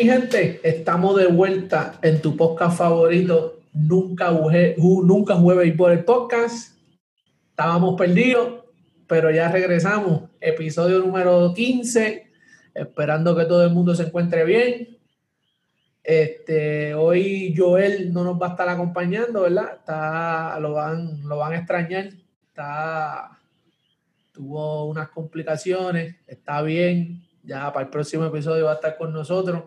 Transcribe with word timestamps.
Mi 0.00 0.06
gente, 0.06 0.62
estamos 0.62 1.14
de 1.18 1.26
vuelta 1.26 1.98
en 2.00 2.22
tu 2.22 2.34
podcast 2.34 2.78
favorito, 2.78 3.60
Nunca 3.74 4.28
jugué, 4.28 4.74
nunca 4.78 5.34
jugué 5.34 5.72
por 5.72 5.92
el 5.92 6.06
podcast. 6.06 6.74
Estábamos 7.50 7.98
perdidos, 7.98 8.64
pero 9.06 9.30
ya 9.30 9.52
regresamos. 9.52 10.22
Episodio 10.40 11.00
número 11.00 11.52
15, 11.52 12.32
esperando 12.72 13.36
que 13.36 13.44
todo 13.44 13.62
el 13.62 13.74
mundo 13.74 13.94
se 13.94 14.04
encuentre 14.04 14.46
bien. 14.46 14.96
Este, 16.02 16.94
hoy 16.94 17.54
Joel 17.54 18.10
no 18.10 18.24
nos 18.24 18.40
va 18.40 18.46
a 18.46 18.50
estar 18.52 18.70
acompañando, 18.70 19.42
¿verdad? 19.42 19.74
Está, 19.80 20.58
lo, 20.60 20.72
van, 20.72 21.28
lo 21.28 21.36
van 21.36 21.52
a 21.52 21.58
extrañar. 21.58 22.08
Está, 22.48 23.38
tuvo 24.32 24.86
unas 24.86 25.10
complicaciones, 25.10 26.16
está 26.26 26.62
bien. 26.62 27.22
Ya 27.42 27.70
para 27.70 27.84
el 27.84 27.90
próximo 27.90 28.24
episodio 28.24 28.64
va 28.64 28.72
a 28.72 28.76
estar 28.76 28.96
con 28.96 29.12
nosotros. 29.12 29.64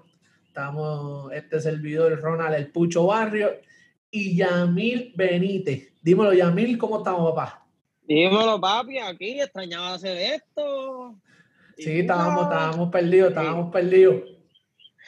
Estamos, 0.54 1.34
este 1.34 1.60
servidor 1.60 2.22
Ronald 2.22 2.54
El 2.54 2.68
Pucho 2.68 3.08
Barrio 3.08 3.60
y 4.12 4.36
Yamil 4.36 5.12
Benítez. 5.16 5.92
Dímelo, 6.04 6.32
Yamil, 6.32 6.78
¿cómo 6.78 7.00
estamos, 7.00 7.34
papá? 7.34 7.66
Dímelo, 8.04 8.62
papi, 8.62 9.00
aquí 9.00 9.42
extrañaba 9.42 9.96
hacer 9.96 10.16
esto. 10.16 11.16
Sí, 11.76 12.02
estábamos, 12.02 12.44
estábamos 12.44 12.92
perdidos, 12.92 13.30
estábamos 13.30 13.72
perdidos. 13.72 14.22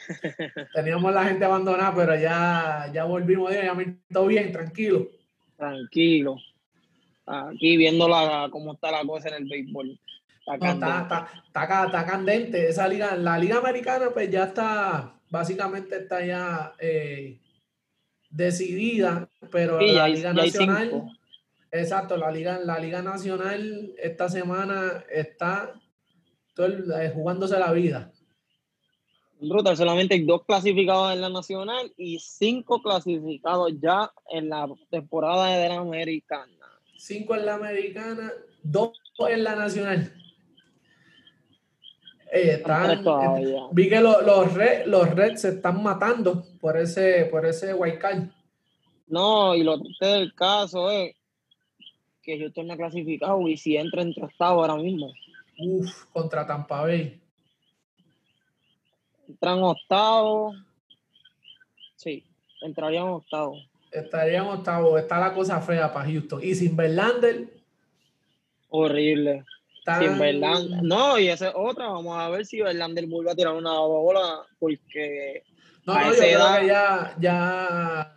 Teníamos 0.74 1.14
la 1.14 1.24
gente 1.26 1.44
abandonada, 1.44 1.94
pero 1.94 2.16
ya, 2.16 2.90
ya 2.92 3.04
volvimos. 3.04 3.52
Ya 3.52 3.72
todo 4.12 4.26
bien, 4.26 4.50
tranquilo. 4.50 5.06
Tranquilo. 5.56 6.38
Aquí 7.24 7.76
viendo 7.76 8.08
la, 8.08 8.48
cómo 8.50 8.72
está 8.72 8.90
la 8.90 9.04
cosa 9.04 9.28
en 9.28 9.34
el 9.34 9.44
béisbol. 9.44 9.96
Está, 10.44 11.28
está, 11.46 12.04
candente. 12.04 12.68
Esa 12.68 12.88
liga, 12.88 13.14
la 13.14 13.38
liga 13.38 13.58
americana, 13.58 14.10
pues 14.12 14.28
ya 14.28 14.42
está, 14.46 15.15
básicamente 15.30 15.96
está 15.96 16.24
ya 16.24 16.74
eh, 16.78 17.40
decidida, 18.30 19.28
pero 19.50 19.80
la 19.80 20.08
liga 20.08 20.32
nacional, 20.32 21.18
exacto, 21.70 22.16
la 22.16 22.30
liga, 22.30 22.58
la 22.58 22.78
liga 22.78 23.02
nacional 23.02 23.94
esta 23.98 24.28
semana 24.28 25.04
está 25.10 25.74
eh, 26.58 27.12
jugándose 27.14 27.58
la 27.58 27.72
vida. 27.72 28.12
Brutal, 29.38 29.76
solamente 29.76 30.14
hay 30.14 30.24
dos 30.24 30.44
clasificados 30.46 31.12
en 31.12 31.20
la 31.20 31.28
nacional 31.28 31.92
y 31.98 32.18
cinco 32.18 32.80
clasificados 32.80 33.72
ya 33.78 34.10
en 34.30 34.48
la 34.48 34.66
temporada 34.90 35.48
de 35.48 35.68
la 35.68 35.76
americana. 35.76 36.52
Cinco 36.96 37.34
en 37.34 37.44
la 37.44 37.56
americana, 37.56 38.32
dos 38.62 38.98
en 39.18 39.44
la 39.44 39.54
nacional. 39.54 40.10
Eh, 42.38 42.62
vi 43.72 43.88
que 43.88 44.00
los, 44.00 44.24
los, 44.24 44.48
los 44.86 45.10
Reds 45.14 45.40
se 45.40 45.48
están 45.50 45.82
matando 45.82 46.44
por 46.60 46.76
ese, 46.76 47.26
por 47.26 47.46
ese 47.46 47.74
white 47.74 47.98
card. 47.98 48.24
No, 49.06 49.54
y 49.54 49.62
lo 49.62 49.78
triste 49.80 50.06
del 50.06 50.34
caso 50.34 50.90
es 50.90 51.14
que 52.22 52.38
yo 52.38 52.48
estoy 52.48 52.68
clasificado 52.76 53.46
y 53.48 53.56
si 53.56 53.76
entra 53.76 54.02
entre 54.02 54.24
octavo 54.24 54.62
ahora 54.62 54.76
mismo. 54.76 55.12
Uf, 55.58 56.04
contra 56.12 56.46
Tampa 56.46 56.82
Bay 56.82 57.20
entran 59.28 59.62
octavo. 59.62 60.54
Sí, 61.96 62.24
entrarían 62.62 63.08
octavo. 63.08 63.56
Estarían 63.90 64.46
octavo. 64.46 64.98
Está 64.98 65.18
la 65.18 65.34
cosa 65.34 65.60
fea 65.60 65.92
para 65.92 66.08
Houston. 66.08 66.40
Y 66.42 66.54
sin 66.54 66.76
Verlander. 66.76 67.48
Horrible. 68.68 69.44
Sin 69.98 70.18
Verlander. 70.18 70.82
No, 70.82 71.18
y 71.18 71.28
esa 71.28 71.48
es 71.48 71.54
otra. 71.56 71.88
Vamos 71.88 72.18
a 72.18 72.28
ver 72.28 72.44
si 72.44 72.60
Verlander 72.60 73.06
vuelve 73.06 73.30
a 73.30 73.34
tirar 73.34 73.54
una 73.54 73.78
bola. 73.78 74.46
Porque. 74.58 75.44
No, 75.84 75.94
no, 75.94 76.12
yo 76.12 76.18
creo 76.18 76.60
que 76.60 76.66
ya, 76.66 77.16
ya 77.20 78.14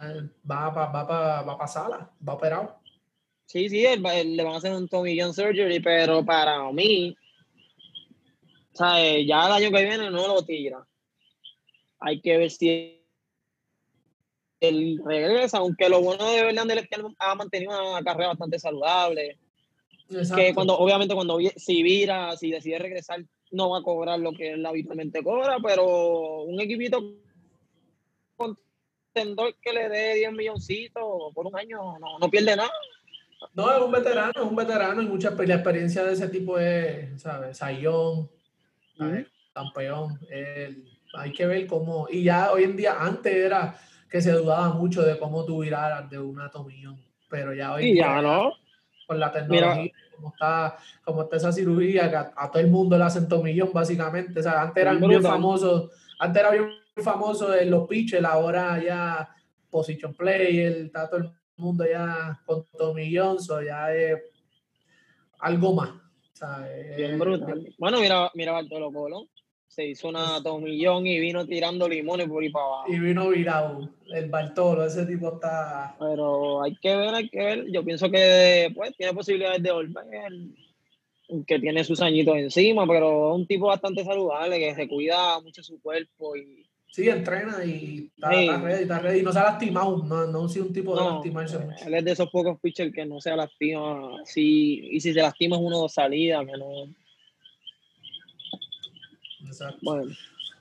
va, 0.50 0.70
va, 0.70 0.86
va, 0.88 1.04
va, 1.04 1.42
va 1.44 1.54
a 1.54 1.58
pasarla. 1.58 2.10
Va 2.28 2.34
operado. 2.34 2.80
Sí, 3.46 3.70
sí, 3.70 3.82
le 3.82 4.44
van 4.44 4.54
a 4.54 4.58
hacer 4.58 4.74
un 4.74 4.88
Tommy 4.88 5.20
John 5.20 5.34
surgery, 5.34 5.80
pero 5.80 6.24
para 6.24 6.72
mí, 6.72 7.16
o 8.74 8.78
sea, 8.78 9.00
ya 9.20 9.48
el 9.48 9.52
año 9.52 9.72
que 9.72 9.86
viene 9.86 10.10
no 10.10 10.28
lo 10.28 10.44
tira 10.44 10.86
hay 12.00 12.22
que 12.22 12.38
ver 12.38 12.52
si 12.52 13.06
él 14.60 15.02
regresa, 15.06 15.60
aunque 15.60 15.90
lo 15.90 16.02
bueno 16.02 16.30
de 16.32 16.44
Verlander 16.44 16.80
es 16.80 16.90
que 16.90 17.00
él 17.00 17.06
ha 17.20 17.36
mantenido 17.36 17.92
una 17.92 18.04
carrera 18.04 18.30
bastante 18.30 18.60
saludable. 18.60 19.38
Que 20.36 20.54
cuando, 20.54 20.78
obviamente, 20.78 21.14
cuando 21.14 21.38
si 21.56 21.84
vira, 21.84 22.36
si 22.36 22.50
decide 22.50 22.80
regresar, 22.80 23.24
no 23.52 23.70
va 23.70 23.80
a 23.80 23.84
cobrar 23.84 24.20
lo 24.20 24.32
que 24.32 24.54
él 24.54 24.66
habitualmente 24.66 25.24
cobra, 25.24 25.58
pero 25.64 26.42
un 26.44 26.60
equipito 26.60 27.16
contendor 28.36 29.56
que 29.62 29.74
le 29.74 29.90
dé 29.90 30.16
10 30.16 30.34
milloncitos 30.34 31.34
por 31.34 31.46
un 31.46 31.56
año 31.58 32.00
no, 32.00 32.20
no 32.20 32.30
pierde 32.30 32.56
nada. 32.56 32.72
No, 33.54 33.72
es 33.72 33.82
un 33.82 33.92
veterano, 33.92 34.32
es 34.36 34.42
un 34.42 34.56
veterano 34.56 35.02
y 35.02 35.08
mucha 35.08 35.30
experiencia 35.30 36.04
de 36.04 36.14
ese 36.14 36.28
tipo 36.28 36.60
es, 36.60 37.22
¿sabes? 37.22 37.58
Sayón, 37.58 38.30
campeón, 39.54 40.20
hay 41.14 41.32
que 41.34 41.46
ver 41.46 41.68
cómo, 41.68 42.08
y 42.10 42.24
ya 42.24 42.52
hoy 42.52 42.64
en 42.64 42.76
día, 42.76 42.98
antes 43.00 43.34
era 43.34 43.80
que 44.10 44.22
se 44.22 44.32
dudaba 44.32 44.74
mucho 44.74 45.04
de 45.04 45.18
cómo 45.18 45.46
tú 45.46 45.62
viraras 45.62 46.10
de 46.10 46.20
un 46.20 46.42
atomillón, 46.42 47.00
pero 47.30 47.54
ya 47.54 47.74
hoy 47.74 47.90
en 47.90 47.94
día, 47.96 48.22
¿no? 48.22 48.54
Con 49.10 49.20
la 49.20 49.32
tecnología, 49.32 49.92
como 50.16 50.30
está, 50.30 50.78
como 51.04 51.24
está 51.24 51.38
esa 51.38 51.52
cirugía, 51.52 52.12
que 52.12 52.16
a, 52.16 52.52
todo 52.52 52.62
el 52.62 52.70
mundo 52.70 52.96
le 52.96 53.06
hacen 53.06 53.28
tomillón, 53.28 53.72
básicamente, 53.74 54.40
o 54.40 54.44
sea, 54.44 54.62
antes 54.62 54.80
eran 54.80 55.00
bien 55.00 55.24
famosos, 55.24 55.90
antes 56.20 56.40
era 56.40 56.52
bien 56.52 56.70
famoso 56.98 57.56
en 57.56 57.72
los 57.72 57.88
pitches, 57.88 58.24
ahora 58.24 58.80
ya 58.84 59.28
position 59.72 60.14
player, 60.14 60.74
está 60.74 61.10
todo 61.10 61.22
el 61.22 61.32
mundo 61.58 61.86
ya 61.92 62.40
con 62.46 62.64
tomillón, 62.78 63.42
so 63.42 63.64
ya 63.64 63.92
es 63.96 64.22
algo 65.40 65.74
más. 65.74 65.90
bien 66.96 67.18
brutal. 67.18 67.68
Bueno, 67.80 68.00
mira, 68.02 68.30
mira 68.36 68.52
Bartolo 68.52 68.92
Colón 68.92 69.28
se 69.70 69.86
hizo 69.86 70.10
una 70.10 70.42
tomillón 70.42 71.06
y 71.06 71.20
vino 71.20 71.46
tirando 71.46 71.88
limones 71.88 72.28
por 72.28 72.42
ahí 72.42 72.50
para 72.50 72.66
abajo. 72.66 72.92
Y 72.92 73.00
vino 73.00 73.30
virado, 73.30 73.88
el 74.12 74.28
Bartolo, 74.28 74.84
ese 74.84 75.06
tipo 75.06 75.36
está... 75.36 75.96
Pero 76.00 76.64
hay 76.64 76.76
que 76.76 76.96
ver, 76.96 77.14
hay 77.14 77.30
que 77.30 77.38
ver. 77.38 77.72
Yo 77.72 77.86
pienso 77.86 78.10
que 78.10 78.72
pues 78.76 78.98
tiene 78.98 79.14
posibilidades 79.14 79.62
de 79.62 79.72
volver, 79.72 80.34
que 81.46 81.60
tiene 81.60 81.84
sus 81.84 82.02
añitos 82.02 82.36
encima, 82.36 82.88
pero 82.88 83.30
es 83.30 83.36
un 83.42 83.46
tipo 83.46 83.68
bastante 83.68 84.04
saludable, 84.04 84.58
que 84.58 84.74
se 84.74 84.88
cuida 84.88 85.40
mucho 85.40 85.62
su 85.62 85.80
cuerpo 85.80 86.36
y... 86.36 86.66
Sí, 86.92 87.08
entrena 87.08 87.64
y 87.64 88.10
está, 88.16 88.58
ready, 88.58 88.82
está 88.82 89.00
ready. 89.00 89.20
Y 89.20 89.22
no 89.22 89.32
se 89.32 89.38
ha 89.38 89.44
lastimado, 89.44 90.04
no, 90.04 90.26
no 90.26 90.46
ha 90.46 90.50
sido 90.50 90.66
un 90.66 90.74
tipo 90.74 90.96
de 90.96 91.06
lastimarse 91.06 91.60
mucho. 91.60 91.86
Él 91.86 91.94
es 91.94 92.04
de 92.04 92.12
esos 92.12 92.32
pocos 92.32 92.60
pitchers 92.60 92.92
que 92.92 93.06
no 93.06 93.22
se 93.22 93.36
lastima. 93.36 94.18
Sí, 94.26 94.90
y 94.92 95.00
si 95.00 95.14
se 95.14 95.22
lastima 95.22 95.58
es 95.58 95.62
uno 95.62 95.78
o 95.78 95.82
dos 95.82 95.94
salidas, 95.94 96.44
que 96.48 96.58
no 96.58 96.92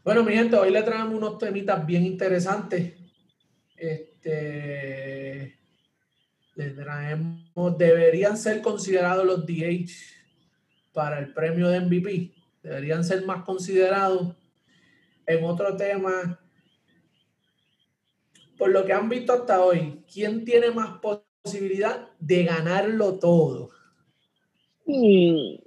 bueno. 0.05 0.25
mi 0.25 0.33
gente, 0.33 0.57
hoy 0.57 0.71
le 0.71 0.83
traemos 0.83 1.15
unos 1.15 1.39
temitas 1.39 1.85
bien 1.87 2.05
interesantes. 2.05 2.95
Este, 3.77 5.59
le 6.55 6.71
traemos, 6.71 7.79
deberían 7.79 8.37
ser 8.37 8.61
considerados 8.63 9.25
los 9.25 9.47
DH 9.47 9.91
para 10.93 11.19
el 11.19 11.33
premio 11.33 11.69
de 11.69 11.81
MVP. 11.81 12.33
Deberían 12.63 13.05
ser 13.05 13.25
más 13.25 13.45
considerados. 13.45 14.35
En 15.27 15.45
otro 15.45 15.77
tema, 15.77 16.41
por 18.57 18.71
lo 18.71 18.85
que 18.85 18.93
han 18.93 19.09
visto 19.09 19.33
hasta 19.33 19.63
hoy, 19.63 20.03
¿quién 20.13 20.45
tiene 20.45 20.71
más 20.71 20.99
posibilidad 21.45 22.09
de 22.19 22.45
ganarlo 22.45 23.19
todo? 23.19 23.71
Mm, 24.87 25.59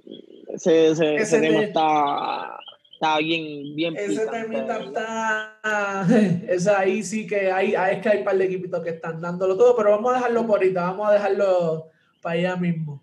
ese, 0.54 0.90
ese 0.90 1.40
tema 1.40 1.62
está 1.62 2.61
está 3.02 3.18
bien, 3.18 3.74
bien 3.74 3.96
Ese 3.96 4.26
temita 4.28 4.78
está, 4.78 6.06
es 6.48 6.68
ahí 6.68 7.02
sí 7.02 7.26
que 7.26 7.50
hay, 7.50 7.74
es 7.74 8.00
que 8.00 8.08
hay 8.08 8.18
un 8.18 8.24
par 8.24 8.38
de 8.38 8.44
equipitos 8.44 8.80
que 8.84 8.90
están 8.90 9.20
dándolo 9.20 9.56
todo, 9.56 9.74
pero 9.76 9.90
vamos 9.90 10.12
a 10.12 10.16
dejarlo 10.18 10.46
por 10.46 10.58
ahorita, 10.60 10.82
vamos 10.82 11.08
a 11.08 11.12
dejarlo 11.14 11.90
para 12.20 12.38
allá 12.38 12.56
mismo. 12.56 13.02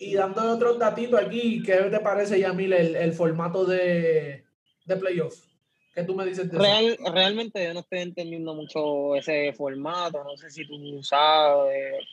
Y 0.00 0.14
dando 0.14 0.50
otros 0.50 0.78
datitos 0.80 1.20
aquí, 1.20 1.62
¿qué 1.62 1.76
te 1.76 2.00
parece, 2.00 2.40
Yamil, 2.40 2.72
el, 2.72 2.96
el 2.96 3.12
formato 3.12 3.64
de, 3.64 4.44
de 4.84 4.96
playoff? 4.96 5.38
¿Qué 5.94 6.02
tú 6.02 6.14
me 6.14 6.26
dices 6.26 6.50
de 6.50 6.58
Real, 6.58 6.98
Realmente 7.14 7.64
yo 7.64 7.74
no 7.74 7.80
estoy 7.80 8.00
entendiendo 8.00 8.54
mucho 8.54 9.14
ese 9.14 9.52
formato, 9.52 10.24
no 10.24 10.36
sé 10.36 10.50
si 10.50 10.66
tú 10.66 11.00
sabes, 11.04 12.04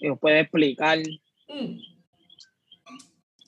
nos 0.00 0.18
puedes 0.18 0.42
explicar. 0.42 0.98
Mm. 1.48 1.78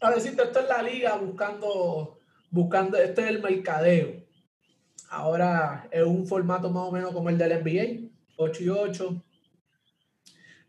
A 0.01 0.11
decirte, 0.13 0.45
esto 0.45 0.61
es 0.61 0.69
la 0.69 0.83
liga 0.83 1.17
buscando 1.17 2.22
buscando, 2.53 2.99
este 2.99 3.23
es 3.23 3.29
el 3.29 3.43
mercadeo. 3.43 4.23
Ahora 5.09 5.89
es 5.91 6.05
un 6.05 6.27
formato 6.27 6.71
más 6.71 6.85
o 6.89 6.93
menos 6.93 7.13
como 7.13 7.29
el 7.29 7.39
del 7.39 7.63
NBA, 7.63 8.09
8 8.37 8.63
y 8.63 8.69
8. 8.69 9.25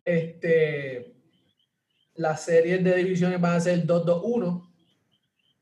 Este, 0.05 1.13
las 2.15 2.43
series 2.43 2.83
de 2.83 2.95
divisiones 2.95 3.39
van 3.39 3.55
a 3.55 3.59
ser 3.59 3.85
2-2-1, 3.85 4.71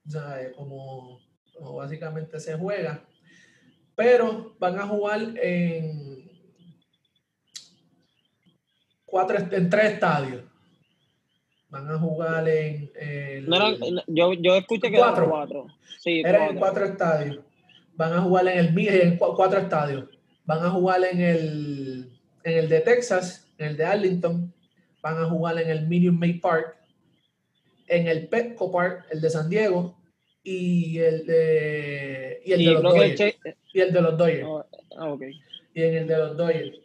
o 0.06 0.10
sea, 0.10 0.52
como, 0.56 1.20
básicamente 1.76 2.40
se 2.40 2.58
juega. 2.58 3.06
pero 3.96 4.56
van 4.60 4.80
a 4.80 4.88
jugar 4.88 5.20
en 5.38 6.30
cuatro 9.06 9.38
en 9.38 9.70
tres 9.70 9.94
estadios. 9.94 10.51
Van 11.72 11.90
a 11.90 11.98
jugar 11.98 12.48
en. 12.50 12.92
yo, 14.08 14.34
yo 14.34 14.56
escuché 14.56 14.92
que 14.92 14.98
cuatro. 14.98 15.30
cuatro. 15.30 15.68
Sí, 16.00 16.22
eran 16.24 16.58
cuatro. 16.58 16.86
estadios. 16.86 17.40
Van 17.96 18.14
a 18.14 18.22
jugar 18.22 18.48
en 18.50 18.60
el 18.60 18.88
en 18.88 19.18
cuatro 19.18 19.58
estadios. 19.58 20.10
Van 20.44 20.66
a 20.66 20.70
jugar 20.70 21.02
en 21.10 21.22
el, 21.22 22.12
en 22.44 22.58
el 22.58 22.68
de 22.68 22.82
Texas, 22.82 23.48
en 23.58 23.68
el 23.70 23.78
de 23.78 23.86
Arlington. 23.86 24.54
Van 25.02 25.18
a 25.18 25.26
jugar 25.26 25.60
en 25.60 25.70
el 25.70 25.88
Medium 25.88 26.20
May 26.20 26.34
Park, 26.34 26.76
en 27.88 28.08
el 28.08 28.28
Petco 28.28 28.70
Park, 28.70 29.06
el 29.10 29.22
de 29.22 29.30
San 29.30 29.50
Diego, 29.50 29.96
y 30.44 31.00
el 31.00 31.26
de, 31.26 32.42
y 32.46 32.52
el 32.52 32.66
de 32.66 32.72
los 32.72 32.84
Dodgers. 32.84 33.36
Y 33.74 33.80
el 33.80 33.94
de 33.94 34.02
los 34.02 34.18
Dodgers. 34.18 34.46
Oh, 34.46 34.66
ah, 34.98 35.18
y 35.74 35.84
en 35.84 35.96
el 35.96 36.08
de 36.08 36.18
los 36.18 36.36
Dodgers. 36.36 36.78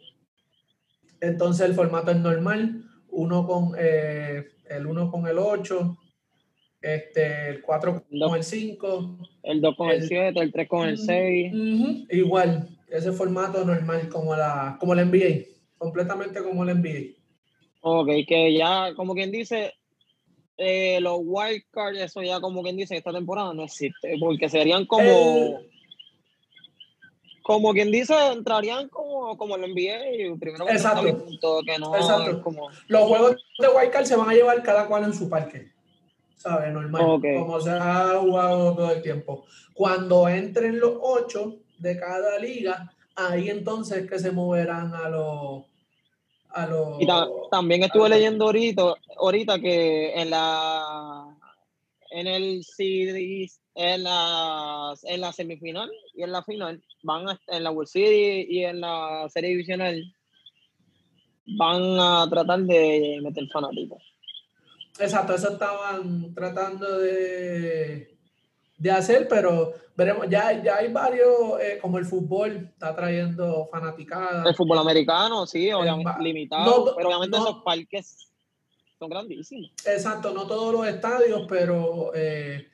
Entonces 1.19 1.67
el 1.67 1.75
formato 1.75 2.11
es 2.11 2.17
normal, 2.17 2.83
uno 3.09 3.45
con 3.45 3.73
eh, 3.77 4.47
el 4.69 4.85
1 4.85 5.11
con 5.11 5.27
el 5.27 5.37
8, 5.37 5.97
este, 6.81 7.49
el 7.49 7.61
4 7.61 8.03
con 8.19 8.35
el 8.35 8.43
5. 8.43 9.17
El 9.43 9.61
2 9.61 9.75
con 9.75 9.89
el, 9.89 10.07
7, 10.07 10.39
el 10.39 10.51
3 10.51 10.67
con 10.67 10.87
el 10.87 10.97
6. 10.97 11.53
igual, 12.11 12.69
ese 12.89 13.11
formato 13.11 13.63
normal 13.65 14.09
como 14.09 14.35
la, 14.35 14.77
como 14.79 14.95
la 14.95 15.05
NBA, 15.05 15.45
completamente 15.77 16.41
como 16.43 16.63
la 16.63 16.73
NBA. 16.73 17.17
Ok, 17.81 18.09
que 18.27 18.53
ya 18.53 18.93
como 18.95 19.13
quien 19.13 19.31
dice, 19.31 19.73
eh, 20.57 20.99
los 21.01 21.19
wildcards, 21.23 21.99
eso 21.99 22.21
ya 22.21 22.39
como 22.39 22.63
quien 22.63 22.77
dice, 22.77 22.97
esta 22.97 23.13
temporada 23.13 23.53
no 23.53 23.63
existe, 23.63 24.15
porque 24.19 24.49
serían 24.49 24.85
como 24.85 25.59
como 27.47 27.71
quien 27.71 27.93
dice, 27.93 28.13
entrarían 28.33 28.89
como, 28.89 29.37
como 29.37 29.55
el 29.55 29.61
NBA, 29.71 30.37
primero 30.37 30.67
Exacto. 30.67 31.03
que 31.65 31.79
no 31.79 31.95
Exacto. 31.95 32.43
como... 32.43 32.67
Los 32.89 33.03
juegos 33.03 33.37
de 33.57 33.69
Wildcard 33.69 34.05
se 34.05 34.17
van 34.17 34.29
a 34.29 34.33
llevar 34.33 34.61
cada 34.63 34.85
cual 34.85 35.05
en 35.05 35.13
su 35.13 35.29
parque, 35.29 35.71
¿sabes? 36.35 36.73
Normal, 36.73 37.21
como 37.21 37.61
se 37.61 37.69
ha 37.69 38.17
jugado 38.19 38.75
todo 38.75 38.91
el 38.91 39.01
tiempo. 39.01 39.45
Cuando 39.73 40.27
entren 40.27 40.77
los 40.77 40.95
ocho 41.01 41.55
de 41.77 41.97
cada 41.97 42.37
liga, 42.37 42.93
ahí 43.15 43.49
entonces 43.49 44.09
que 44.09 44.19
se 44.19 44.31
moverán 44.31 44.93
a 44.93 45.07
los... 45.07 45.63
A 46.49 46.65
los 46.65 47.01
y 47.01 47.07
también 47.49 47.83
estuve 47.83 48.09
leyendo 48.09 48.43
ahorita, 48.43 48.93
ahorita 49.19 49.57
que 49.59 50.19
en 50.19 50.31
la 50.31 51.33
en 52.09 52.27
el 52.27 52.63
series 52.63 53.61
en 53.79 54.03
la, 54.03 54.95
en 55.03 55.21
la 55.21 55.31
semifinal 55.31 55.91
y 56.15 56.23
en 56.23 56.31
la 56.31 56.41
final 56.43 56.81
van 57.03 57.37
en 57.45 57.63
la 57.63 57.69
World 57.69 57.87
Series 57.87 58.47
y 58.49 58.63
en 58.63 58.81
la 58.81 59.27
serie 59.29 59.51
divisional 59.51 60.03
van 61.45 61.99
a 61.99 62.27
tratar 62.27 62.61
de 62.61 63.19
meter 63.21 63.47
fanáticos. 63.53 64.01
Exacto, 64.99 65.35
eso 65.35 65.51
estaban 65.51 66.33
tratando 66.33 66.97
de, 66.97 68.17
de 68.79 68.91
hacer, 68.91 69.27
pero 69.27 69.75
veremos, 69.95 70.25
ya, 70.27 70.59
ya 70.63 70.77
hay 70.77 70.91
varios, 70.91 71.61
eh, 71.61 71.77
como 71.79 71.99
el 71.99 72.05
fútbol 72.05 72.71
está 72.73 72.95
trayendo 72.95 73.67
fanaticadas. 73.71 74.47
El 74.47 74.55
fútbol 74.55 74.79
americano, 74.79 75.45
sí, 75.45 75.71
obviamente 75.71 76.11
limitado, 76.19 76.95
pero 76.95 77.09
obviamente 77.09 77.37
esos 77.37 77.61
parques 77.63 78.27
son 78.97 79.07
grandísimos. 79.07 79.69
Exacto, 79.85 80.33
no 80.33 80.47
todos 80.47 80.73
los 80.73 80.87
estadios, 80.87 81.45
pero 81.47 82.11
eh, 82.15 82.67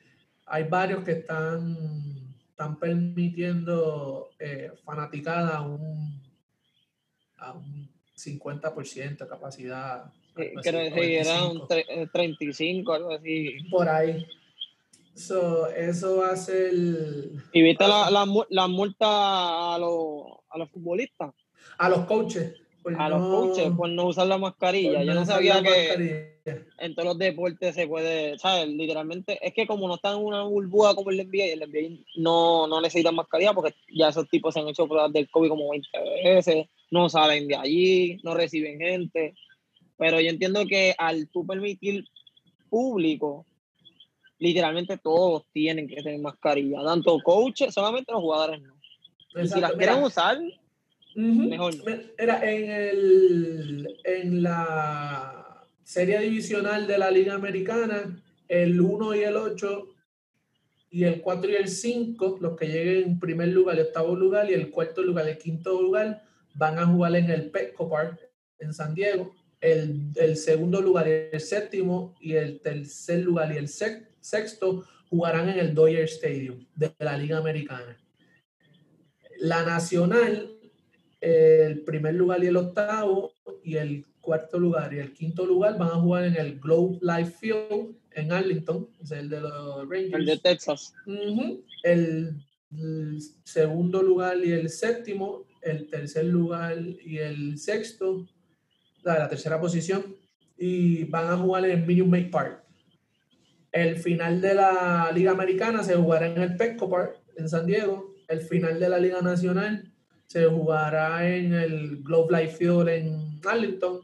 hay 0.46 0.64
varios 0.64 1.04
que 1.04 1.12
están, 1.12 1.76
están 2.50 2.78
permitiendo 2.78 4.30
eh, 4.38 4.72
fanaticada 4.84 5.58
a 5.58 5.62
un, 5.62 6.22
a 7.38 7.52
un 7.52 7.90
50% 8.16 9.18
de 9.18 9.26
capacidad. 9.26 10.12
creo 10.34 10.94
que 10.94 11.18
era 11.20 11.44
un 11.44 11.66
35, 12.12 12.92
algo 12.92 13.12
así. 13.12 13.56
Por 13.70 13.88
ahí. 13.88 14.26
eso 15.14 16.16
va 16.18 16.30
a 16.30 16.36
ser. 16.36 16.72
¿Y 17.52 17.62
viste 17.62 17.86
la, 17.86 18.10
la, 18.10 18.26
la 18.50 18.68
multa 18.68 19.74
a 19.74 19.78
los, 19.78 20.26
a 20.48 20.58
los 20.58 20.70
futbolistas? 20.70 21.32
A 21.78 21.88
los 21.88 22.04
coaches 22.04 22.63
a 22.98 23.08
los 23.08 23.20
coaches 23.20 23.72
por 23.76 23.88
no 23.88 24.06
usar 24.06 24.26
la 24.26 24.38
mascarilla. 24.38 25.02
Yo 25.02 25.14
no 25.14 25.24
sabía 25.24 25.62
que 25.62 26.34
en 26.78 26.94
todos 26.94 27.08
los 27.08 27.18
deportes 27.18 27.74
se 27.74 27.86
puede, 27.86 28.38
¿sabes? 28.38 28.68
Literalmente, 28.68 29.38
es 29.46 29.54
que 29.54 29.66
como 29.66 29.88
no 29.88 29.94
están 29.94 30.18
en 30.18 30.24
una 30.24 30.42
burbuja 30.42 30.94
como 30.94 31.10
el 31.10 31.18
NBA, 31.18 31.44
el 31.44 31.60
NBA 31.60 32.04
no, 32.16 32.66
no 32.66 32.80
necesitan 32.80 33.14
mascarilla 33.14 33.54
porque 33.54 33.74
ya 33.94 34.08
esos 34.08 34.28
tipos 34.28 34.54
se 34.54 34.60
han 34.60 34.68
hecho 34.68 34.86
pruebas 34.86 35.12
del 35.12 35.30
COVID 35.30 35.48
como 35.48 35.70
20 35.70 35.88
veces, 36.24 36.66
no 36.90 37.08
salen 37.08 37.48
de 37.48 37.56
allí, 37.56 38.20
no 38.22 38.34
reciben 38.34 38.78
gente. 38.78 39.34
Pero 39.96 40.20
yo 40.20 40.28
entiendo 40.28 40.66
que 40.66 40.94
al 40.98 41.28
tú 41.28 41.46
permitir 41.46 42.04
público, 42.68 43.46
literalmente 44.38 44.98
todos 44.98 45.44
tienen 45.52 45.88
que 45.88 46.02
tener 46.02 46.20
mascarilla, 46.20 46.84
tanto 46.84 47.18
coaches, 47.20 47.72
solamente 47.72 48.12
los 48.12 48.20
jugadores 48.20 48.60
no. 48.60 48.74
Y 49.42 49.48
si 49.48 49.60
las 49.60 49.72
quieren 49.72 50.02
usar, 50.02 50.38
era 52.18 52.50
en, 52.50 52.70
el, 52.70 54.00
en 54.04 54.42
la 54.42 55.64
serie 55.82 56.18
divisional 56.20 56.86
de 56.86 56.98
la 56.98 57.10
Liga 57.10 57.34
Americana, 57.34 58.22
el 58.48 58.80
1 58.80 59.14
y 59.14 59.20
el 59.20 59.36
8 59.36 59.88
y 60.90 61.04
el 61.04 61.20
4 61.20 61.50
y 61.50 61.54
el 61.54 61.68
5, 61.68 62.38
los 62.40 62.56
que 62.56 62.66
lleguen 62.66 63.10
en 63.10 63.20
primer 63.20 63.48
lugar, 63.48 63.76
el 63.76 63.86
octavo 63.86 64.16
lugar 64.16 64.50
y 64.50 64.54
el 64.54 64.70
cuarto 64.70 65.02
lugar, 65.02 65.28
el 65.28 65.38
quinto 65.38 65.80
lugar, 65.80 66.22
van 66.54 66.78
a 66.78 66.86
jugar 66.86 67.16
en 67.16 67.30
el 67.30 67.50
Petco 67.50 67.88
Park 67.88 68.20
en 68.58 68.72
San 68.72 68.94
Diego. 68.94 69.34
El, 69.60 70.10
el 70.16 70.36
segundo 70.36 70.80
lugar 70.80 71.08
y 71.08 71.34
el 71.34 71.40
séptimo 71.40 72.14
y 72.20 72.34
el 72.34 72.60
tercer 72.60 73.20
lugar 73.20 73.52
y 73.52 73.56
el 73.56 73.68
sexto 73.68 74.84
jugarán 75.08 75.48
en 75.48 75.58
el 75.58 75.74
Dodger 75.74 76.04
Stadium 76.04 76.66
de 76.74 76.92
la 76.98 77.16
Liga 77.16 77.38
Americana. 77.38 77.96
La 79.38 79.64
nacional 79.64 80.53
el 81.24 81.80
primer 81.80 82.14
lugar 82.14 82.44
y 82.44 82.48
el 82.48 82.56
octavo, 82.56 83.32
y 83.62 83.76
el 83.76 84.04
cuarto 84.20 84.58
lugar 84.58 84.92
y 84.92 84.98
el 84.98 85.12
quinto 85.14 85.46
lugar 85.46 85.78
van 85.78 85.88
a 85.88 85.94
jugar 85.94 86.24
en 86.24 86.36
el 86.36 86.60
Globe 86.60 86.98
Life 87.00 87.32
Field 87.40 87.96
en 88.12 88.30
Arlington, 88.30 88.88
es 89.02 89.10
el 89.10 89.30
de 89.30 89.40
los 89.40 89.88
Rangers. 89.88 90.14
El 90.14 90.26
de 90.26 90.38
Texas. 90.38 90.92
el, 91.82 92.34
segundo 93.44 94.02
lugar 94.02 94.36
y 94.44 94.52
el 94.52 94.68
séptimo, 94.68 95.44
el 95.62 95.88
tercer 95.88 96.26
lugar 96.26 96.76
y 96.78 97.18
el 97.18 97.58
sexto, 97.58 98.26
la, 99.02 99.20
la 99.20 99.28
tercera 99.28 99.60
posición, 99.60 100.16
y 100.58 101.04
van 101.04 101.28
a 101.28 101.36
jugar 101.38 101.64
en 101.64 101.70
el 101.78 101.86
Medium 101.86 102.30
Park. 102.30 102.62
El 103.72 103.96
final 103.96 104.40
de 104.40 104.54
la 104.54 105.10
Liga 105.14 105.30
Americana 105.30 105.82
se 105.82 105.94
jugará 105.94 106.26
en 106.26 106.40
el 106.40 106.56
Petco 106.56 106.88
Park 106.90 107.16
en 107.36 107.48
San 107.48 107.66
Diego. 107.66 108.14
El 108.28 108.40
final 108.40 108.78
de 108.78 108.88
la 108.88 108.98
Liga 108.98 109.20
Nacional 109.20 109.93
se 110.26 110.44
jugará 110.46 111.28
en 111.28 111.54
el 111.54 112.02
Globe 112.02 112.40
Life 112.40 112.56
Field 112.56 112.88
en 112.88 113.40
Arlington 113.44 114.00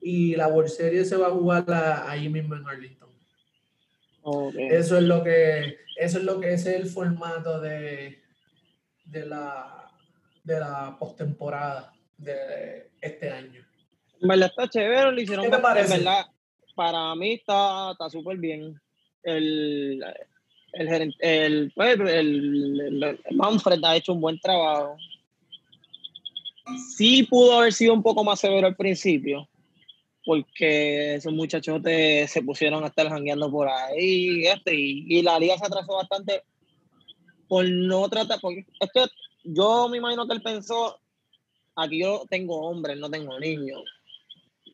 y 0.00 0.36
la 0.36 0.48
World 0.48 0.70
Series 0.70 1.08
se 1.08 1.16
va 1.16 1.28
a 1.28 1.30
jugar 1.30 1.64
ahí 2.06 2.28
mismo 2.28 2.54
en 2.54 2.66
Arlington. 2.66 3.10
Eso 4.70 4.96
es 4.96 5.02
lo 5.04 5.22
que 5.22 5.76
eso 5.96 6.18
es 6.18 6.24
lo 6.24 6.40
que 6.40 6.54
es 6.54 6.66
el 6.66 6.86
formato 6.86 7.60
de, 7.60 8.22
de 9.04 9.26
la 9.26 9.90
de 10.42 10.60
la 10.60 10.96
postemporada 10.98 11.92
de 12.16 12.90
este 13.00 13.30
año. 13.30 13.64
verdad 14.20 14.46
está 14.46 14.68
chévere, 14.68 15.12
lo 15.12 15.20
hicieron. 15.20 15.50
¿Qué 15.50 15.58
parece? 15.58 15.98
verdad, 15.98 16.26
para 16.74 17.14
mí 17.14 17.34
está 17.34 17.94
súper 18.10 18.36
bien. 18.38 18.80
El, 19.22 20.04
el, 20.72 21.14
el, 21.18 21.72
pues, 21.74 21.98
el, 21.98 22.80
el, 23.02 23.20
Manfred 23.36 23.82
ha 23.84 23.96
hecho 23.96 24.12
un 24.12 24.20
buen 24.20 24.38
trabajo 24.38 24.96
sí 26.96 27.24
pudo 27.24 27.58
haber 27.58 27.72
sido 27.72 27.94
un 27.94 28.02
poco 28.02 28.24
más 28.24 28.40
severo 28.40 28.66
al 28.66 28.76
principio, 28.76 29.48
porque 30.24 31.16
esos 31.16 31.32
muchachos 31.32 31.82
se 31.82 32.42
pusieron 32.44 32.84
a 32.84 32.88
estar 32.88 33.08
jangueando 33.08 33.50
por 33.50 33.68
ahí 33.68 34.46
este, 34.46 34.74
y, 34.74 35.22
la 35.22 35.38
liga 35.38 35.58
se 35.58 35.66
atrasó 35.66 35.94
bastante 35.94 36.42
por 37.48 37.68
no 37.68 38.08
tratar, 38.08 38.40
porque 38.40 38.66
es 38.80 38.90
que 38.92 39.04
yo 39.44 39.88
me 39.88 39.98
imagino 39.98 40.26
que 40.26 40.34
él 40.34 40.42
pensó, 40.42 40.98
aquí 41.76 42.00
yo 42.00 42.24
tengo 42.30 42.60
hombres, 42.68 42.98
no 42.98 43.10
tengo 43.10 43.38
niños, 43.38 43.82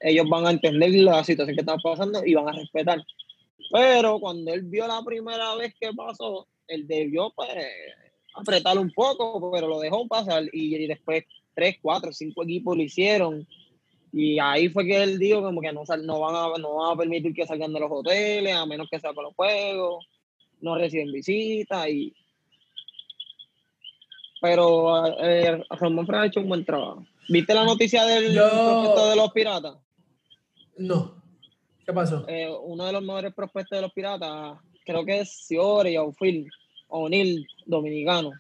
ellos 0.01 0.27
van 0.29 0.47
a 0.47 0.51
entender 0.53 0.91
la 0.93 1.25
situación 1.25 1.57
que 1.57 1.63
está 1.63 1.77
pasando 1.77 2.25
y 2.25 2.35
van 2.35 2.49
a 2.49 2.53
respetar. 2.53 3.05
Pero 3.73 4.19
cuando 4.19 4.53
él 4.53 4.63
vio 4.63 4.87
la 4.87 5.03
primera 5.05 5.55
vez 5.57 5.75
que 5.79 5.93
pasó, 5.93 6.49
él 6.67 6.87
debió 6.87 7.31
pues 7.37 7.51
un 8.79 8.91
poco, 8.93 9.51
pero 9.53 9.69
lo 9.69 9.81
dejó 9.81 10.09
pasar 10.09 10.45
y 10.53 10.87
después 10.87 11.25
tres, 11.61 11.77
cuatro, 11.83 12.11
cinco 12.11 12.43
equipos 12.43 12.75
lo 12.75 12.83
hicieron. 12.83 13.47
Y 14.13 14.39
ahí 14.39 14.71
fue 14.71 14.87
que 14.87 15.03
él 15.03 15.19
dijo 15.19 15.43
como 15.43 15.61
que 15.61 15.73
no, 15.73 15.83
no, 16.03 16.21
van 16.21 16.35
a, 16.35 16.59
no 16.59 16.75
van 16.77 16.93
a 16.93 16.97
permitir 16.97 17.35
que 17.35 17.47
salgan 17.47 17.73
de 17.73 17.81
los 17.81 17.91
hoteles, 17.93 18.55
a 18.55 18.65
menos 18.65 18.89
que 18.91 18.99
sea 18.99 19.13
con 19.13 19.25
los 19.25 19.35
juegos, 19.35 20.07
no 20.63 20.77
reciben 20.77 21.13
visitas 21.13 21.89
y... 21.89 22.15
pero 24.41 25.07
eh, 25.23 25.63
Ramón 25.71 26.07
Fran 26.07 26.23
ha 26.23 26.27
hecho 26.27 26.41
un 26.41 26.49
buen 26.49 26.65
trabajo. 26.65 27.05
¿Viste 27.29 27.55
la 27.55 27.65
noticia 27.65 28.05
del 28.05 28.35
prospecto 28.35 29.11
de 29.11 29.17
los 29.17 29.33
piratas? 29.33 29.77
No. 30.79 31.15
¿Qué 31.85 31.93
pasó? 31.93 32.25
Eh, 32.27 32.49
uno 32.65 32.87
de 32.87 32.93
los 32.93 33.03
mejores 33.03 33.35
prospectos 33.35 33.77
de 33.77 33.83
los 33.83 33.93
piratas, 33.93 34.59
creo 34.85 35.05
que 35.05 35.21
es 35.21 35.47
Ciore 35.47 35.99
o 35.99 36.11
Phil 36.13 36.51
O'Neill, 36.89 37.47
dominicano. 37.67 38.31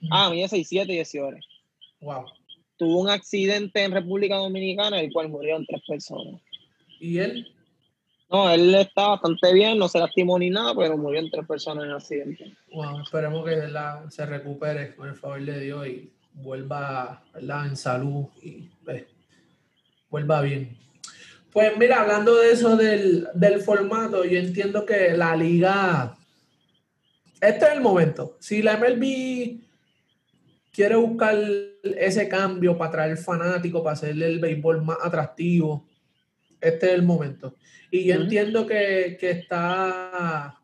Mm. 0.00 0.08
Ah, 0.10 0.30
mide 0.30 0.46
6'7 0.46 0.94
y 0.94 0.98
es 0.98 1.10
Ciore. 1.10 1.40
Wow. 2.00 2.24
Tuvo 2.80 2.98
un 2.98 3.10
accidente 3.10 3.84
en 3.84 3.92
República 3.92 4.36
Dominicana, 4.36 4.98
en 4.98 5.04
el 5.04 5.12
cual 5.12 5.28
murieron 5.28 5.66
tres 5.66 5.82
personas. 5.86 6.40
¿Y 6.98 7.18
él? 7.18 7.46
No, 8.30 8.50
él 8.50 8.74
está 8.74 9.08
bastante 9.08 9.52
bien, 9.52 9.76
no 9.76 9.86
se 9.86 9.98
lastimó 9.98 10.38
ni 10.38 10.48
nada, 10.48 10.74
pero 10.74 10.96
murió 10.96 11.20
tres 11.30 11.46
personas 11.46 11.84
en 11.84 11.90
el 11.90 11.96
accidente. 11.96 12.56
Wow, 12.72 13.02
esperemos 13.02 13.44
que 13.44 13.60
se 14.08 14.24
recupere 14.24 14.96
con 14.96 15.10
el 15.10 15.14
favor 15.14 15.44
de 15.44 15.60
Dios 15.60 15.86
y 15.88 16.10
vuelva 16.32 17.22
en 17.34 17.76
salud 17.76 18.24
y 18.42 18.62
pues, 18.82 19.04
vuelva 20.08 20.40
bien. 20.40 20.74
Pues 21.52 21.76
mira, 21.76 22.00
hablando 22.00 22.34
de 22.36 22.50
eso 22.50 22.78
del, 22.78 23.28
del, 23.34 23.60
formato, 23.60 24.24
yo 24.24 24.38
entiendo 24.38 24.86
que 24.86 25.14
la 25.18 25.36
liga, 25.36 26.16
este 27.42 27.66
es 27.66 27.72
el 27.72 27.82
momento. 27.82 28.38
Si 28.40 28.62
la 28.62 28.78
MLB 28.78 29.69
quiere 30.72 30.96
buscar 30.96 31.36
ese 31.82 32.28
cambio 32.28 32.76
para 32.76 32.90
traer 32.90 33.16
fanático, 33.16 33.82
para 33.82 33.94
hacerle 33.94 34.26
el 34.26 34.38
béisbol 34.38 34.82
más 34.82 34.98
atractivo, 35.02 35.86
este 36.60 36.86
es 36.86 36.92
el 36.92 37.02
momento. 37.02 37.56
Y 37.90 38.04
yo 38.04 38.14
entiendo 38.14 38.66
que, 38.66 39.18
está 39.20 40.58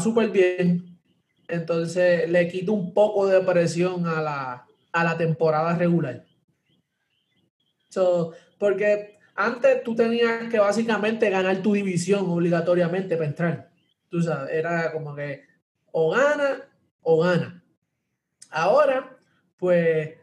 súper 0.00 0.30
bien. 0.30 0.98
Entonces 1.48 2.30
le 2.30 2.48
quito 2.48 2.72
un 2.72 2.94
poco 2.94 3.26
de 3.26 3.40
presión 3.40 4.06
a 4.06 4.20
la, 4.20 4.66
a 4.92 5.04
la 5.04 5.16
temporada 5.16 5.76
regular. 5.76 6.24
porque 8.58 9.18
antes 9.34 9.82
tú 9.82 9.94
tenías 9.94 10.48
que 10.50 10.58
básicamente 10.58 11.30
ganar 11.30 11.62
tu 11.62 11.72
división 11.72 12.28
obligatoriamente 12.28 13.16
para 13.16 13.28
entrar. 13.28 13.70
Tú 14.08 14.20
sabes, 14.20 14.52
era 14.52 14.92
como 14.92 15.14
que 15.14 15.44
o 15.92 16.10
gana 16.10 16.68
o 17.02 17.22
gana. 17.22 17.62
Ahora, 18.50 19.16
pues, 19.60 20.14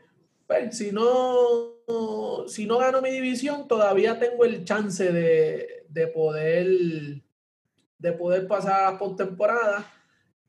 pues 0.45 0.77
si 0.77 0.91
no 0.91 1.77
si 2.47 2.65
no 2.65 2.79
gano 2.79 3.01
mi 3.01 3.11
división, 3.11 3.67
todavía 3.67 4.19
tengo 4.19 4.43
el 4.43 4.65
chance 4.65 5.11
de, 5.11 5.85
de 5.87 6.07
poder 6.07 6.67
de 7.97 8.13
poder 8.13 8.47
pasar 8.47 8.93
a 8.93 8.97
postemporada. 8.97 9.91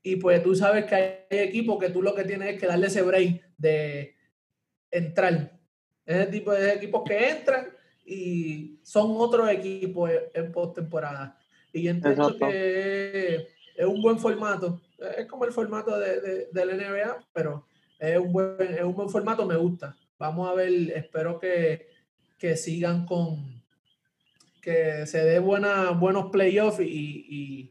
Y 0.03 0.17
pues 0.17 0.41
tú 0.43 0.55
sabes 0.55 0.85
que 0.85 0.95
hay 0.95 1.25
equipos 1.29 1.79
que 1.79 1.89
tú 1.89 2.01
lo 2.01 2.13
que 2.13 2.23
tienes 2.23 2.53
es 2.53 2.59
que 2.59 2.67
darle 2.67 2.87
ese 2.87 3.01
break 3.01 3.43
de 3.57 4.15
entrar. 4.91 5.57
Ese 6.05 6.27
tipo 6.27 6.51
de 6.51 6.73
equipos 6.73 7.03
que 7.05 7.29
entran 7.29 7.69
y 8.05 8.79
son 8.83 9.11
otros 9.17 9.49
equipos 9.49 10.09
en 10.33 10.51
postemporada. 10.51 11.37
Y 11.71 11.87
entiendo 11.87 12.35
que 12.37 13.47
es 13.75 13.85
un 13.85 14.01
buen 14.01 14.19
formato. 14.19 14.81
Es 15.17 15.25
como 15.25 15.45
el 15.45 15.51
formato 15.51 15.97
de, 15.97 16.19
de, 16.21 16.49
del 16.51 16.77
NBA, 16.77 17.27
pero 17.33 17.65
es 17.99 18.17
un, 18.17 18.31
buen, 18.31 18.55
es 18.59 18.83
un 18.83 18.95
buen 18.95 19.09
formato, 19.09 19.45
me 19.45 19.57
gusta. 19.57 19.95
Vamos 20.17 20.49
a 20.49 20.53
ver, 20.53 20.71
espero 20.95 21.39
que, 21.39 21.87
que 22.37 22.55
sigan 22.55 23.05
con, 23.05 23.61
que 24.61 25.05
se 25.05 25.23
dé 25.23 25.39
buena, 25.39 25.91
buenos 25.91 26.31
playoffs 26.31 26.79
y, 26.79 27.69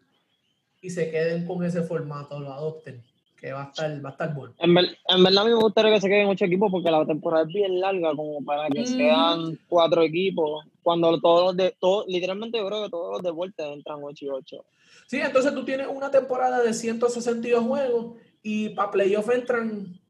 y, 0.81 0.91
se 0.91 1.11
queden 1.11 1.47
con 1.47 1.63
ese 1.65 1.83
formato, 1.83 2.41
lo 2.41 2.51
adopten, 2.51 3.03
que 3.37 3.53
va 3.53 3.65
a 3.65 3.67
estar, 3.67 4.03
va 4.03 4.09
a 4.09 4.13
estar 4.13 4.35
bueno. 4.35 4.55
En, 4.59 4.73
verdad 4.75 5.43
a 5.43 5.45
mí 5.45 5.51
me 5.51 5.61
gustaría 5.61 5.93
que 5.93 6.01
se 6.01 6.09
queden 6.09 6.29
ocho 6.29 6.47
equipos 6.47 6.71
porque 6.71 6.91
la 6.91 7.05
temporada 7.05 7.43
es 7.43 7.49
bien 7.49 7.79
larga 7.79 8.15
como 8.17 8.43
para 8.43 8.71
que 8.71 8.87
sean 8.87 9.59
cuatro 9.69 10.03
equipos, 10.03 10.65
cuando 10.83 11.21
todos 11.21 11.49
los 11.49 11.57
de, 11.57 11.77
todos, 11.79 12.07
literalmente 12.09 12.57
yo 12.57 12.67
creo 12.67 12.85
que 12.85 12.91
todos 12.91 13.13
los 13.13 13.23
de 13.23 13.31
vuelta 13.31 13.67
entran 13.67 13.99
ocho 14.03 14.25
y 14.25 14.29
ocho. 14.31 14.65
Sí, 15.07 15.19
entonces 15.21 15.53
tú 15.53 15.65
tienes 15.65 15.89
una 15.89 16.11
temporada 16.11 16.63
de 16.63 16.73
162 16.73 17.65
juegos 17.65 18.17
y 18.43 18.71
para 18.71 18.91
playoff 18.91 19.29
entran 19.31 20.01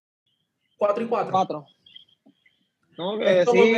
cuatro 0.79 1.05
y 1.05 1.07
cuatro. 1.07 1.33
Cuatro. 1.33 1.67
No, 2.97 3.19
que 3.19 3.45
sí. 3.47 3.75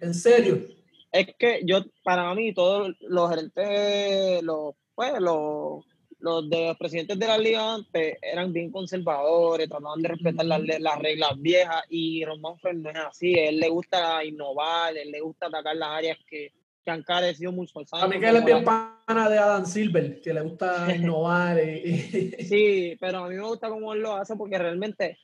en 0.00 0.14
serio. 0.14 0.66
Es 1.12 1.28
que 1.38 1.60
yo, 1.64 1.84
para 2.02 2.34
mí, 2.34 2.52
todos 2.52 2.92
los 3.00 3.30
gerentes, 3.30 4.42
los, 4.42 4.74
pues, 4.94 5.12
los, 5.20 5.84
los 6.18 6.50
de 6.50 6.68
los 6.68 6.76
presidentes 6.76 7.18
de 7.18 7.26
la 7.26 7.38
liga 7.38 7.74
antes 7.74 8.18
eran 8.20 8.52
bien 8.52 8.72
conservadores, 8.72 9.68
trataban 9.68 10.02
de 10.02 10.08
respetar 10.08 10.46
las, 10.46 10.60
las 10.80 10.98
reglas 10.98 11.32
viejas 11.36 11.84
y 11.88 12.24
Ron 12.24 12.40
Manfred 12.40 12.74
no 12.76 12.90
es 12.90 12.96
así, 12.96 13.38
a 13.38 13.48
él 13.48 13.60
le 13.60 13.68
gusta 13.68 14.24
innovar, 14.24 14.96
él 14.96 15.10
le 15.10 15.20
gusta 15.20 15.46
atacar 15.46 15.76
las 15.76 15.90
áreas 15.90 16.18
que, 16.26 16.52
que 16.84 16.90
han 16.90 17.02
carecido 17.02 17.52
mucho. 17.52 17.78
A 17.92 18.08
mí 18.08 18.18
que 18.18 18.28
él 18.28 18.36
es 18.36 18.44
bien 18.44 18.64
pana 18.64 19.28
de 19.28 19.38
Adam 19.38 19.66
Silver, 19.66 20.20
que 20.20 20.34
le 20.34 20.40
gusta 20.40 20.86
innovar. 20.96 21.60
Sí, 21.60 22.96
pero 22.98 23.24
a 23.24 23.28
mí 23.28 23.36
me 23.36 23.46
gusta 23.46 23.68
cómo 23.68 23.92
él 23.94 24.00
lo 24.00 24.14
hace 24.14 24.34
porque 24.34 24.58
realmente 24.58 25.18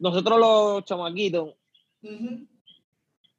nosotros 0.00 0.40
los 0.40 0.84
chamaquitos, 0.84 1.54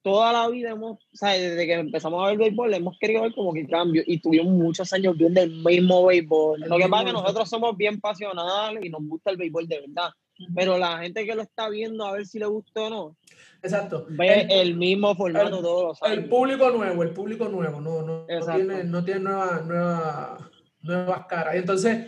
toda 0.01 0.31
la 0.31 0.47
vida 0.47 0.71
hemos, 0.71 0.97
o 0.97 1.17
sea, 1.17 1.31
desde 1.31 1.65
que 1.65 1.73
empezamos 1.73 2.23
a 2.23 2.29
ver 2.29 2.37
béisbol, 2.37 2.73
hemos 2.73 2.97
querido 2.97 3.23
ver 3.23 3.33
como 3.33 3.53
que 3.53 3.67
cambio 3.67 4.03
y 4.05 4.19
tuvimos 4.19 4.53
muchos 4.53 4.91
años 4.93 5.17
viendo 5.17 5.41
el 5.41 5.51
mismo 5.63 6.05
béisbol. 6.05 6.61
Lo 6.61 6.77
que 6.77 6.87
pasa 6.87 7.03
es 7.03 7.07
que 7.07 7.13
nosotros 7.13 7.49
somos 7.49 7.75
bien 7.75 7.99
pasionales 7.99 8.85
y 8.85 8.89
nos 8.89 9.01
gusta 9.03 9.31
el 9.31 9.37
béisbol 9.37 9.67
de 9.67 9.81
verdad. 9.81 10.11
Pero 10.55 10.77
la 10.77 10.99
gente 10.99 11.25
que 11.25 11.35
lo 11.35 11.43
está 11.43 11.69
viendo 11.69 12.03
a 12.05 12.13
ver 12.13 12.25
si 12.25 12.39
le 12.39 12.47
gusta 12.47 12.81
o 12.81 12.89
no. 12.89 13.17
Exacto. 13.61 14.07
Ve 14.09 14.47
el, 14.49 14.75
mismo 14.75 15.13
formato 15.15 15.61
todos 15.61 15.83
los 15.83 16.03
años. 16.03 16.17
El 16.17 16.29
público 16.29 16.71
nuevo, 16.71 17.03
el 17.03 17.11
público 17.11 17.47
nuevo, 17.47 17.79
no, 17.79 18.01
no, 18.01 18.25
no 18.27 18.55
tiene, 18.55 18.83
no 18.83 19.03
tiene 19.03 19.19
nueva, 19.19 19.61
nueva, 19.63 20.51
nuevas 20.81 21.25
caras. 21.27 21.55
Entonces, 21.55 22.07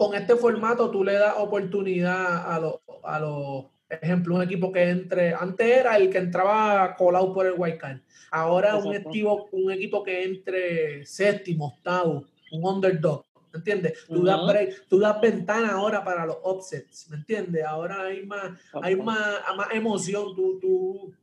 con 0.00 0.14
este 0.14 0.34
formato 0.34 0.90
tú 0.90 1.04
le 1.04 1.12
das 1.12 1.34
oportunidad 1.36 2.50
a 2.50 2.58
los, 2.58 2.76
a 3.04 3.20
los 3.20 3.66
ejemplo, 3.90 4.36
un 4.36 4.42
equipo 4.42 4.72
que 4.72 4.88
entre, 4.88 5.34
antes 5.34 5.66
era 5.66 5.94
el 5.98 6.08
que 6.08 6.16
entraba 6.16 6.96
colado 6.96 7.34
por 7.34 7.44
el 7.44 7.52
white 7.54 7.76
card, 7.76 7.98
ahora 8.30 8.76
un 8.76 8.94
equipo, 8.94 9.50
un 9.52 9.70
equipo 9.70 10.02
que 10.02 10.24
entre 10.24 11.04
séptimo, 11.04 11.66
octavo, 11.66 12.24
un 12.50 12.64
underdog, 12.64 13.26
¿me 13.52 13.58
entiendes? 13.58 14.06
Tú, 14.06 14.24
das 14.24 14.40
tú 14.88 14.98
das 14.98 15.20
ventana 15.20 15.72
ahora 15.72 16.02
para 16.02 16.24
los 16.24 16.38
offsets, 16.44 17.10
¿me 17.10 17.16
entiendes? 17.16 17.62
Ahora 17.62 18.04
hay 18.04 18.24
más, 18.24 18.58
hay 18.80 18.96
más, 18.96 19.42
más 19.54 19.68
emoción, 19.74 20.34
tú, 20.34 20.58
tú, 20.58 21.14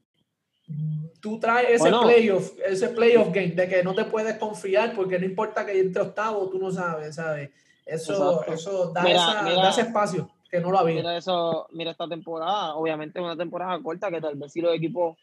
tú 1.19 1.39
traes 1.39 1.81
ese 1.81 1.89
playoff, 1.89 2.51
ese 2.63 2.89
playoff 2.89 3.33
game 3.33 3.55
de 3.55 3.67
que 3.67 3.81
no 3.81 3.95
te 3.95 4.05
puedes 4.05 4.37
confiar 4.37 4.93
porque 4.93 5.17
no 5.17 5.25
importa 5.25 5.65
que 5.65 5.79
entre 5.79 6.03
octavo, 6.03 6.47
tú 6.47 6.59
no 6.59 6.69
sabes, 6.69 7.15
¿sabes? 7.15 7.49
Eso, 7.87 8.43
eso 8.45 8.91
da, 8.91 9.03
da 9.03 9.69
ese 9.69 9.81
espacio 9.81 10.29
que 10.49 10.59
no 10.59 10.71
lo 10.71 10.79
había. 10.79 10.95
Mira, 10.95 11.17
eso, 11.17 11.67
mira 11.71 11.91
esta 11.91 12.07
temporada, 12.07 12.75
obviamente 12.75 13.19
es 13.19 13.25
una 13.25 13.37
temporada 13.37 13.81
corta 13.81 14.11
que 14.11 14.21
tal 14.21 14.35
vez 14.35 14.51
si 14.51 14.61
los 14.61 14.75
equipos 14.75 15.17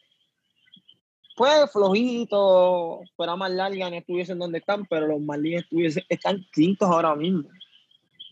pues 1.37 1.71
flojito, 1.73 3.01
fuera 3.17 3.35
más 3.35 3.51
larga, 3.51 3.91
no 3.91 3.97
estuviesen 3.97 4.39
donde 4.39 4.59
están, 4.59 4.87
pero 4.87 5.07
los 5.09 5.21
Marlins 5.21 5.65
están 6.09 6.45
quintos 6.53 6.89
ahora 6.89 7.15
mismo. 7.17 7.49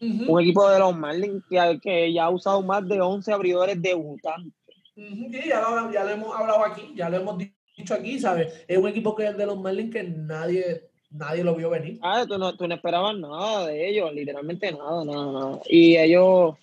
Un 0.01 0.41
equipo 0.41 0.69
de 0.69 0.79
los 0.79 0.97
Marlins 0.97 1.45
que, 1.49 1.81
que, 1.81 2.13
ya 2.13 2.25
ha 2.25 2.31
usado 2.31 2.61
más 2.63 2.87
de 2.89 3.01
11 3.01 3.33
abridores 3.33 3.81
debutantes. 3.81 4.53
Sí, 4.95 5.43
ya 5.49 5.61
lo, 5.61 5.93
ya 5.93 6.05
lo 6.05 6.11
hemos 6.11 6.37
hablado 6.37 6.65
aquí, 6.65 6.93
ya 6.95 7.09
lo 7.09 7.19
hemos 7.19 7.39
dicho 7.39 7.95
aquí, 7.95 8.19
¿sabes? 8.19 8.65
Es 8.67 8.79
un 8.79 8.89
equipo 8.89 9.15
que 9.15 9.27
es 9.27 9.37
de 9.37 9.47
los 9.47 9.61
Marlins 9.61 9.93
que 9.93 10.03
nadie, 10.03 10.91
nadie 11.13 11.45
lo 11.45 11.55
vio 11.55 11.71
venir. 11.71 11.99
Ah, 12.03 12.25
tú 12.27 12.39
no, 12.39 12.57
tú 12.57 12.67
no 12.67 12.75
esperabas 12.75 13.17
nada 13.17 13.67
de 13.67 13.89
ellos, 13.89 14.13
literalmente 14.13 14.73
nada, 14.73 15.05
nada, 15.05 15.33
nada. 15.33 15.61
Y 15.69 15.97
ellos 15.97 16.57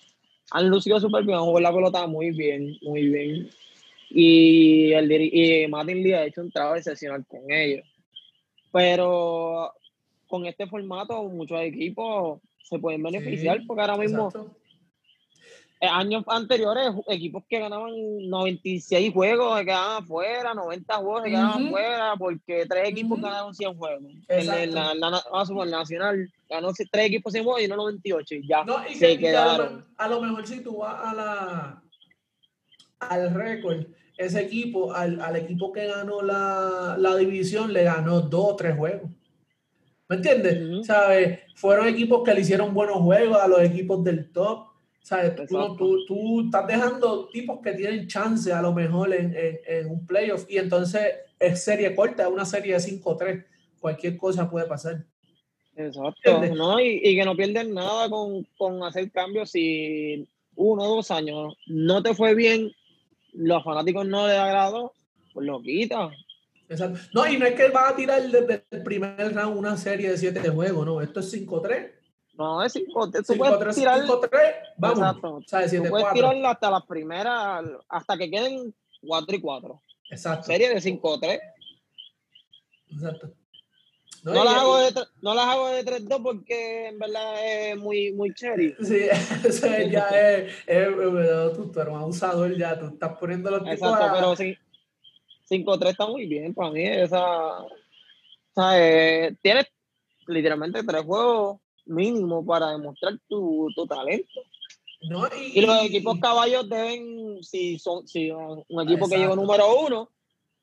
han 0.50 0.68
lucido 0.68 1.00
súper 1.00 1.24
bien, 1.24 1.38
han 1.38 1.44
jugado 1.44 1.60
la 1.60 1.74
pelota 1.74 2.06
muy 2.06 2.30
bien, 2.30 2.76
muy 2.82 3.08
bien. 3.08 3.50
Y, 4.10 4.92
el, 4.92 5.10
y 5.12 5.68
Martin 5.68 6.02
Lee 6.02 6.12
ha 6.14 6.24
hecho 6.24 6.40
un 6.40 6.50
trabajo 6.50 6.76
excepcional 6.76 7.24
con 7.26 7.50
ellos. 7.50 7.86
Pero 8.72 9.72
con 10.26 10.46
este 10.46 10.66
formato, 10.66 11.22
muchos 11.24 11.60
equipos 11.60 12.40
se 12.62 12.78
pueden 12.78 13.02
beneficiar 13.02 13.60
porque 13.66 13.80
ahora 13.80 13.96
mismo 13.96 14.32
años 15.88 16.24
anteriores, 16.26 16.90
equipos 17.08 17.42
que 17.48 17.58
ganaban 17.58 17.92
96 18.28 19.12
juegos 19.12 19.58
se 19.58 19.64
quedaban 19.64 20.02
afuera, 20.02 20.54
90 20.54 20.94
juegos 20.96 21.22
se 21.22 21.30
quedaban 21.30 21.66
afuera, 21.66 22.14
porque 22.18 22.66
tres 22.68 22.88
equipos 22.88 23.20
ganaron 23.20 23.54
100 23.54 23.74
juegos. 23.78 24.02
En 24.28 24.46
la, 24.46 24.94
la, 24.94 25.22
ah, 25.32 25.64
nacional 25.66 26.30
ganó 26.48 26.72
tres 26.72 27.06
equipos 27.06 27.32
100 27.32 27.44
juegos 27.44 27.62
y 27.62 27.68
no 27.68 27.76
98, 27.76 28.34
y 28.34 28.46
ya 28.46 28.64
se 28.94 29.18
quedaron. 29.18 29.86
A 29.96 30.08
lo, 30.08 30.20
mejor 30.20 30.46
si 30.46 30.60
tú 30.60 30.78
vas 30.78 31.00
a 31.02 31.14
la, 31.14 31.82
al 32.98 33.34
récord, 33.34 33.86
ese 34.18 34.42
equipo, 34.42 34.92
al, 34.92 35.18
al 35.22 35.36
equipo 35.36 35.72
que 35.72 35.86
ganó 35.86 36.20
la, 36.20 36.96
la, 36.98 37.16
división, 37.16 37.72
le 37.72 37.84
ganó 37.84 38.20
dos 38.20 38.52
o 38.52 38.56
tres 38.56 38.76
juegos. 38.76 39.10
¿Me 40.10 40.16
entiendes? 40.16 40.86
¿Sabes? 40.86 41.40
Fueron 41.54 41.88
equipos 41.88 42.22
que 42.22 42.34
le 42.34 42.40
hicieron 42.40 42.74
buenos 42.74 42.98
juegos 42.98 43.38
a 43.40 43.48
los 43.48 43.62
equipos 43.62 44.04
del 44.04 44.30
top 44.30 44.69
¿Sabes? 45.02 45.34
Tú, 45.48 45.76
tú, 45.76 46.04
tú, 46.06 46.44
estás 46.44 46.66
dejando 46.66 47.28
tipos 47.28 47.60
que 47.62 47.72
tienen 47.72 48.06
chance 48.06 48.52
a 48.52 48.62
lo 48.62 48.72
mejor 48.72 49.12
en, 49.14 49.34
en, 49.34 49.60
en 49.66 49.90
un 49.90 50.06
playoff 50.06 50.44
y 50.48 50.58
entonces 50.58 51.02
es 51.38 51.64
serie 51.64 51.94
corta, 51.96 52.24
es 52.24 52.28
una 52.28 52.44
serie 52.44 52.74
de 52.74 52.80
5-3. 52.80 53.44
Cualquier 53.80 54.16
cosa 54.16 54.48
puede 54.48 54.66
pasar. 54.66 55.04
Exacto, 55.74 56.54
¿no? 56.54 56.78
Y, 56.80 57.00
y, 57.02 57.16
que 57.16 57.24
no 57.24 57.34
pierden 57.34 57.72
nada 57.72 58.08
con, 58.10 58.46
con 58.58 58.82
hacer 58.84 59.10
cambios 59.10 59.50
si 59.50 60.28
uno 60.54 60.82
o 60.82 60.96
dos 60.96 61.10
años 61.10 61.56
no 61.66 62.02
te 62.02 62.14
fue 62.14 62.34
bien, 62.34 62.70
los 63.32 63.64
fanáticos 63.64 64.06
no 64.06 64.26
les 64.26 64.36
agradó, 64.36 64.92
pues 65.32 65.46
lo 65.46 65.62
quita. 65.62 66.10
Exacto. 66.68 67.00
No, 67.14 67.26
y 67.26 67.38
no 67.38 67.46
es 67.46 67.54
que 67.54 67.68
va 67.70 67.88
a 67.88 67.96
tirar 67.96 68.22
desde 68.22 68.64
el 68.70 68.82
primer 68.82 69.34
round 69.34 69.56
una 69.56 69.76
serie 69.76 70.10
de 70.10 70.18
siete 70.18 70.48
juegos, 70.50 70.84
no, 70.84 71.00
esto 71.00 71.20
es 71.20 71.32
5-3. 71.32 71.90
No, 72.40 72.62
es 72.62 72.74
5-3. 72.74 73.26
Tú 73.26 73.36
puedes 73.36 73.76
tirar. 73.76 74.00
5-3, 74.00 74.30
vamos. 74.78 74.98
Exacto. 74.98 75.34
O 75.34 75.42
sea, 75.42 75.68
7, 75.68 75.84
tú 75.84 75.90
puedes 75.90 76.10
tirarla 76.14 76.50
hasta 76.52 76.70
las 76.70 76.86
primeras, 76.86 77.64
hasta 77.86 78.16
que 78.16 78.30
queden 78.30 78.74
4 79.02 79.36
y 79.36 79.40
4. 79.42 79.82
Exacto. 80.08 80.46
Serie 80.46 80.70
de 80.70 80.76
5-3. 80.76 81.38
Exacto. 82.92 83.30
No, 84.22 84.32
no, 84.32 84.44
las 84.44 84.54
hago 84.54 84.78
de, 84.78 84.94
no 85.20 85.34
las 85.34 85.46
hago 85.46 85.68
de 85.68 85.84
3-2 85.84 86.22
porque 86.22 86.88
en 86.88 86.98
verdad 86.98 87.34
es 87.46 87.76
muy, 87.76 88.12
muy 88.12 88.32
cherry. 88.32 88.74
Sí, 88.82 89.00
eso 89.44 89.66
ya 89.66 90.08
es, 90.08 90.54
es, 90.66 90.88
es 90.88 90.94
tú, 90.96 91.72
eres 91.76 91.92
un 91.92 92.00
abusador 92.00 92.56
ya, 92.56 92.78
tú 92.78 92.86
estás 92.86 93.18
poniendo 93.18 93.50
los 93.50 93.64
tipos 93.64 93.74
Exacto, 93.74 94.12
pero 94.14 94.36
sí, 94.36 94.56
5-3 95.50 95.90
está 95.90 96.06
muy 96.06 96.26
bien 96.26 96.54
para 96.54 96.70
mí. 96.70 96.86
Esa, 96.86 97.58
o 97.60 97.68
sea, 98.54 98.78
eh, 98.78 99.36
tienes 99.42 99.66
literalmente 100.26 100.82
tres 100.82 101.02
juegos 101.02 101.60
mínimo 101.90 102.44
para 102.44 102.70
demostrar 102.70 103.14
tu, 103.28 103.68
tu 103.74 103.86
talento. 103.86 104.40
No, 105.02 105.26
y, 105.28 105.58
y, 105.58 105.60
los 105.62 105.82
equipos 105.84 106.18
caballos 106.20 106.68
deben, 106.68 107.42
si 107.42 107.78
son 107.78 108.06
si 108.06 108.30
un 108.30 108.82
equipo 108.82 109.08
que 109.08 109.16
lleva 109.16 109.34
número 109.34 109.64
uno, 109.86 110.10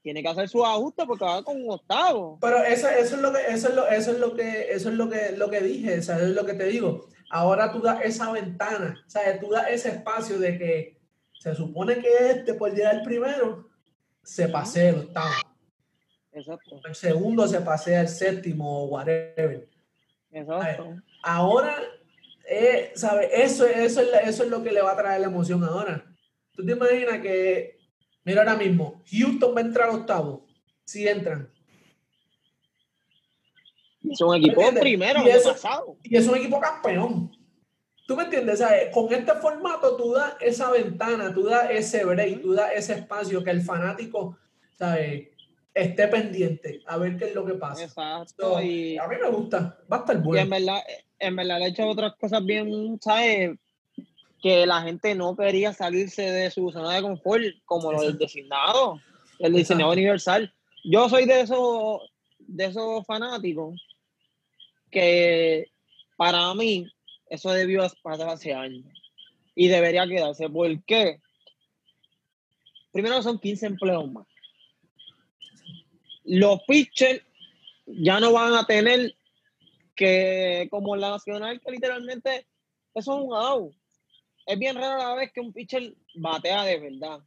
tiene 0.08 0.22
que 0.22 0.30
hacer 0.30 0.48
su 0.48 0.66
ajuste 0.66 1.06
porque 1.06 1.26
va 1.26 1.44
con 1.44 1.62
un 1.62 1.72
octavo. 1.72 2.38
Pero 2.40 2.64
eso, 2.64 2.88
eso 2.88 3.16
es 3.16 3.22
lo 3.22 3.34
que, 3.34 3.40
eso 3.50 3.70
es 3.70 3.76
lo, 3.76 3.88
eso 3.88 4.12
es 4.12 4.20
lo 4.20 4.36
que, 4.36 4.72
eso 4.72 4.90
es 4.90 4.96
lo 4.96 5.10
que, 5.10 5.32
lo 5.36 5.50
que 5.50 5.62
dije, 5.62 6.02
¿sabes? 6.02 6.30
Es 6.30 6.36
lo 6.36 6.46
que 6.46 6.54
te 6.54 6.66
digo. 6.66 7.08
Ahora 7.30 7.72
tú 7.72 7.82
das 7.82 8.02
esa 8.04 8.32
ventana, 8.32 9.04
¿sabes? 9.08 9.40
Tú 9.40 9.50
das 9.50 9.68
ese 9.70 9.90
espacio 9.90 10.40
de 10.40 10.58
que 10.58 10.98
se 11.34 11.56
supone 11.56 12.00
que 12.00 12.08
este 12.30 12.54
por 12.54 12.74
llegar 12.74 13.04
primero 13.04 13.68
se 14.24 14.48
pasea 14.48 14.90
el 14.90 15.00
octavo. 15.00 15.34
Exacto. 16.32 16.80
El 16.86 16.96
segundo 16.96 17.48
se 17.48 17.62
pasea 17.62 18.02
el 18.02 18.08
séptimo 18.08 18.84
o 18.84 18.86
whatever. 18.86 19.68
Exacto. 20.32 20.96
Ahora, 21.24 21.78
eh, 22.50 22.92
¿sabes? 22.96 23.30
Eso, 23.34 23.66
eso, 23.66 24.02
es, 24.02 24.10
eso 24.24 24.44
es 24.44 24.50
lo 24.50 24.64
que 24.64 24.72
le 24.72 24.82
va 24.82 24.92
a 24.92 24.98
traer 24.98 25.22
la 25.22 25.28
emoción 25.28 25.64
ahora. 25.64 26.06
¿Tú 26.54 26.66
te 26.66 26.72
imaginas 26.72 27.20
que, 27.20 27.80
mira 28.24 28.42
ahora 28.42 28.56
mismo, 28.56 29.04
Houston 29.12 29.56
va 29.56 29.60
a 29.60 29.64
entrar 29.64 29.90
octavo? 29.90 30.46
Si 30.86 31.08
entran. 31.08 31.52
Es 34.10 34.22
un 34.22 34.36
equipo 34.36 34.62
primero, 34.80 35.22
y, 35.24 35.30
eso, 35.30 35.54
y 36.04 36.16
es 36.16 36.28
un 36.28 36.38
equipo 36.38 36.60
campeón. 36.60 37.32
¿Tú 38.08 38.16
me 38.16 38.24
entiendes? 38.24 38.60
¿Sabes? 38.60 38.90
Con 38.94 39.12
este 39.14 39.34
formato 39.34 39.98
tú 39.98 40.14
das 40.14 40.36
esa 40.40 40.72
ventana, 40.72 41.34
tú 41.34 41.44
das 41.44 41.70
ese 41.72 42.06
break, 42.06 42.42
tú 42.42 42.54
das 42.54 42.72
ese 42.74 42.94
espacio 42.94 43.44
que 43.44 43.52
el 43.52 43.62
fanático, 43.62 44.38
¿sabes? 44.72 45.28
Esté 45.78 46.08
pendiente 46.08 46.82
a 46.88 46.98
ver 46.98 47.18
qué 47.18 47.26
es 47.26 47.36
lo 47.36 47.46
que 47.46 47.54
pasa. 47.54 47.84
Exacto. 47.84 48.60
y, 48.60 48.98
a 48.98 49.08
mí 49.08 49.16
me 49.22 49.30
gusta, 49.30 49.78
va 49.92 49.98
a 49.98 50.00
estar 50.00 50.24
bueno. 50.24 50.40
Y 50.40 50.44
en 50.44 50.50
verdad, 50.50 50.82
en 51.20 51.36
verdad 51.36 51.60
le 51.60 51.66
he 51.66 51.70
hecho 51.70 51.88
otras 51.88 52.16
cosas 52.16 52.44
bien, 52.44 53.00
¿sabes? 53.00 53.60
Que 54.42 54.66
la 54.66 54.82
gente 54.82 55.14
no 55.14 55.36
quería 55.36 55.74
salirse 55.74 56.24
de 56.24 56.50
su 56.50 56.72
zona 56.72 56.96
de 56.96 57.04
confort, 57.04 57.44
como 57.66 57.92
lo 57.92 58.02
del 58.02 58.18
designado, 58.18 59.00
el 59.38 59.54
diseñador 59.54 59.94
universal. 59.94 60.52
Yo 60.84 61.10
soy 61.10 61.26
de 61.26 61.42
esos, 61.42 62.02
de 62.40 62.66
esos 62.66 63.06
fanáticos 63.06 63.80
que 64.90 65.68
para 66.18 66.56
mí 66.56 66.92
eso 67.30 67.52
debió 67.52 67.88
pasar 68.02 68.30
hace 68.30 68.52
años. 68.52 68.84
Y 69.54 69.68
debería 69.68 70.08
quedarse. 70.08 70.50
¿Por 70.50 70.84
qué? 70.86 71.20
Primero 72.92 73.22
son 73.22 73.38
15 73.38 73.68
empleos 73.68 74.12
más. 74.12 74.26
Los 76.28 76.62
pitchers 76.68 77.22
ya 77.86 78.20
no 78.20 78.34
van 78.34 78.54
a 78.54 78.66
tener 78.66 79.16
que, 79.96 80.68
como 80.70 80.96
la 80.96 81.10
nacional, 81.10 81.60
que 81.60 81.72
literalmente 81.72 82.46
eso 82.94 83.18
es 83.18 83.24
un 83.26 83.34
out. 83.34 83.74
Es 84.46 84.58
bien 84.60 84.76
raro 84.76 84.98
la 84.98 85.16
vez 85.16 85.32
que 85.34 85.42
un 85.42 85.52
pitcher 85.52 85.94
batea 86.16 86.64
de 86.64 86.80
verdad. 86.80 87.20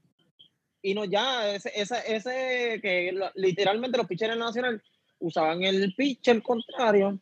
Y 0.82 0.94
no 0.94 1.04
ya, 1.04 1.52
ese, 1.54 1.70
ese, 1.74 1.96
ese 2.06 2.80
que 2.80 3.12
literalmente 3.34 3.98
los 3.98 4.06
pitchers 4.06 4.38
nacional 4.38 4.82
usaban 5.18 5.62
el 5.62 5.94
pitcher 5.94 6.42
contrario 6.42 7.20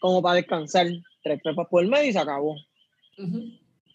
como 0.00 0.22
para 0.22 0.36
descansar 0.36 0.86
tres 1.22 1.40
pepas 1.42 1.66
por 1.68 1.82
el 1.82 1.90
medio 1.90 2.08
y 2.08 2.12
se 2.12 2.18
acabó. 2.18 2.56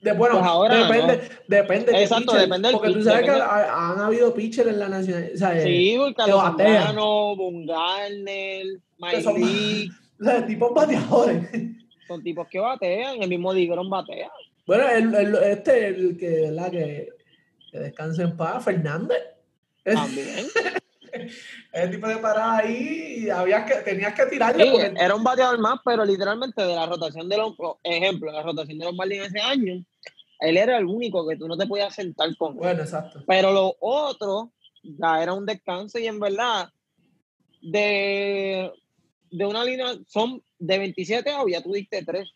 De, 0.02 0.14
bueno, 0.14 0.40
pues 0.40 0.50
ahora 0.50 0.88
depende, 0.88 1.30
depende. 1.48 2.02
Exacto, 2.02 2.34
depende 2.34 2.72
Porque 2.72 2.92
tú 2.92 3.04
sabes 3.04 3.24
que 3.24 3.32
han 3.32 4.00
habido 4.00 4.34
pitchers 4.34 4.70
en 4.70 4.80
la 4.80 4.90
nacional. 4.90 5.32
O 5.34 5.38
sea, 5.38 5.62
sí, 5.62 5.98
Carlos 6.18 6.42
Zambrano, 6.42 7.36
Bungarner, 7.36 8.66
Mike 8.98 9.24
O 10.20 10.24
sea, 10.24 10.46
tipos 10.46 10.74
bateadores. 10.74 11.50
Son 12.08 12.22
tipos 12.24 12.48
que 12.48 12.60
batean, 12.60 13.22
el 13.22 13.30
mismo 13.30 13.54
Digrón 13.54 13.90
batea. 13.90 14.32
Bueno, 14.68 14.90
el, 14.90 15.14
el, 15.14 15.36
este, 15.36 15.88
el 15.88 16.18
que, 16.18 16.52
la 16.52 16.70
que, 16.70 17.10
que 17.72 17.80
descanse 17.80 18.24
en 18.24 18.38
paz, 18.38 18.64
Fernández. 18.64 19.20
También. 19.84 20.48
el 21.74 21.92
tipo 21.92 22.08
de 22.08 22.18
parada 22.18 22.58
ahí 22.58 23.24
y 23.26 23.30
había 23.30 23.66
que, 23.66 23.76
tenías 23.76 24.14
que 24.14 24.26
tirarle. 24.26 24.94
Era 25.00 25.16
un 25.16 25.24
bateador 25.24 25.60
más, 25.60 25.80
pero 25.84 26.06
literalmente 26.06 26.62
de 26.62 26.76
la 26.76 26.86
rotación 26.86 27.30
de 27.30 27.38
los, 27.38 27.54
ejemplo, 27.84 28.32
la 28.32 28.44
rotación 28.44 28.80
de 28.80 28.86
los 28.86 28.96
Marlins 28.96 29.28
ese 29.28 29.40
año, 29.40 29.84
él 30.40 30.58
era 30.58 30.78
el 30.78 30.86
único 30.86 31.28
que 31.28 31.38
tú 31.38 31.48
no 31.48 31.58
te 31.58 31.68
podías 31.68 31.94
sentar 31.94 32.36
con. 32.38 32.56
Bueno, 32.56 32.82
exacto. 32.82 33.24
Pero 33.28 33.52
los 33.52 33.74
otros 33.80 34.50
ya 34.84 35.22
era 35.22 35.34
un 35.34 35.46
descanso 35.46 36.00
y 36.00 36.08
en 36.08 36.20
verdad, 36.20 36.70
de, 37.62 38.72
de 39.30 39.46
una 39.46 39.64
línea, 39.64 39.94
son 40.08 40.44
de 40.58 40.78
27 40.80 41.30
a 41.30 41.44
ya 41.48 41.62
tú 41.62 41.74
diste 41.74 42.04
3. 42.04 42.30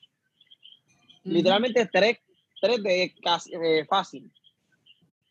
Literalmente 1.23 1.89
3, 1.91 2.17
3 2.61 2.83
de 2.83 3.15
casi, 3.23 3.51
eh, 3.53 3.85
fácil. 3.89 4.31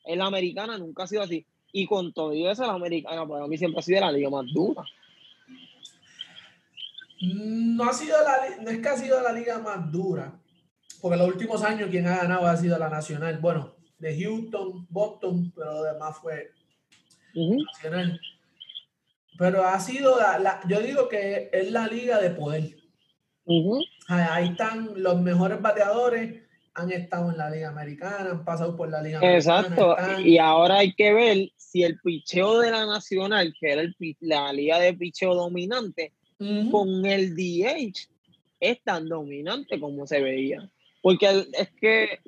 En 0.04 0.18
la 0.18 0.26
americana 0.26 0.76
nunca 0.76 1.04
ha 1.04 1.06
sido 1.06 1.22
así. 1.22 1.46
Y 1.76 1.88
con 1.88 2.12
todo 2.12 2.32
eso, 2.32 2.64
la 2.64 2.74
americana 2.74 3.26
para 3.26 3.48
mí 3.48 3.58
siempre 3.58 3.80
ha 3.80 3.82
sido 3.82 4.00
la 4.00 4.12
liga 4.12 4.30
más 4.30 4.46
dura. 4.54 4.84
No, 7.20 7.82
ha 7.82 7.92
sido 7.92 8.16
la, 8.22 8.62
no 8.62 8.70
es 8.70 8.78
que 8.78 8.88
ha 8.88 8.96
sido 8.96 9.20
la 9.20 9.32
liga 9.32 9.58
más 9.58 9.90
dura, 9.90 10.40
porque 11.02 11.16
los 11.16 11.26
últimos 11.26 11.64
años 11.64 11.90
quien 11.90 12.06
ha 12.06 12.18
ganado 12.18 12.46
ha 12.46 12.56
sido 12.56 12.78
la 12.78 12.88
nacional. 12.88 13.38
Bueno, 13.38 13.74
de 13.98 14.22
Houston, 14.22 14.86
Boston, 14.88 15.52
pero 15.56 15.82
demás 15.82 16.16
fue 16.22 16.52
nacional. 17.34 18.20
Pero 19.36 19.64
ha 19.64 19.80
sido, 19.80 20.16
la, 20.16 20.60
yo 20.68 20.78
digo 20.78 21.08
que 21.08 21.50
es 21.52 21.72
la 21.72 21.88
liga 21.88 22.20
de 22.20 22.30
poder. 22.30 22.76
Ahí 24.06 24.50
están 24.50 24.92
los 25.02 25.20
mejores 25.20 25.60
bateadores, 25.60 26.43
han 26.74 26.92
estado 26.92 27.30
en 27.30 27.38
la 27.38 27.50
Liga 27.50 27.68
Americana, 27.68 28.30
han 28.30 28.44
pasado 28.44 28.76
por 28.76 28.90
la 28.90 29.02
Liga 29.02 29.20
Exacto. 29.22 29.96
Y 30.24 30.38
ahora 30.38 30.78
hay 30.78 30.94
que 30.94 31.12
ver 31.12 31.50
si 31.56 31.82
el 31.82 31.98
picheo 32.00 32.58
de 32.58 32.70
la 32.70 32.86
Nacional, 32.86 33.54
que 33.58 33.72
era 33.72 33.82
el, 33.82 33.96
la 34.20 34.52
liga 34.52 34.78
de 34.78 34.94
picheo 34.94 35.34
dominante, 35.34 36.12
con 36.70 37.06
el 37.06 37.34
DH 37.34 38.08
es 38.60 38.82
tan 38.82 39.08
dominante 39.08 39.78
como 39.78 40.06
se 40.06 40.20
veía. 40.20 40.68
Porque 41.02 41.46
es 41.52 41.70
que 41.80 42.20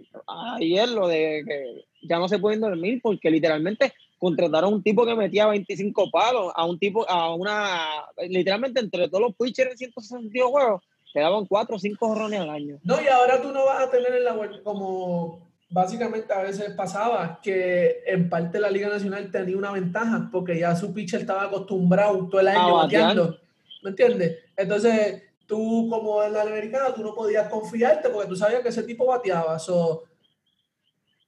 ayer 0.58 0.88
lo 0.88 1.08
de 1.08 1.44
que 1.46 1.84
ya 2.02 2.18
no 2.18 2.28
se 2.28 2.38
pueden 2.38 2.60
dormir 2.60 3.00
porque 3.02 3.30
literalmente 3.30 3.92
contrataron 4.18 4.72
a 4.72 4.76
un 4.76 4.82
tipo 4.82 5.04
que 5.06 5.14
metía 5.14 5.46
25 5.46 6.10
palos, 6.10 6.52
a 6.54 6.64
un 6.64 6.78
tipo, 6.78 7.08
a 7.08 7.34
una, 7.34 8.04
literalmente 8.28 8.80
entre 8.80 9.08
todos 9.08 9.22
los 9.22 9.36
pitchers 9.36 9.72
en 9.72 9.78
162 9.78 10.50
juegos, 10.50 10.82
te 11.16 11.22
daban 11.22 11.46
4 11.46 11.76
o 11.76 11.78
5 11.78 12.08
jorrones 12.08 12.40
al 12.40 12.50
año. 12.50 12.78
No, 12.82 13.00
y 13.00 13.06
ahora 13.08 13.40
tú 13.40 13.50
no 13.50 13.64
vas 13.64 13.84
a 13.84 13.90
tener 13.90 14.16
en 14.16 14.22
la 14.22 14.36
como 14.62 15.48
básicamente 15.70 16.30
a 16.30 16.42
veces 16.42 16.74
pasaba 16.74 17.40
que 17.42 18.02
en 18.06 18.28
parte 18.28 18.60
la 18.60 18.68
Liga 18.68 18.90
Nacional 18.90 19.30
tenía 19.30 19.56
una 19.56 19.72
ventaja 19.72 20.28
porque 20.30 20.58
ya 20.58 20.76
su 20.76 20.92
pitcher 20.92 21.22
estaba 21.22 21.44
acostumbrado 21.44 22.28
todo 22.28 22.42
el 22.42 22.48
año 22.48 22.74
bateando. 22.74 23.38
¿Me 23.82 23.88
entiendes? 23.88 24.40
Entonces, 24.58 25.22
tú 25.46 25.88
como 25.88 26.22
en 26.22 26.34
la 26.34 26.42
americana, 26.42 26.92
tú 26.92 27.02
no 27.02 27.14
podías 27.14 27.48
confiarte 27.48 28.10
porque 28.10 28.28
tú 28.28 28.36
sabías 28.36 28.60
que 28.60 28.68
ese 28.68 28.82
tipo 28.82 29.06
bateaba. 29.06 29.58
So, 29.58 30.04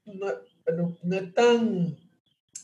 no, 0.05 0.27
no, 1.03 1.17
es 1.17 1.33
tan... 1.33 1.97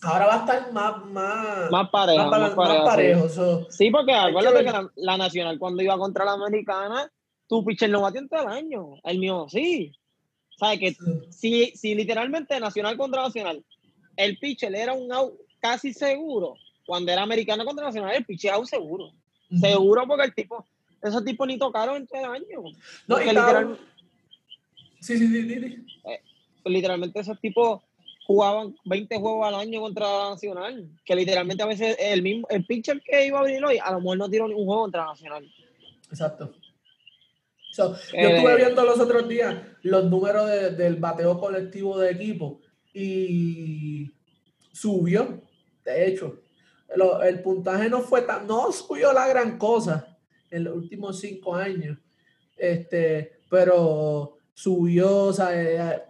Ahora 0.02 0.26
va 0.26 0.34
a 0.34 0.38
estar 0.40 0.72
más, 0.72 1.06
más, 1.06 1.70
más 1.70 1.88
parejo. 1.88 2.26
Más, 2.28 2.54
parejo, 2.84 3.26
sí. 3.70 3.90
porque 3.90 4.12
acuérdate 4.12 4.62
que, 4.62 4.70
la, 4.70 4.90
la, 4.96 5.16
Nacional 5.16 5.58
cuando 5.58 5.82
iba 5.82 5.96
contra 5.96 6.26
la 6.26 6.32
Americana, 6.32 7.10
tu 7.48 7.64
pitcher 7.64 7.90
no 7.90 8.02
bateó 8.02 8.20
en 8.20 8.28
todo 8.28 8.42
el 8.42 8.48
año. 8.48 8.94
El 9.04 9.18
mío 9.18 9.46
sí. 9.48 9.92
¿Sabes? 10.57 10.78
Que 10.78 10.96
si, 11.30 11.72
si 11.74 11.94
literalmente 11.94 12.59
Nacional 12.61 12.96
contra 12.96 13.22
Nacional, 13.22 13.64
el 14.16 14.38
pitcher 14.38 14.74
era 14.74 14.92
un 14.92 15.12
out 15.12 15.35
casi 15.61 15.92
seguro, 15.92 16.57
cuando 16.87 17.11
era 17.11 17.22
americano 17.22 17.64
contra 17.64 17.87
Nacional, 17.87 18.14
el 18.14 18.24
pitcher 18.24 18.52
out 18.52 18.66
seguro. 18.66 19.12
Seguro 19.61 20.07
porque 20.07 20.24
el 20.24 20.35
tipo, 20.35 20.66
esos 21.02 21.24
tipos 21.24 21.46
ni 21.46 21.59
tocaron 21.59 21.96
en 21.96 22.07
todo 22.07 22.20
el 22.20 22.30
año. 22.30 22.62
No, 23.07 23.20
y 23.20 23.26
literal, 23.26 23.78
Sí, 25.04 25.18
sí, 25.18 25.28
sí, 25.28 25.42
sí. 25.42 25.87
Eh, 26.09 26.20
literalmente 26.64 27.20
esos 27.20 27.38
tipos 27.38 27.83
jugaban 28.26 28.74
20 28.87 29.18
juegos 29.18 29.46
al 29.46 29.54
año 29.57 29.83
contra 29.83 30.30
Nacional, 30.30 30.88
que 31.04 31.14
literalmente 31.14 31.62
a 31.62 31.66
veces 31.66 31.94
el 32.00 32.22
mismo 32.22 32.46
el 32.48 32.64
pitcher 32.64 33.02
que 33.02 33.26
iba 33.26 33.37
a 33.37 33.42
abrir 33.42 33.62
hoy 33.62 33.76
a 33.76 33.92
lo 33.92 33.98
mejor 33.98 34.16
no 34.16 34.30
tiró 34.30 34.46
un 34.46 34.54
juego 34.54 34.83
contra 34.83 35.04
Nacional. 35.04 35.46
Exacto. 36.09 36.54
Yo 37.76 37.94
estuve 37.94 38.52
eh, 38.52 38.56
viendo 38.56 38.84
los 38.84 39.00
otros 39.00 39.28
días 39.28 39.56
los 39.82 40.04
números 40.10 40.48
del 40.76 40.96
bateo 40.96 41.38
colectivo 41.38 41.98
de 41.98 42.12
equipo 42.12 42.60
y 42.92 44.12
subió, 44.72 45.42
de 45.84 46.06
hecho. 46.06 46.40
el 47.24 47.42
puntaje 47.42 47.88
no 47.88 48.00
fue 48.00 48.22
tan, 48.22 48.46
no 48.46 48.70
subió 48.70 49.12
la 49.12 49.26
gran 49.26 49.58
cosa 49.58 50.16
en 50.50 50.64
los 50.64 50.76
últimos 50.76 51.18
cinco 51.18 51.54
años. 51.54 51.98
Este, 52.56 53.40
pero 53.50 54.38
subió, 54.52 55.24
o 55.24 55.32
sea, 55.32 55.50
eh, 55.52 56.02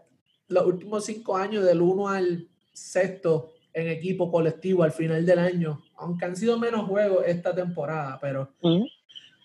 los 0.48 0.66
últimos 0.66 1.05
cinco 1.05 1.37
años 1.37 1.64
del 1.64 1.81
1 1.81 2.09
al 2.09 2.48
sexto 2.72 3.53
en 3.72 3.88
equipo 3.88 4.31
colectivo 4.31 4.83
al 4.83 4.92
final 4.92 5.24
del 5.24 5.38
año, 5.38 5.83
aunque 5.96 6.27
han 6.27 6.37
sido 6.37 6.59
menos 6.59 6.87
juegos 6.87 7.24
esta 7.27 7.55
temporada, 7.55 8.18
pero 8.20 8.55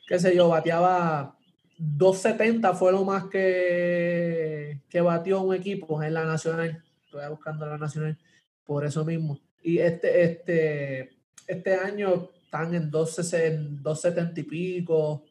qué 0.08 0.20
sé 0.20 0.36
yo, 0.36 0.50
bateaba 0.50 1.39
270 1.80 2.74
fue 2.74 2.92
lo 2.92 3.06
más 3.06 3.26
que, 3.26 4.82
que 4.90 5.00
batió 5.00 5.42
un 5.42 5.56
equipo 5.56 6.04
en 6.04 6.14
la 6.14 6.26
nacional. 6.26 6.84
Estoy 7.06 7.30
buscando 7.30 7.66
la 7.66 7.78
nacional 7.78 8.18
por 8.66 8.86
eso 8.86 9.06
mismo. 9.06 9.40
Y 9.64 9.80
este, 9.80 10.24
este, 10.24 11.10
este 11.48 11.76
año 11.76 12.30
están 12.44 12.76
en 12.76 12.92
270 12.92 14.40
y 14.40 14.44
pico. 14.44 15.24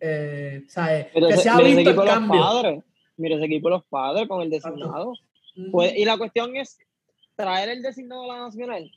Eh, 0.00 0.64
¿sabes? 0.68 1.06
que 1.12 1.36
se 1.36 1.48
ha 1.48 1.58
visto 1.58 1.90
el 1.90 1.96
cambio. 1.96 2.82
Mira 3.16 3.36
ese 3.36 3.46
equipo 3.46 3.68
de 3.68 3.76
los 3.76 3.84
padres 3.84 4.26
con 4.26 4.42
el 4.42 4.50
designado. 4.50 5.14
Pues, 5.70 5.96
y 5.96 6.04
la 6.04 6.18
cuestión 6.18 6.56
es 6.56 6.76
traer 7.36 7.68
el 7.68 7.80
designado 7.80 8.24
a 8.24 8.34
la 8.34 8.42
nacional. 8.42 8.90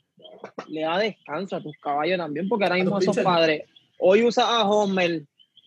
Le 0.66 0.80
da 0.82 0.98
descanso 0.98 1.56
a 1.56 1.62
tus 1.62 1.76
caballos 1.78 2.18
también, 2.18 2.48
porque 2.48 2.64
ahora 2.64 2.76
mismo 2.76 2.98
esos 2.98 3.16
padres, 3.20 3.62
hoy 3.98 4.24
usa 4.24 4.44
a 4.44 4.68
Homer 4.68 5.22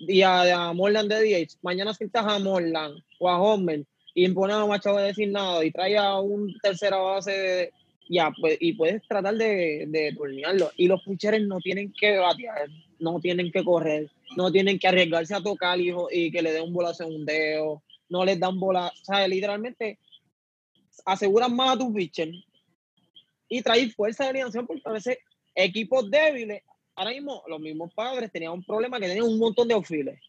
y 0.07 0.21
a, 0.21 0.69
a 0.69 0.73
Morland 0.73 1.11
de 1.11 1.45
DH, 1.45 1.57
mañana 1.61 1.93
sientas 1.93 2.25
a 2.25 2.39
Morland 2.39 2.99
o 3.19 3.29
a 3.29 3.41
Homer 3.41 3.83
y 4.13 4.25
impone 4.25 4.53
a 4.53 4.65
Machado 4.65 4.97
de 4.97 5.07
designado 5.07 5.63
y 5.63 5.71
trae 5.71 5.97
a 5.97 6.19
un 6.19 6.53
tercera 6.61 6.97
base 6.97 7.71
ya, 8.09 8.31
pues, 8.39 8.57
y 8.59 8.73
puedes 8.73 9.01
tratar 9.07 9.35
de, 9.35 9.85
de 9.87 10.13
turnearlo. 10.13 10.71
Y 10.77 10.87
los 10.87 11.01
pitchers 11.03 11.41
no 11.45 11.59
tienen 11.59 11.93
que 11.93 12.17
batear, 12.17 12.69
no 12.99 13.19
tienen 13.19 13.51
que 13.51 13.63
correr, 13.63 14.09
no 14.35 14.51
tienen 14.51 14.77
que 14.77 14.87
arriesgarse 14.87 15.35
a 15.35 15.41
tocar 15.41 15.79
y, 15.79 15.93
y 16.11 16.31
que 16.31 16.41
le 16.41 16.51
dé 16.51 16.61
un 16.61 16.73
bolazo 16.73 17.05
en 17.05 17.25
no 18.09 18.25
les 18.25 18.39
dan 18.39 18.59
bola. 18.59 18.87
O 19.01 19.05
sea, 19.05 19.27
literalmente 19.27 19.97
aseguran 21.05 21.55
más 21.55 21.75
a 21.75 21.79
tus 21.79 21.93
pitchers 21.93 22.37
y 23.49 23.61
traen 23.61 23.91
fuerza 23.91 24.23
de 24.23 24.29
alineación 24.29 24.67
porque 24.67 24.81
a 24.85 24.91
veces 24.91 25.17
equipos 25.55 26.09
débiles, 26.09 26.61
ahora 26.95 27.11
mismo 27.11 27.43
los 27.47 27.59
mismos 27.59 27.93
padres 27.93 28.31
tenían 28.31 28.53
un 28.53 28.63
problema 28.63 28.99
que 28.99 29.07
tenían 29.07 29.25
un 29.25 29.39
montón 29.39 29.67
de 29.67 29.73
outfielders. 29.73 30.21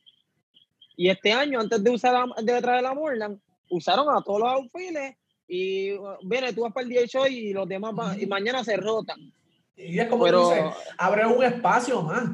Y 0.96 1.08
este 1.08 1.32
año, 1.32 1.60
antes 1.60 1.82
de 1.82 1.90
usar 1.90 2.28
de 2.42 2.60
traer 2.60 2.82
la 2.82 2.94
Morland, 2.94 3.40
usaron 3.68 4.14
a 4.14 4.22
todos 4.22 4.40
los 4.40 4.48
outfielders 4.48 5.16
y 5.48 5.90
viene, 6.22 6.52
tú 6.52 6.62
vas 6.62 6.72
para 6.72 6.84
el 6.84 6.90
18 6.90 7.26
y 7.28 7.52
los 7.52 7.68
demás 7.68 7.94
van, 7.94 8.20
y 8.20 8.26
mañana 8.26 8.64
se 8.64 8.76
rotan. 8.76 9.32
Y 9.76 9.98
es 9.98 10.08
como 10.08 10.24
Pero, 10.24 10.50
dices, 10.50 10.64
abre 10.96 11.26
un 11.26 11.42
espacio 11.42 12.00
más, 12.02 12.24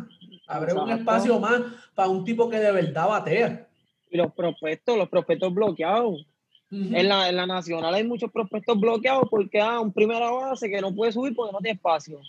abre 0.46 0.74
un 0.74 0.90
espacio 0.90 1.38
más 1.40 1.62
para 1.94 2.08
un 2.08 2.24
tipo 2.24 2.48
que 2.48 2.58
de 2.58 2.70
verdad 2.70 3.08
batea. 3.08 3.68
Y 4.10 4.16
los 4.16 4.32
prospectos, 4.34 4.98
los 4.98 5.08
prospectos 5.08 5.52
bloqueados. 5.52 6.26
en, 6.70 7.08
la, 7.08 7.28
en 7.28 7.36
la 7.36 7.46
nacional 7.46 7.94
hay 7.94 8.04
muchos 8.04 8.30
prospectos 8.30 8.78
bloqueados 8.78 9.24
porque 9.30 9.60
ah, 9.60 9.80
un 9.80 9.92
primera 9.92 10.30
base 10.30 10.68
que 10.68 10.80
no 10.80 10.94
puede 10.94 11.12
subir 11.12 11.34
porque 11.34 11.52
no 11.52 11.58
tiene 11.58 11.76
espacio. 11.76 12.20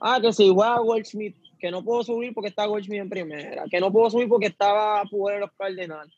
Ah, 0.00 0.18
que 0.20 0.32
si 0.32 0.48
juega 0.48 0.78
Goldschmidt, 0.78 1.36
que 1.58 1.70
no 1.70 1.82
puedo 1.82 2.02
subir 2.04 2.32
porque 2.34 2.48
está 2.48 2.66
Goldschmidt 2.66 3.00
en 3.00 3.10
primera, 3.10 3.64
que 3.70 3.80
no 3.80 3.92
puedo 3.92 4.10
subir 4.10 4.28
porque 4.28 4.46
estaba 4.46 5.02
en 5.02 5.40
los 5.40 5.52
Cardenal. 5.52 6.12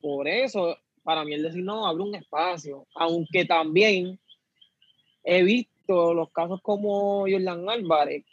Por 0.00 0.28
eso, 0.28 0.76
para 1.02 1.24
mí 1.24 1.34
el 1.34 1.42
designado 1.42 1.86
abre 1.86 2.02
un 2.02 2.14
espacio, 2.14 2.86
aunque 2.94 3.44
también 3.44 4.18
he 5.24 5.42
visto 5.42 6.14
los 6.14 6.30
casos 6.30 6.60
como 6.62 7.20
Jordan 7.20 7.68
Álvarez, 7.68 8.24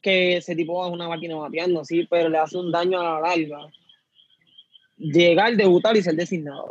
que 0.00 0.36
ese 0.36 0.54
tipo 0.54 0.86
es 0.86 0.92
una 0.92 1.08
máquina 1.08 1.36
bateando, 1.36 1.84
sí, 1.84 2.06
pero 2.08 2.28
le 2.28 2.38
hace 2.38 2.56
un 2.56 2.70
daño 2.70 3.00
a 3.00 3.04
la 3.04 3.20
larga 3.20 3.70
llegar, 4.96 5.56
debutar 5.56 5.96
y 5.96 6.02
ser 6.02 6.14
designado. 6.14 6.70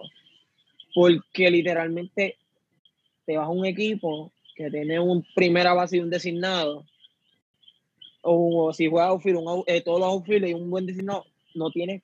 Porque 0.94 1.50
literalmente 1.50 2.38
te 3.26 3.38
vas 3.38 3.48
a 3.48 3.52
un 3.52 3.66
equipo 3.66 4.32
que 4.56 4.70
tiene 4.70 5.00
un 5.00 5.26
primera 5.36 5.74
base 5.74 5.98
y 5.98 6.00
un 6.00 6.10
designado, 6.10 6.86
o 8.22 8.72
si 8.74 8.88
juega 8.88 9.08
outfield, 9.08 9.40
un, 9.40 9.64
eh, 9.68 9.82
todos 9.82 10.00
los 10.00 10.10
outfield 10.10 10.48
y 10.48 10.54
un 10.54 10.70
buen 10.70 10.86
designado, 10.86 11.26
no 11.56 11.72
tiene 11.72 12.04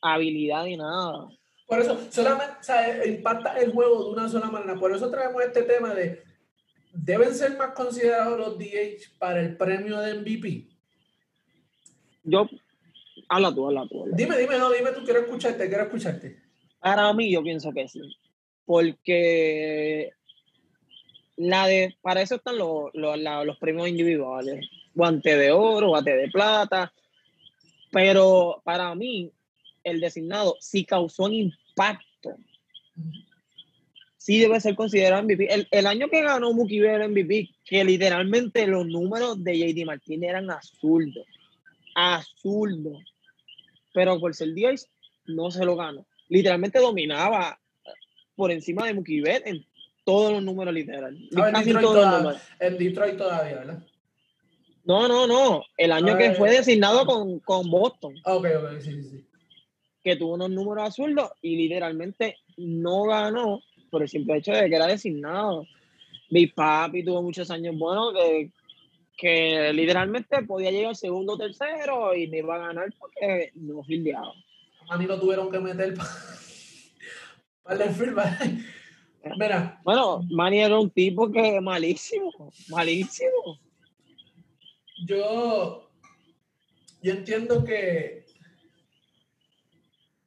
habilidad 0.00 0.64
ni 0.64 0.76
nada. 0.76 1.28
Por 1.66 1.80
eso, 1.80 1.98
solamente 2.10 2.56
o 2.60 2.62
sea, 2.62 3.06
impacta 3.06 3.58
el 3.58 3.72
juego 3.72 4.04
de 4.04 4.10
una 4.10 4.28
sola 4.28 4.50
manera. 4.50 4.78
Por 4.78 4.94
eso 4.94 5.10
traemos 5.10 5.42
este 5.42 5.62
tema 5.62 5.94
de, 5.94 6.22
¿deben 6.92 7.34
ser 7.34 7.56
más 7.56 7.72
considerados 7.72 8.38
los 8.38 8.58
DH 8.58 9.18
para 9.18 9.40
el 9.40 9.56
premio 9.56 9.98
de 10.00 10.14
MVP? 10.14 10.68
Yo 12.24 12.46
Habla 13.28 13.54
tú, 13.54 13.66
habla 13.66 13.86
tú. 13.88 14.04
Dime, 14.12 14.36
dime, 14.36 14.58
no, 14.58 14.70
dime 14.70 14.92
tú, 14.92 15.02
quiero 15.04 15.20
escucharte, 15.20 15.66
quiero 15.66 15.84
escucharte. 15.84 16.36
Para 16.80 17.10
mí, 17.14 17.32
yo 17.32 17.42
pienso 17.42 17.72
que 17.72 17.88
sí. 17.88 18.00
Porque 18.66 20.12
la 21.36 21.66
de, 21.66 21.96
para 22.02 22.22
eso 22.22 22.36
están 22.36 22.58
los, 22.58 22.90
los, 22.94 23.58
premios 23.58 23.88
individuales. 23.88 24.66
Guante 24.94 25.36
de 25.36 25.50
oro, 25.50 25.88
guante 25.88 26.16
de 26.16 26.28
plata. 26.28 26.92
Pero 27.90 28.60
para 28.64 28.94
mí, 28.94 29.30
el 29.84 30.00
designado 30.00 30.56
sí 30.60 30.84
causó 30.84 31.24
un 31.24 31.34
impacto. 31.34 32.36
Sí 34.16 34.38
debe 34.38 34.60
ser 34.60 34.76
considerado 34.76 35.22
MVP. 35.22 35.52
El, 35.52 35.68
el 35.70 35.86
año 35.86 36.08
que 36.08 36.22
ganó 36.22 36.52
Mookie 36.52 36.80
Betts 36.80 37.08
MVP, 37.08 37.50
que 37.64 37.84
literalmente 37.84 38.66
los 38.66 38.86
números 38.86 39.42
de 39.42 39.58
JD 39.58 39.84
Martínez 39.86 40.30
eran 40.30 40.50
absurdos. 40.50 41.26
Absurdos 41.94 43.02
pero 43.92 44.18
por 44.18 44.34
ser 44.34 44.52
10 44.52 44.88
no 45.26 45.50
se 45.50 45.64
lo 45.64 45.76
ganó. 45.76 46.06
Literalmente 46.28 46.78
dominaba 46.78 47.60
por 48.34 48.50
encima 48.50 48.86
de 48.86 48.94
Mookie 48.94 49.22
en 49.26 49.66
todos 50.04 50.32
los 50.32 50.42
números 50.42 50.74
literales. 50.74 51.20
en, 52.60 52.78
Detroit 52.78 53.16
todavía, 53.16 53.58
¿verdad? 53.58 53.86
No, 54.84 55.06
no, 55.06 55.26
no. 55.26 55.62
El 55.76 55.92
año 55.92 56.16
que 56.18 56.32
fue 56.32 56.50
designado 56.50 57.06
con, 57.06 57.38
con 57.40 57.70
Boston. 57.70 58.14
Ok, 58.24 58.46
ok, 58.58 58.80
sí, 58.80 59.02
sí. 59.02 59.24
Que 60.02 60.16
tuvo 60.16 60.34
unos 60.34 60.50
números 60.50 60.86
absurdos 60.86 61.30
y 61.40 61.56
literalmente 61.56 62.38
no 62.56 63.04
ganó 63.04 63.60
por 63.90 64.02
el 64.02 64.08
simple 64.08 64.38
hecho 64.38 64.52
de 64.52 64.68
que 64.68 64.74
era 64.74 64.86
designado. 64.86 65.66
Mi 66.30 66.48
papi 66.48 67.04
tuvo 67.04 67.22
muchos 67.22 67.50
años 67.50 67.76
buenos 67.78 68.12
que 68.14 68.50
que 69.22 69.72
literalmente 69.72 70.42
podía 70.42 70.72
llegar 70.72 70.96
segundo 70.96 71.34
o 71.34 71.38
tercero 71.38 72.12
y 72.12 72.26
me 72.26 72.38
iba 72.38 72.56
a 72.56 72.66
ganar 72.66 72.92
porque 72.98 73.52
no 73.54 73.82
fildeaba. 73.84 74.32
A 74.88 74.98
mí 74.98 75.06
lo 75.06 75.20
tuvieron 75.20 75.48
que 75.48 75.60
meter 75.60 75.94
para 77.62 77.84
el 77.84 77.94
firma. 77.94 78.38
Mira. 79.36 79.80
Bueno, 79.84 80.22
Manny 80.30 80.60
era 80.60 80.78
un 80.78 80.90
tipo 80.90 81.30
que 81.30 81.60
malísimo, 81.60 82.52
malísimo. 82.68 83.58
Yo, 85.06 85.90
yo 87.02 87.12
entiendo 87.12 87.64
que 87.64 88.24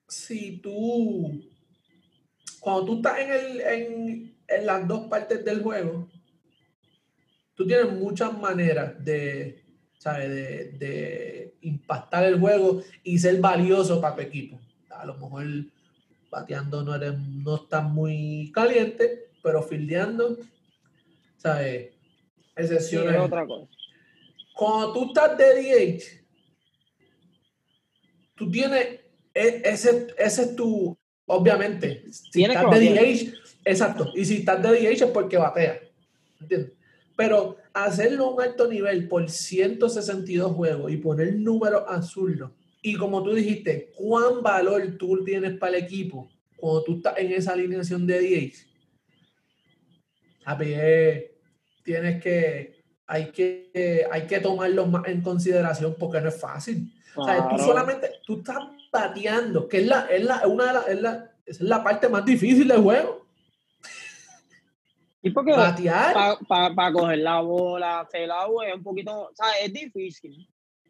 si 0.07 0.57
tú, 0.57 1.43
cuando 2.59 2.85
tú 2.85 2.95
estás 2.95 3.19
en, 3.19 3.31
el, 3.31 3.61
en, 3.61 4.37
en 4.47 4.65
las 4.65 4.87
dos 4.87 5.07
partes 5.07 5.43
del 5.43 5.61
juego, 5.61 6.09
tú 7.55 7.65
tienes 7.65 7.91
muchas 7.93 8.37
maneras 8.37 9.03
de, 9.03 9.63
¿sabes? 9.97 10.29
De, 10.79 11.57
impactar 11.61 12.25
el 12.25 12.39
juego 12.39 12.83
y 13.03 13.17
ser 13.17 13.39
valioso 13.41 13.99
para 13.99 14.15
tu 14.15 14.21
equipo. 14.21 14.59
A 14.91 15.05
lo 15.05 15.15
mejor 15.15 15.45
bateando 16.35 16.83
no, 16.83 16.93
eres, 16.95 17.17
no 17.17 17.55
estás 17.55 17.83
muy 17.85 18.51
caliente, 18.53 19.29
pero 19.41 19.63
fildeando, 19.63 20.37
¿sabes? 21.37 21.93
Excepciones. 22.57 23.17
otra 23.21 23.47
cosa. 23.47 23.71
Cuando 24.53 24.93
tú 24.93 25.05
estás 25.05 25.37
de 25.37 25.45
DH, 25.45 26.03
tú 28.35 28.51
tienes, 28.51 28.99
e, 29.33 29.61
ese, 29.63 30.07
ese 30.17 30.41
es 30.41 30.55
tu, 30.57 30.97
obviamente, 31.25 32.03
si 32.11 32.43
estás 32.43 32.69
de. 32.79 32.89
DH, 32.89 33.33
exacto, 33.63 34.11
y 34.13 34.25
si 34.25 34.37
estás 34.37 34.61
de 34.61 34.69
DH 34.69 35.05
es 35.05 35.11
porque 35.11 35.37
batea, 35.37 35.79
¿entiendes? 36.41 36.73
Pero 37.15 37.55
hacerlo 37.73 38.25
a 38.25 38.33
un 38.33 38.41
alto 38.41 38.67
nivel 38.67 39.07
por 39.07 39.29
162 39.29 40.51
juegos 40.51 40.91
y 40.91 40.97
poner 40.97 41.33
números 41.35 41.83
azul 41.87 42.51
y 42.85 42.95
como 42.97 43.23
tú 43.23 43.33
dijiste, 43.33 43.91
¿cuán 43.95 44.43
valor 44.43 44.95
tú 44.99 45.23
tienes 45.23 45.57
para 45.57 45.75
el 45.75 45.83
equipo 45.85 46.29
cuando 46.55 46.83
tú 46.83 46.97
estás 46.97 47.17
en 47.17 47.31
esa 47.31 47.53
alineación 47.53 48.05
de 48.05 48.21
DH? 48.21 48.53
Papi, 50.43 50.65
eh, 50.67 51.35
tienes 51.83 52.21
que, 52.21 52.83
hay 53.07 53.31
que, 53.31 54.05
hay 54.11 54.27
que 54.27 54.39
tomarlo 54.39 54.85
más 54.85 55.07
en 55.07 55.23
consideración 55.23 55.95
porque 55.97 56.21
no 56.21 56.29
es 56.29 56.39
fácil. 56.39 56.93
O 57.15 57.25
sea, 57.25 57.49
tú 57.49 57.55
Claro. 57.55 57.65
solamente, 57.65 58.11
tú 58.23 58.37
estás 58.37 58.59
bateando, 58.91 59.67
que 59.67 59.79
es 59.79 59.87
la, 59.87 60.01
es 60.05 60.23
la, 60.23 60.47
una 60.47 60.83
de 60.83 60.93
es 60.93 61.01
la, 61.01 61.31
es 61.43 61.61
la 61.61 61.83
parte 61.83 62.07
más 62.07 62.23
difícil 62.23 62.67
del 62.67 62.81
juego. 62.81 63.25
Y 65.23 65.31
porque 65.31 65.53
Batear. 65.53 66.37
para 66.47 66.93
coger 66.93 67.17
la 67.17 67.41
bola, 67.41 68.01
hacer 68.01 68.27
la 68.27 68.45
es 68.67 68.75
un 68.75 68.83
poquito, 68.83 69.23
o 69.23 69.31
sea, 69.33 69.47
es 69.63 69.73
difícil, 69.73 70.47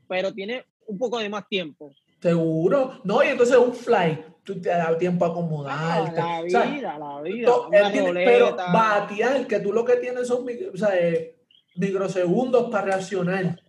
pero 0.07 0.33
tiene 0.33 0.65
un 0.87 0.97
poco 0.97 1.19
de 1.19 1.29
más 1.29 1.47
tiempo. 1.47 1.93
Seguro. 2.21 2.99
No, 3.03 3.23
y 3.23 3.27
entonces 3.27 3.57
un 3.57 3.73
fly, 3.73 4.23
tú 4.43 4.59
te 4.61 4.69
da 4.69 4.97
tiempo 4.97 5.25
a 5.25 5.27
Ah, 5.27 5.31
acomodarte. 5.31 6.15
la 6.19 6.39
O 6.41 6.49
sea, 6.49 6.61
vida, 6.65 6.97
la 6.97 7.21
vida. 7.21 7.45
to- 7.47 7.67
una 7.67 7.79
él 7.79 7.91
tiene- 7.91 8.25
pero 8.25 8.55
batear, 8.55 9.47
que 9.47 9.59
tú 9.59 9.71
lo 9.73 9.85
que 9.85 9.95
tienes 9.97 10.27
son 10.27 10.45
o 10.73 10.77
sea, 10.77 10.97
eh, 10.97 11.35
microsegundos 11.75 12.69
para 12.71 12.85
reaccionar. 12.85 13.59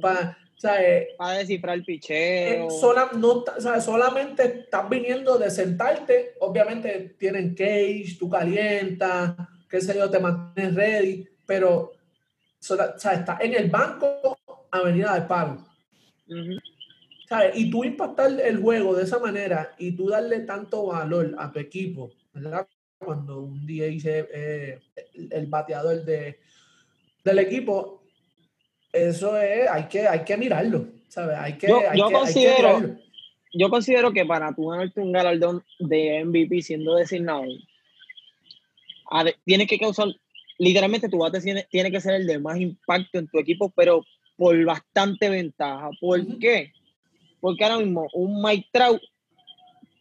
Para, 0.00 0.36
o 0.56 0.60
sea, 0.60 0.82
eh, 0.82 1.08
para 1.18 1.38
descifrar 1.38 1.74
el 1.74 1.80
eh, 1.82 1.84
picheo. 1.84 2.70
sola- 2.70 3.10
no, 3.16 3.42
ta- 3.42 3.54
o 3.58 3.60
sea, 3.60 3.80
solamente 3.80 4.44
estás 4.44 4.88
viniendo 4.88 5.38
de 5.38 5.50
sentarte. 5.50 6.34
Obviamente 6.40 7.14
tienen 7.18 7.54
cage, 7.54 8.16
tú 8.18 8.28
calientas, 8.28 9.34
qué 9.68 9.80
sé 9.80 9.96
yo, 9.96 10.10
te 10.10 10.18
mantienes 10.18 10.74
ready, 10.74 11.28
pero 11.46 11.92
sola- 12.58 12.94
estás 12.96 13.40
en 13.40 13.54
el 13.54 13.70
banco 13.70 14.38
a 14.70 14.82
venir 14.82 15.06
a 15.06 15.12
dar 15.12 15.28
Ujú. 16.30 16.58
¿sabes? 17.28 17.56
Y 17.56 17.70
tú 17.70 17.84
impactar 17.84 18.40
el 18.40 18.56
juego 18.60 18.94
de 18.94 19.04
esa 19.04 19.18
manera 19.18 19.74
y 19.78 19.92
tú 19.92 20.08
darle 20.08 20.40
tanto 20.40 20.86
valor 20.86 21.34
a 21.38 21.52
tu 21.52 21.58
equipo, 21.60 22.10
¿verdad? 22.32 22.66
Cuando 22.98 23.40
un 23.40 23.66
día 23.66 23.86
dice 23.86 24.26
eh, 24.32 24.78
el, 25.14 25.32
el 25.32 25.46
bateador 25.46 26.04
de, 26.04 26.38
del 27.24 27.38
equipo, 27.38 28.02
eso 28.92 29.40
es, 29.40 29.68
hay 29.70 29.84
que, 29.84 30.08
hay 30.08 30.24
que 30.24 30.36
mirarlo, 30.36 30.88
¿sabes? 31.08 31.36
Hay 31.38 31.56
que, 31.58 31.68
Yo- 31.68 31.78
hay 31.88 31.98
yo 31.98 32.08
que- 32.08 32.14
hay 32.16 32.18
que 32.18 32.18
considero-. 32.18 32.96
Yo 33.52 33.68
considero 33.68 34.12
que 34.12 34.24
para 34.24 34.52
tú 34.54 34.68
ganarte 34.68 35.00
un 35.00 35.10
galardón 35.12 35.64
de 35.80 36.24
MVP 36.24 36.62
siendo 36.62 36.94
designado, 36.94 37.44
a 39.10 39.24
ver, 39.24 39.36
tiene 39.44 39.66
que 39.66 39.78
causar, 39.78 40.08
literalmente 40.58 41.08
tu 41.08 41.18
bate 41.18 41.40
tiene, 41.40 41.66
tiene 41.70 41.90
que 41.90 42.00
ser 42.00 42.14
el 42.14 42.26
de 42.26 42.38
más 42.38 42.58
impacto 42.60 43.18
en 43.18 43.26
tu 43.28 43.38
equipo, 43.40 43.72
pero 43.74 44.04
por 44.40 44.64
bastante 44.64 45.28
ventaja. 45.28 45.90
¿Por 46.00 46.38
qué? 46.38 46.72
Porque 47.40 47.62
ahora 47.62 47.76
mismo 47.76 48.08
un 48.14 48.40
Mike 48.40 48.68
Trout 48.72 49.02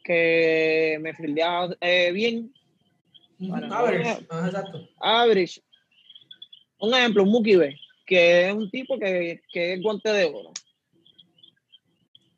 que 0.01 0.97
me 1.01 1.13
fildea 1.13 1.67
eh, 1.81 2.09
bien, 2.13 2.53
average, 3.69 4.11
exacto. 4.11 4.87
Un 6.79 6.93
ejemplo, 6.93 7.23
un 7.23 7.31
Mookie 7.31 7.57
Betts, 7.57 7.81
que 8.05 8.47
es 8.47 8.53
un 8.53 8.71
tipo 8.71 8.97
que, 8.97 9.41
que 9.51 9.73
es 9.73 9.81
guante 9.81 10.09
de 10.09 10.23
oro. 10.27 10.53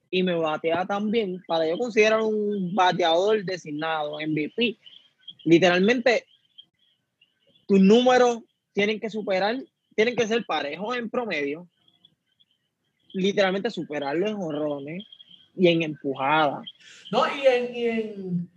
Y 0.10 0.24
me 0.24 0.34
batea 0.34 0.88
también, 0.88 1.44
para 1.46 1.70
yo 1.70 1.78
considerar 1.78 2.22
un 2.22 2.74
bateador 2.74 3.46
designado, 3.46 4.18
MVP. 4.20 4.76
Literalmente, 5.44 6.26
tus 7.68 7.80
números 7.80 8.40
tienen 8.74 9.00
que 9.00 9.12
superar, 9.12 9.64
tienen 9.96 10.16
que 10.16 10.28
ser 10.28 10.44
parejos 10.48 10.98
en 10.98 11.08
promedio. 11.08 11.70
Literalmente 13.14 13.70
superarlo 13.70 14.28
en 14.28 14.36
horrones 14.36 15.04
y 15.56 15.68
en 15.68 15.84
empujadas. 15.84 16.66
No, 17.12 17.24
y 17.28 17.46
en, 17.46 17.76
y 17.76 17.86
en 17.86 18.52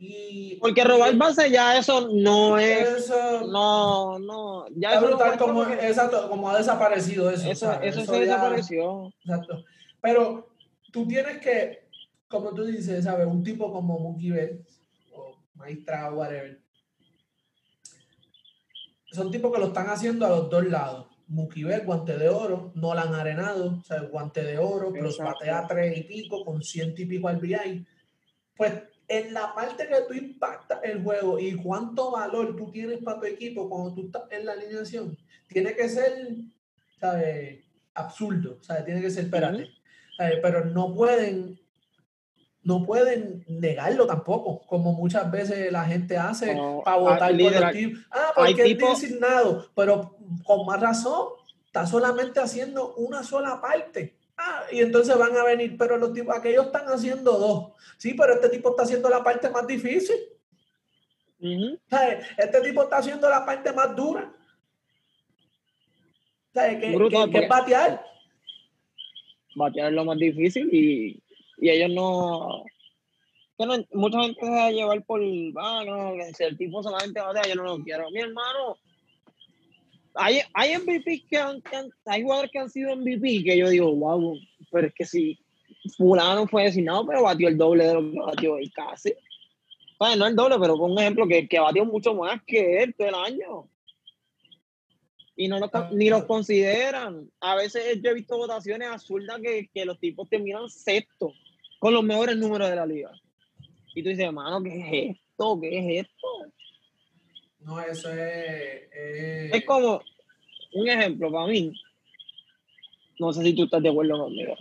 y- 0.00 0.56
Porque 0.60 0.84
robar 0.84 1.14
base 1.16 1.50
ya 1.50 1.76
eso 1.76 2.08
no 2.12 2.56
es, 2.58 2.88
eso, 3.04 3.46
no, 3.48 4.18
no, 4.18 4.66
ya 4.76 4.92
está 4.94 5.00
eso 5.00 5.10
no 5.10 5.16
brutal 5.16 5.38
como, 5.38 5.64
exacto, 5.64 6.28
como 6.30 6.48
ha 6.48 6.56
desaparecido 6.56 7.28
eso. 7.30 7.50
Eso, 7.50 7.72
eso, 7.82 8.00
Eso 8.02 8.12
se 8.12 8.12
ya- 8.12 8.20
desapareció. 8.20 9.12
Exacto. 9.24 9.64
Pero 10.00 10.48
tú 10.92 11.06
tienes 11.08 11.38
que, 11.38 11.88
como 12.28 12.54
tú 12.54 12.64
dices, 12.64 13.04
¿sabes? 13.04 13.26
Un 13.26 13.42
tipo 13.42 13.72
como 13.72 13.98
Mookie 13.98 14.30
Betts 14.30 14.80
o 15.12 15.36
Maestra 15.54 16.12
whatever. 16.12 16.60
Son 19.10 19.30
tipos 19.30 19.52
que 19.52 19.58
lo 19.58 19.66
están 19.68 19.88
haciendo 19.88 20.26
a 20.26 20.28
los 20.30 20.50
dos 20.50 20.64
lados. 20.66 21.06
Betts, 21.28 21.84
guante 21.84 22.16
de 22.16 22.28
oro, 22.28 22.72
Nolan 22.74 23.14
Arenado, 23.14 23.78
o 23.80 23.82
sea, 23.82 24.00
guante 24.02 24.42
de 24.42 24.58
oro, 24.58 24.92
plus 24.92 25.18
batea 25.18 25.66
tres 25.68 25.98
y 25.98 26.02
pico 26.04 26.44
con 26.44 26.62
ciento 26.62 27.02
y 27.02 27.06
pico 27.06 27.30
RBI. 27.30 27.86
Pues 28.56 28.72
en 29.06 29.32
la 29.32 29.54
parte 29.54 29.86
que 29.86 29.96
tú 30.08 30.14
impactas 30.14 30.80
el 30.82 31.02
juego 31.02 31.38
y 31.38 31.54
cuánto 31.54 32.10
valor 32.10 32.56
tú 32.56 32.70
tienes 32.70 33.02
para 33.02 33.20
tu 33.20 33.26
equipo 33.26 33.68
cuando 33.68 33.94
tú 33.94 34.06
estás 34.06 34.22
en 34.30 34.46
la 34.46 34.52
alineación, 34.52 35.16
tiene 35.48 35.74
que 35.74 35.88
ser, 35.88 36.28
¿sabes? 36.98 37.64
Absurdo, 37.94 38.58
¿sabes? 38.62 38.84
Tiene 38.84 39.00
que 39.00 39.10
ser, 39.10 39.24
espérate. 39.24 39.68
¿sabes? 40.16 40.38
Pero 40.42 40.64
no 40.66 40.94
pueden, 40.94 41.58
no 42.68 42.84
pueden 42.84 43.44
negarlo 43.48 44.06
tampoco, 44.06 44.60
como 44.66 44.92
muchas 44.92 45.30
veces 45.30 45.72
la 45.72 45.84
gente 45.86 46.18
hace 46.18 46.54
No, 46.54 46.82
para 46.84 46.96
ah, 46.98 47.00
votar 47.00 47.30
por 47.30 47.36
literal. 47.38 47.72
tipos. 47.74 48.00
Ah, 48.10 48.32
porque 48.36 48.52
es 48.52 48.62
tipos- 48.64 49.00
designado, 49.00 49.70
pero 49.74 50.16
con 50.44 50.66
más 50.66 50.78
razón, 50.78 51.28
está 51.64 51.86
solamente 51.86 52.40
haciendo 52.40 52.94
una 52.96 53.22
sola 53.22 53.58
parte. 53.60 54.16
Ah, 54.36 54.64
y 54.70 54.80
entonces 54.80 55.16
van 55.16 55.34
a 55.36 55.44
venir, 55.44 55.76
pero 55.78 55.96
los 55.96 56.12
tipos, 56.12 56.36
aquellos 56.36 56.66
están 56.66 56.86
haciendo 56.88 57.32
dos. 57.38 57.72
Sí, 57.96 58.12
pero 58.14 58.34
este 58.34 58.50
tipo 58.50 58.70
está 58.70 58.82
haciendo 58.82 59.08
la 59.08 59.22
parte 59.24 59.48
más 59.48 59.66
difícil. 59.66 60.16
¿sabes? 61.88 62.26
Este 62.36 62.60
tipo 62.60 62.82
está 62.82 62.98
haciendo 62.98 63.30
la 63.30 63.46
parte 63.46 63.72
más 63.72 63.94
dura. 63.96 64.30
¿Sabes? 66.52 66.80
Que, 66.80 66.94
Brutal, 66.94 67.26
que- 67.30 67.38
que 67.38 67.44
es 67.44 67.48
batear. 67.48 68.04
Batear 69.54 69.88
es 69.88 69.94
lo 69.94 70.04
más 70.04 70.18
difícil 70.18 70.68
y, 70.72 71.22
y 71.60 71.70
ellos 71.70 71.90
no, 71.90 72.64
Mucha 73.92 74.22
gente 74.22 74.40
se 74.40 74.46
deja 74.46 74.70
llevar 74.70 75.04
por. 75.04 75.20
Ah, 75.56 75.82
no, 75.84 76.12
si 76.32 76.44
el 76.44 76.56
tipo 76.56 76.80
solamente 76.80 77.20
batea, 77.20 77.42
yo 77.48 77.56
no 77.56 77.64
lo 77.64 77.82
quiero. 77.82 78.08
Mi 78.10 78.20
hermano. 78.20 78.76
Hay, 80.14 80.40
hay 80.54 80.76
MVP 80.78 81.24
que 81.28 81.36
han, 81.36 81.62
Hay 82.06 82.22
jugadores 82.22 82.50
que 82.52 82.58
han 82.58 82.70
sido 82.70 82.94
MVP 82.96 83.42
que 83.44 83.58
yo 83.58 83.68
digo, 83.68 83.94
wow, 83.94 84.36
pero 84.70 84.86
es 84.88 84.94
que 84.94 85.04
si 85.04 85.38
Fulano 85.96 86.46
fue 86.46 86.64
designado, 86.64 87.06
pero 87.06 87.22
batió 87.22 87.48
el 87.48 87.58
doble 87.58 87.84
de 87.86 87.94
lo 87.94 88.10
que 88.10 88.18
batió 88.18 88.58
él 88.58 88.70
casi. 88.72 89.12
Bueno, 89.98 90.16
no 90.16 90.26
el 90.26 90.36
doble, 90.36 90.56
pero 90.60 90.76
con 90.78 90.92
un 90.92 90.98
ejemplo 90.98 91.26
que, 91.26 91.48
que 91.48 91.58
batió 91.58 91.84
mucho 91.84 92.14
más 92.14 92.40
que 92.46 92.82
él 92.82 92.94
todo 92.96 93.08
el 93.08 93.14
año. 93.14 93.68
Y 95.36 95.46
no 95.48 95.58
lo, 95.58 95.70
con- 95.70 95.96
ni 95.96 96.10
los 96.10 96.24
consideran. 96.24 97.28
A 97.40 97.54
veces 97.56 98.00
yo 98.02 98.10
he 98.10 98.14
visto 98.14 98.36
votaciones 98.36 98.88
absurdas 98.88 99.40
que, 99.40 99.68
que 99.72 99.84
los 99.84 99.98
tipos 100.00 100.28
terminan 100.28 100.68
sexto 100.68 101.32
con 101.78 101.94
los 101.94 102.02
mejores 102.04 102.36
números 102.36 102.68
de 102.70 102.76
la 102.76 102.86
liga. 102.86 103.10
Y 103.94 104.02
tú 104.02 104.08
dices, 104.10 104.24
hermano, 104.26 104.62
¿qué 104.62 104.78
es 104.78 105.16
esto? 105.16 105.58
¿Qué 105.60 105.78
es 105.78 106.06
esto? 106.06 106.28
No, 107.60 107.80
eso 107.80 108.10
es. 108.10 108.18
eh, 108.94 109.50
Es 109.52 109.64
como 109.64 110.00
un 110.74 110.88
ejemplo 110.88 111.30
para 111.32 111.46
mí. 111.46 111.72
No 113.18 113.32
sé 113.32 113.42
si 113.42 113.54
tú 113.54 113.64
estás 113.64 113.82
de 113.82 113.88
acuerdo 113.88 114.18
conmigo. 114.24 114.54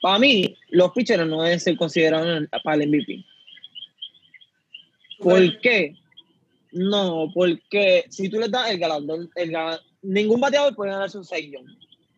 Para 0.00 0.18
mí, 0.18 0.56
los 0.70 0.92
pitchers 0.92 1.26
no 1.26 1.42
deben 1.42 1.60
ser 1.60 1.76
considerados 1.76 2.46
para 2.64 2.82
el 2.82 2.88
MVP. 2.88 3.24
¿Por 5.18 5.60
qué? 5.60 5.94
No, 6.72 7.30
porque 7.34 8.04
si 8.08 8.28
tú 8.28 8.38
le 8.38 8.48
das 8.48 8.70
el 8.70 8.78
galardón, 8.78 9.28
el 9.34 9.50
gal- 9.50 9.80
ningún 10.02 10.40
bateador 10.40 10.74
puede 10.76 10.92
ganarse 10.92 11.18
un 11.18 11.24
6 11.24 11.50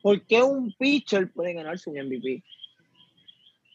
¿Por 0.02 0.24
qué 0.26 0.42
un 0.42 0.72
pitcher 0.74 1.30
puede 1.32 1.54
ganarse 1.54 1.88
un 1.90 1.96
MVP? 1.98 2.42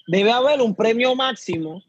Debe 0.08 0.32
haber 0.32 0.62
un 0.62 0.76
premio 0.76 1.16
máximo 1.16 1.82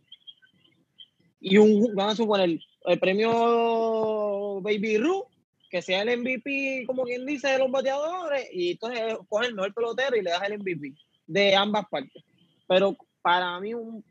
y 1.41 1.59
un, 1.59 1.95
vamos 1.95 2.15
a 2.15 2.17
suponer, 2.17 2.59
el 2.87 2.99
premio 2.99 4.61
Baby 4.63 4.99
Ru, 4.99 5.27
que 5.71 5.83
sea 5.83 6.03
el 6.03 6.19
MVP, 6.21 6.85
como 6.87 7.05
quien 7.05 7.27
dice, 7.27 7.49
de 7.49 7.59
los 7.59 7.71
bateadores, 7.71 8.49
y 8.53 8.73
entonces 8.73 9.17
coge 9.29 9.49
el 9.49 9.55
mejor 9.55 9.75
pelotero 9.75 10.17
y 10.17 10.23
le 10.23 10.31
das 10.31 10.43
el 10.49 10.59
MVP 10.59 10.95
de 11.27 11.55
ambas 11.55 11.87
partes. 11.91 12.23
Pero 12.67 12.97
para 13.23 13.61
mí, 13.61 13.75
un, 13.75 14.05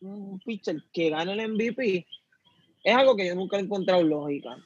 un 0.00 0.38
pitcher 0.40 0.82
que 0.92 1.10
gane 1.10 1.32
el 1.32 1.52
MVP 1.52 2.06
es 2.84 2.94
algo 2.94 3.16
que 3.16 3.26
yo 3.26 3.34
nunca 3.34 3.56
he 3.56 3.60
encontrado 3.60 4.02
lógica. 4.02 4.56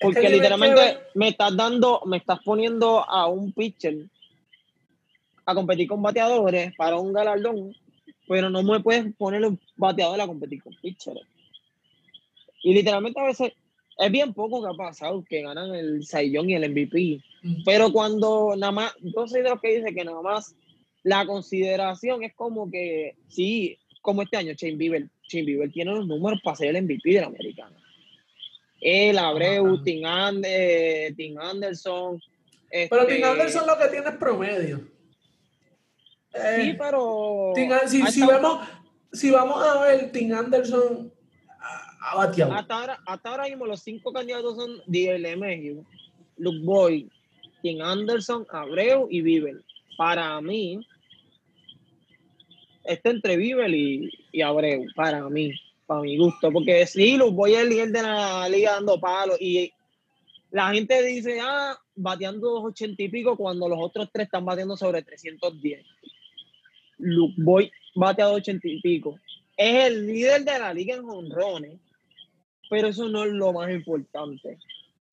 Porque 0.00 0.20
tiene 0.20 0.36
que 0.36 0.42
literalmente 0.42 0.98
me 1.14 1.28
estás 1.28 1.56
dando, 1.56 2.02
me 2.06 2.18
estás 2.18 2.38
poniendo 2.44 3.08
a 3.08 3.26
un 3.26 3.52
pitcher 3.52 3.96
a 5.48 5.54
competir 5.54 5.88
con 5.88 6.02
bateadores 6.02 6.74
para 6.76 6.96
un 6.96 7.12
galardón 7.12 7.74
pero 8.28 8.50
no 8.50 8.62
me 8.62 8.80
puedes 8.80 9.12
poner 9.16 9.44
un 9.44 9.58
bateador 9.76 10.20
a 10.20 10.26
competir 10.26 10.62
con 10.62 10.74
pitchers. 10.74 11.20
Y 12.62 12.74
literalmente 12.74 13.18
a 13.18 13.24
veces 13.24 13.52
es 13.98 14.12
bien 14.12 14.34
poco 14.34 14.62
que 14.62 14.68
ha 14.68 14.76
pasado 14.76 15.24
que 15.28 15.42
ganan 15.42 15.74
el 15.74 16.04
Saiyón 16.04 16.50
y 16.50 16.54
el 16.54 16.70
MVP. 16.70 17.20
Pero 17.64 17.90
cuando 17.90 18.54
nada 18.56 18.72
más, 18.72 18.94
yo 19.00 19.26
soy 19.26 19.42
de 19.42 19.50
los 19.50 19.60
que 19.60 19.78
dice 19.78 19.94
que 19.94 20.04
nada 20.04 20.20
más 20.20 20.54
la 21.02 21.26
consideración 21.26 22.22
es 22.22 22.34
como 22.34 22.70
que, 22.70 23.16
sí, 23.28 23.78
como 24.02 24.22
este 24.22 24.36
año, 24.36 24.52
Shane 24.52 24.76
Bieber, 24.76 25.08
Shane 25.28 25.46
Bieber 25.46 25.72
tiene 25.72 25.92
los 25.92 26.06
números 26.06 26.40
para 26.44 26.56
ser 26.56 26.76
el 26.76 26.82
MVP 26.82 27.14
de 27.14 27.20
la 27.20 27.28
americana. 27.28 27.76
El 28.80 29.18
Abreu, 29.18 29.82
Tim, 29.82 30.04
Anderson. 30.04 30.42
Pero 32.70 33.06
Tim 33.06 33.16
este 33.16 33.24
Anderson 33.24 33.66
lo 33.66 33.78
que 33.78 33.88
tiene 33.88 34.10
es 34.10 34.16
promedio. 34.16 34.97
Sí, 36.32 36.70
eh, 36.70 36.76
pero. 36.78 37.52
si, 37.86 38.02
si, 38.06 38.26
vemos, 38.26 38.66
si 39.12 39.30
vamos 39.30 39.62
a 39.64 39.82
ver, 39.82 40.12
Tim 40.12 40.32
Anderson 40.34 41.12
hasta 42.00 42.74
ahora, 42.74 43.00
hasta 43.06 43.30
ahora 43.30 43.44
mismo 43.44 43.66
los 43.66 43.80
cinco 43.80 44.12
candidatos 44.12 44.56
son 44.56 44.82
D.L. 44.86 45.36
México, 45.36 45.84
Luke 46.36 46.60
Boy, 46.62 47.10
Tim 47.62 47.82
Anderson, 47.82 48.46
Abreu 48.50 49.08
y 49.10 49.20
Bibel. 49.20 49.64
Para 49.96 50.40
mí, 50.40 50.80
está 52.84 53.10
entre 53.10 53.36
Bibel 53.36 53.74
y, 53.74 54.42
Abreu, 54.42 54.86
para 54.94 55.28
mí, 55.28 55.52
para 55.86 56.00
mi 56.00 56.16
gusto. 56.16 56.52
Porque 56.52 56.86
sí, 56.86 57.16
Luke 57.16 57.34
Boy 57.34 57.54
es 57.54 57.60
el 57.60 57.68
líder 57.68 57.90
de 57.90 58.02
la 58.02 58.48
liga 58.48 58.72
dando 58.72 59.00
palos 59.00 59.36
y 59.40 59.72
la 60.50 60.70
gente 60.72 61.02
dice, 61.02 61.40
ah, 61.42 61.76
bateando 61.94 62.48
280 62.48 63.02
y 63.02 63.08
pico 63.08 63.36
cuando 63.36 63.68
los 63.68 63.78
otros 63.80 64.08
tres 64.12 64.26
están 64.26 64.44
bateando 64.44 64.76
sobre 64.76 65.02
310. 65.02 65.84
Luke 66.98 67.34
Boy 67.38 67.70
bate 67.94 68.22
a 68.22 68.26
280 68.26 68.68
y 68.68 68.80
pico. 68.80 69.18
Es 69.56 69.86
el 69.86 70.06
líder 70.06 70.44
de 70.44 70.58
la 70.58 70.72
liga 70.72 70.94
en 70.94 71.04
honrones 71.04 71.78
pero 72.68 72.88
eso 72.88 73.08
no 73.08 73.24
es 73.24 73.32
lo 73.32 73.52
más 73.52 73.70
importante. 73.70 74.58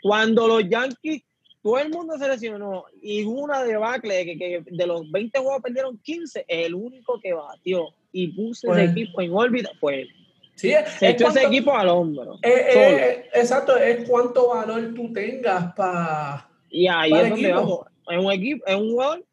Cuando 0.02 0.48
los 0.48 0.67
Yankees, 0.67 1.24
todo 1.63 1.80
el 1.80 1.89
mundo 1.89 2.17
se 2.17 2.28
lesionó 2.28 2.86
y 3.02 3.24
una 3.24 3.63
debacle 3.63 4.26
que, 4.26 4.38
que 4.38 4.63
de 4.65 4.88
los 4.88 5.10
20 5.10 5.39
juegos 5.39 5.62
perdieron 5.63 5.98
15, 5.98 6.45
el 6.48 6.76
único 6.76 7.19
que 7.19 7.34
batió 7.34 7.89
y 8.12 8.28
puso 8.28 8.71
ese 8.71 8.84
pues, 8.84 8.91
equipo 8.91 9.21
en 9.21 9.34
órbita 9.34 9.71
fue 9.80 10.02
él. 10.02 10.10
Sí, 10.56 10.74
se 11.00 11.10
echó 11.10 11.28
ese 11.30 11.43
equipo 11.43 11.76
al 11.76 11.89
hombro. 11.89 12.39
exacto, 12.41 13.76
es 13.78 14.08
cuánto 14.08 14.50
valor 14.50 14.93
tú 14.93 15.12
tengas 15.12 15.74
para. 15.74 16.50
Y 16.69 16.88
ahí 16.88 17.12
es 17.12 17.30
donde 17.30 17.52
vamos. 17.52 17.80
Es 18.08 18.24
un 18.24 18.32
equipo, 18.32 18.65
es 18.65 18.76
un 18.76 18.91
jugador 18.91 19.26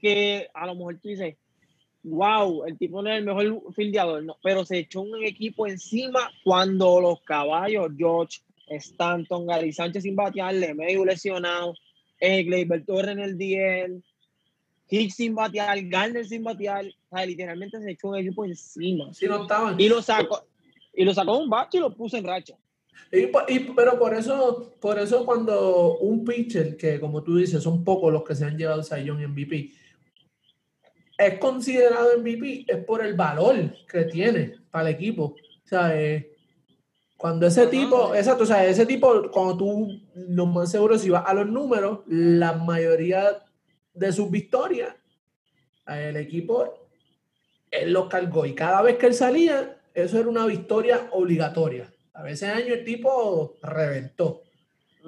que 0.00 0.48
a 0.52 0.66
lo 0.66 0.74
mejor 0.74 0.98
tú 1.00 1.08
dices, 1.08 1.36
wow, 2.06 2.64
el 2.66 2.78
tipo 2.78 3.02
no 3.02 3.10
es 3.10 3.18
el 3.18 3.24
mejor 3.24 3.74
fildeador, 3.74 4.24
no, 4.24 4.36
pero 4.42 4.64
se 4.64 4.78
echó 4.78 5.00
un 5.00 5.22
equipo 5.24 5.66
encima 5.66 6.30
cuando 6.44 7.00
los 7.00 7.20
caballos, 7.22 7.90
George, 7.96 8.40
Stanton, 8.68 9.46
Gary 9.46 9.72
Sánchez 9.72 10.04
sin 10.04 10.14
batearle, 10.14 10.74
medio 10.74 11.04
lesionado, 11.04 11.74
eh, 12.20 12.44
Gleyber 12.44 12.84
Torres 12.84 13.12
en 13.12 13.20
el 13.20 13.36
DL, 13.36 14.02
Hicks 14.88 15.16
sin 15.16 15.34
batear, 15.34 15.82
Garner 15.88 16.24
sin 16.24 16.44
batear, 16.44 16.86
o 16.86 17.16
sea, 17.16 17.26
literalmente 17.26 17.80
se 17.80 17.90
echó 17.90 18.08
un 18.08 18.18
equipo 18.18 18.44
encima. 18.44 19.12
Sí, 19.12 19.26
no 19.26 19.42
estaban. 19.42 19.78
Y 19.80 19.88
lo 19.88 20.00
sacó, 20.00 20.46
y 20.94 21.04
lo 21.04 21.12
sacó 21.12 21.38
un 21.38 21.50
bache 21.50 21.78
y 21.78 21.80
lo 21.80 21.94
puso 21.94 22.16
en 22.16 22.24
racha. 22.24 22.56
Y, 23.12 23.26
pero 23.74 23.98
por 23.98 24.14
eso, 24.14 24.76
por 24.80 24.98
eso 24.98 25.24
cuando 25.26 25.98
un 25.98 26.24
pitcher, 26.24 26.76
que 26.76 27.00
como 27.00 27.22
tú 27.22 27.36
dices, 27.36 27.62
son 27.62 27.84
pocos 27.84 28.12
los 28.12 28.24
que 28.24 28.34
se 28.34 28.44
han 28.44 28.56
llevado 28.56 28.82
Sayón 28.82 29.22
MVP, 29.24 29.70
es 31.18 31.38
considerado 31.38 32.18
MVP 32.18 32.66
es 32.68 32.84
por 32.84 33.04
el 33.04 33.14
valor 33.14 33.74
que 33.86 34.04
tiene 34.04 34.56
para 34.70 34.88
el 34.88 34.94
equipo. 34.94 35.24
O 35.24 35.68
sea, 35.68 36.00
eh, 36.00 36.32
cuando 37.16 37.46
ese 37.46 37.66
tipo, 37.68 38.14
exacto, 38.14 38.44
o 38.44 38.46
sea, 38.46 38.66
ese 38.66 38.84
tipo, 38.84 39.30
cuando 39.30 39.56
tú, 39.56 40.00
lo 40.14 40.46
más 40.46 40.70
seguro, 40.70 40.98
si 40.98 41.08
vas 41.08 41.24
a 41.26 41.34
los 41.34 41.46
números, 41.46 42.00
la 42.06 42.52
mayoría 42.52 43.42
de 43.94 44.12
sus 44.12 44.30
victorias, 44.30 44.94
el 45.86 46.16
equipo, 46.16 46.88
él 47.70 47.92
lo 47.92 48.08
cargó. 48.08 48.44
Y 48.44 48.54
cada 48.54 48.82
vez 48.82 48.96
que 48.98 49.06
él 49.06 49.14
salía, 49.14 49.80
eso 49.94 50.18
era 50.18 50.28
una 50.28 50.44
victoria 50.44 51.08
obligatoria. 51.12 51.90
A 52.12 52.22
veces 52.22 52.50
año 52.50 52.74
el 52.74 52.84
tipo 52.84 53.56
reventó. 53.62 54.42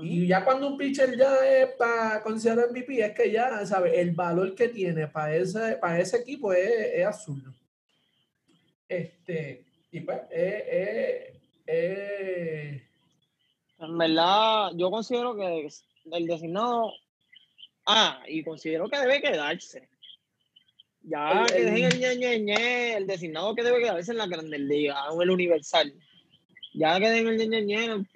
Y 0.01 0.29
ya 0.29 0.45
cuando 0.45 0.69
un 0.69 0.77
pitcher 0.77 1.17
ya 1.17 1.45
es 1.45 1.73
para 1.73 2.23
considerar 2.23 2.71
MVP, 2.71 3.05
es 3.05 3.15
que 3.15 3.33
ya, 3.33 3.67
¿sabes? 3.67 3.95
El 3.97 4.13
valor 4.13 4.55
que 4.55 4.69
tiene 4.69 5.09
para 5.09 5.35
ese, 5.35 5.77
para 5.77 5.99
ese 5.99 6.19
equipo 6.19 6.53
es, 6.53 6.71
es 6.95 7.05
absurdo. 7.05 7.53
Este, 8.89 9.65
y 9.91 10.01
pues, 10.01 10.21
es, 10.31 11.35
En 13.79 13.99
verdad, 13.99 14.71
yo 14.75 14.91
considero 14.91 15.37
que 15.37 15.69
el 16.13 16.27
designado. 16.27 16.93
Ah, 17.85 18.23
y 18.29 18.45
considero 18.45 18.89
que 18.89 18.99
debe 18.99 19.21
quedarse. 19.21 19.89
Ya 21.03 21.47
que 21.47 21.65
dejen 21.65 22.03
el 22.03 22.19
ñe, 22.21 22.39
ñe, 22.41 22.97
el 22.97 23.07
designado 23.07 23.55
que 23.55 23.63
debe 23.63 23.81
quedarse 23.81 24.13
en 24.13 24.19
la 24.19 24.27
Grande 24.27 24.59
Liga, 24.59 25.07
en 25.13 25.23
el 25.23 25.31
Universal. 25.31 25.93
Ya 26.75 27.01
que 27.01 27.09
dejen 27.09 27.41
el 27.41 27.49
ñe, 27.49 27.63
ñe, 27.63 28.07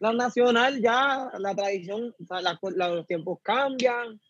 la 0.00 0.12
nacional 0.12 0.80
ya, 0.80 1.30
la 1.38 1.54
tradición, 1.54 2.14
los 2.76 3.06
tiempos 3.06 3.38
cambian, 3.42 4.20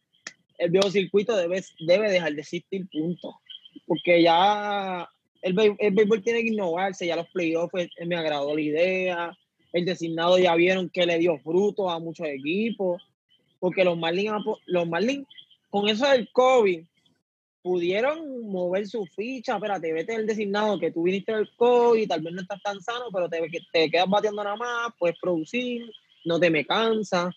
el 0.58 0.70
viejo 0.70 0.90
circuito 0.90 1.36
debe, 1.36 1.62
debe 1.80 2.10
dejar 2.10 2.34
de 2.34 2.40
existir, 2.40 2.88
punto. 2.90 3.40
Porque 3.86 4.22
ya 4.22 5.08
el, 5.42 5.76
el 5.78 5.94
béisbol 5.94 6.22
tiene 6.22 6.42
que 6.42 6.48
innovarse, 6.48 7.06
ya 7.06 7.16
los 7.16 7.28
playoffs 7.28 7.70
pues, 7.70 7.88
me 8.06 8.16
agradó 8.16 8.54
la 8.54 8.60
idea, 8.60 9.38
el 9.72 9.84
designado 9.84 10.38
ya 10.38 10.54
vieron 10.54 10.90
que 10.90 11.06
le 11.06 11.18
dio 11.18 11.38
fruto 11.38 11.90
a 11.90 11.98
muchos 11.98 12.26
equipos, 12.26 13.02
porque 13.60 13.84
los 13.84 13.98
Marlins, 13.98 14.32
los 14.66 14.88
Marlins 14.88 15.26
con 15.70 15.88
eso 15.88 16.08
del 16.08 16.28
COVID, 16.32 16.84
pudieron 17.68 18.50
mover 18.50 18.86
su 18.86 19.04
ficha, 19.04 19.56
espérate, 19.56 19.92
vete 19.92 20.14
el 20.14 20.26
designado 20.26 20.80
que 20.80 20.90
tú 20.90 21.02
viniste 21.02 21.34
del 21.34 21.50
COVID, 21.54 22.08
tal 22.08 22.22
vez 22.22 22.32
no 22.32 22.40
estás 22.40 22.62
tan 22.62 22.80
sano, 22.80 23.10
pero 23.12 23.28
te, 23.28 23.46
te 23.70 23.90
quedas 23.90 24.08
bateando 24.08 24.42
nada 24.42 24.56
más, 24.56 24.94
puedes 24.98 25.18
producir, 25.20 25.82
no 26.24 26.40
te 26.40 26.48
me 26.48 26.64
cansa. 26.64 27.30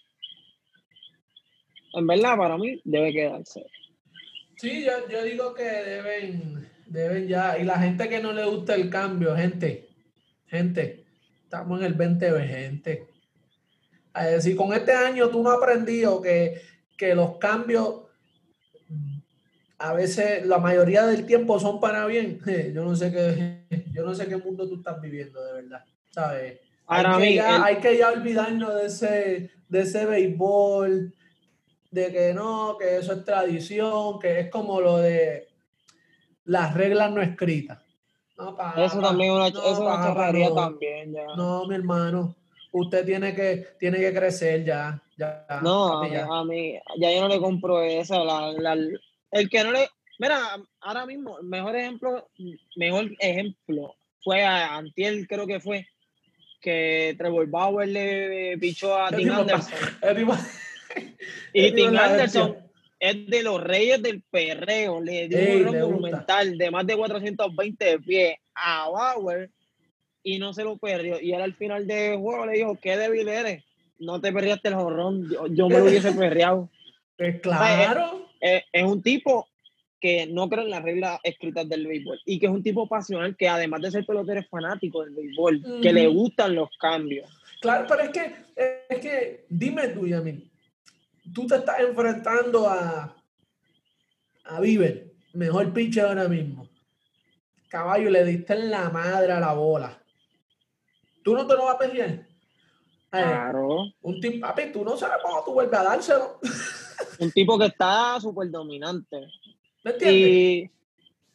En 1.94 2.08
verdad, 2.08 2.38
para 2.38 2.58
mí, 2.58 2.80
debe 2.86 3.12
quedarse. 3.12 3.66
Sí, 4.56 4.86
yo, 4.86 5.10
yo 5.10 5.22
digo 5.24 5.54
que 5.54 5.64
deben, 5.64 6.70
deben 6.86 7.28
ya, 7.28 7.58
y 7.60 7.66
la 7.66 7.78
gente 7.80 8.08
que 8.08 8.22
no 8.22 8.32
le 8.32 8.46
gusta 8.46 8.76
el 8.76 8.90
cambio, 8.90 9.36
gente, 9.36 9.90
gente, 10.48 11.04
estamos 11.44 11.82
en 11.82 11.88
el 11.88 11.94
20 11.94 12.48
gente. 12.48 13.08
Si 14.40 14.56
con 14.56 14.72
este 14.72 14.94
año 14.94 15.28
tú 15.28 15.44
no 15.44 15.52
has 15.52 15.58
aprendido 15.58 16.22
que, 16.22 16.62
que 16.98 17.16
los 17.16 17.38
cambios 17.38 18.01
a 19.82 19.94
veces, 19.94 20.46
la 20.46 20.60
mayoría 20.60 21.06
del 21.06 21.26
tiempo 21.26 21.60
son 21.60 21.80
para 21.80 22.06
bien. 22.06 22.40
Yo 22.74 22.84
no 22.84 22.96
sé 22.96 23.12
qué, 23.12 23.86
yo 23.94 24.06
no 24.06 24.14
sé 24.14 24.28
qué 24.28 24.38
mundo 24.38 24.68
tú 24.68 24.76
estás 24.76 25.02
viviendo, 25.02 25.44
de 25.44 25.54
verdad. 25.54 25.84
¿Sabes? 26.10 26.60
hay, 26.88 27.18
que 27.20 27.36
ya, 27.36 27.64
hay 27.64 27.78
que 27.78 27.98
ya 27.98 28.12
olvidarnos 28.12 28.76
de 28.76 28.86
ese, 28.86 29.50
de 29.70 29.80
ese 29.82 30.06
béisbol, 30.06 31.14
de 31.90 32.12
que 32.12 32.34
no, 32.34 32.78
que 32.78 32.98
eso 32.98 33.14
es 33.14 33.24
tradición, 33.24 34.20
que 34.20 34.42
es 34.42 34.50
como 34.50 34.82
lo 34.82 34.98
de 34.98 35.48
las 36.46 36.74
reglas 36.74 37.12
no 37.12 37.22
escritas. 37.22 37.80
No, 38.38 38.58
eso 38.78 39.00
también 39.00 39.32
una, 39.32 39.50
no, 39.50 39.64
eso 39.64 39.82
una 39.82 40.54
también, 40.54 41.14
ya. 41.14 41.28
No, 41.38 41.66
mi 41.66 41.76
hermano, 41.76 42.36
usted 42.72 43.06
tiene 43.06 43.34
que, 43.34 43.68
tiene 43.80 44.00
que 44.00 44.14
crecer 44.14 44.66
ya. 44.66 45.02
ya 45.18 45.46
no, 45.62 46.02
a 46.02 46.44
mí, 46.44 46.78
ya 46.98 47.14
yo 47.14 47.22
no 47.22 47.28
le 47.30 47.40
compro 47.40 47.82
eso. 47.82 48.26
La, 48.26 48.52
la, 48.52 48.76
el 49.32 49.50
que 49.50 49.64
no 49.64 49.72
le. 49.72 49.90
Mira, 50.20 50.58
ahora 50.82 51.06
mismo, 51.06 51.38
mejor 51.42 51.76
ejemplo, 51.76 52.30
mejor 52.76 53.12
ejemplo 53.20 53.96
fue 54.24 54.44
a 54.44 54.76
Antiel, 54.76 55.28
creo 55.28 55.48
que 55.48 55.60
fue, 55.60 55.88
que 56.62 57.16
Trevor 57.18 57.48
Bauer 57.48 57.88
le 57.88 58.58
pichó 58.60 58.96
a 58.96 59.10
Tim 59.10 59.32
Anderson. 59.32 59.74
y 61.54 61.72
Tim 61.72 61.98
Anderson 61.98 62.58
es 63.00 63.26
de 63.26 63.42
los 63.42 63.64
reyes 63.64 64.00
del 64.04 64.22
perreo, 64.22 65.02
le 65.02 65.28
dio 65.28 65.72
un 65.72 65.80
monumental 65.80 66.56
de 66.56 66.70
más 66.70 66.86
de 66.86 66.96
420 66.96 67.84
de 67.84 68.00
pie 68.00 68.40
a 68.54 68.90
Bauer 68.90 69.50
y 70.22 70.38
no 70.38 70.54
se 70.54 70.64
lo 70.64 70.78
perdió. 70.78 71.20
Y 71.20 71.34
al 71.34 71.56
final 71.56 71.88
del 71.88 72.18
juego 72.18 72.46
le 72.46 72.58
dijo, 72.58 72.78
qué 72.80 72.96
débil 72.96 73.28
eres, 73.28 73.64
no 73.98 74.22
te 74.22 74.32
perdiaste 74.32 74.68
el 74.68 74.76
jorrón, 74.76 75.28
yo, 75.50 75.68
me 75.68 75.80
lo 75.80 75.86
hubiese 75.86 76.12
perreado. 76.12 76.70
Pues 77.18 77.42
claro 77.42 78.31
es, 78.42 78.84
un 78.84 79.02
tipo 79.02 79.48
que 80.00 80.26
no 80.26 80.50
cree 80.50 80.66
en 80.66 80.72
las 80.72 80.84
reglas 80.84 81.20
escritas 81.24 81.70
del 81.70 81.86
béisbol 81.86 82.20
y 82.26 82.40
que 82.40 82.48
es 82.48 82.52
un 82.52 82.64
tipo 82.64 82.88
pasional 82.88 83.38
que 83.38 83.48
además 83.48 83.82
de 83.82 83.92
ser 83.92 84.06
pelotero 84.06 84.40
es 84.40 84.50
fanático 84.50 85.04
del 85.04 85.14
béisbol, 85.14 85.82
que 85.82 85.94
le 85.94 86.08
gustan 86.08 86.56
los 86.56 86.70
cambios. 86.80 87.30
Claro, 87.62 87.86
pero 87.88 88.02
es 88.02 88.10
que, 88.10 88.36
es 88.90 89.00
que 89.00 89.46
dime 89.48 89.90
tú, 89.90 90.08
Yamil, 90.08 90.52
tú 91.32 91.46
te 91.46 91.56
estás 91.56 91.80
enfrentando 91.80 92.68
a, 92.68 93.16
a 94.46 94.60
Bieber, 94.60 95.14
mejor 95.34 95.72
pitcher 95.72 96.06
ahora 96.06 96.28
mismo. 96.28 96.68
caballo, 97.70 98.10
le 98.10 98.26
diste 98.26 98.54
en 98.54 98.72
la 98.72 98.90
madre 98.90 99.32
a 99.32 99.40
la 99.40 99.54
bola. 99.54 100.02
¿Tú 101.24 101.36
no 101.36 101.46
te 101.46 101.54
lo 101.54 101.66
vas 101.66 101.76
a 101.76 101.78
perder? 101.78 102.28
Claro. 103.12 103.94
Un 104.02 104.20
tipo, 104.20 104.48
papi, 104.48 104.72
tú 104.72 104.84
no 104.84 104.98
sabes 104.98 105.18
cómo 105.22 105.44
tú 105.44 105.54
vuelves 105.54 105.80
a 105.80 105.84
dárselo. 105.84 106.40
Un 107.20 107.32
tipo 107.32 107.58
que 107.58 107.66
está 107.66 108.20
súper 108.20 108.50
dominante. 108.50 109.28
¿Me 109.84 109.92
entiendes? 109.92 110.70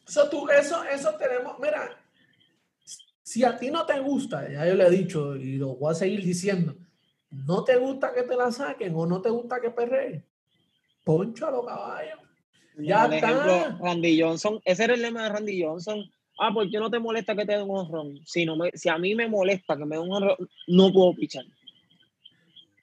Eso, 0.07 0.29
tú, 0.29 0.47
eso, 0.49 0.83
eso 0.85 1.13
tenemos, 1.17 1.59
mira, 1.59 1.97
si 3.21 3.43
a 3.43 3.57
ti 3.57 3.69
no 3.69 3.85
te 3.85 3.99
gusta, 3.99 4.49
ya 4.49 4.65
yo 4.65 4.75
le 4.75 4.87
he 4.87 4.89
dicho 4.89 5.35
y 5.35 5.57
lo 5.57 5.75
voy 5.75 5.91
a 5.91 5.95
seguir 5.95 6.23
diciendo, 6.23 6.75
no 7.29 7.63
te 7.65 7.75
gusta 7.75 8.13
que 8.13 8.23
te 8.23 8.37
la 8.37 8.51
saquen 8.51 8.93
o 8.95 9.05
no 9.05 9.21
te 9.21 9.29
gusta 9.29 9.59
que 9.59 9.69
perreen, 9.69 10.25
poncho 11.03 11.47
a 11.47 11.51
los 11.51 11.65
caballos. 11.65 12.19
Ya 12.77 13.05
está. 13.05 13.17
Ejemplo, 13.17 13.77
Randy 13.81 14.21
Johnson, 14.21 14.61
ese 14.63 14.85
era 14.85 14.93
el 14.93 15.01
lema 15.01 15.23
de 15.23 15.29
Randy 15.29 15.61
Johnson. 15.61 16.09
Ah, 16.39 16.53
¿por 16.53 16.69
qué 16.69 16.77
no 16.77 16.89
te 16.89 16.99
molesta 16.99 17.35
que 17.35 17.45
te 17.45 17.53
den 17.53 17.69
un 17.69 17.77
honrón? 17.77 18.19
Si, 18.25 18.45
no 18.45 18.55
me, 18.55 18.71
si 18.75 18.87
a 18.87 18.97
mí 18.97 19.15
me 19.15 19.27
molesta 19.27 19.75
que 19.75 19.85
me 19.85 19.97
den 19.97 20.05
un 20.05 20.13
honrón, 20.13 20.37
no 20.67 20.93
puedo 20.93 21.13
pichar. 21.15 21.43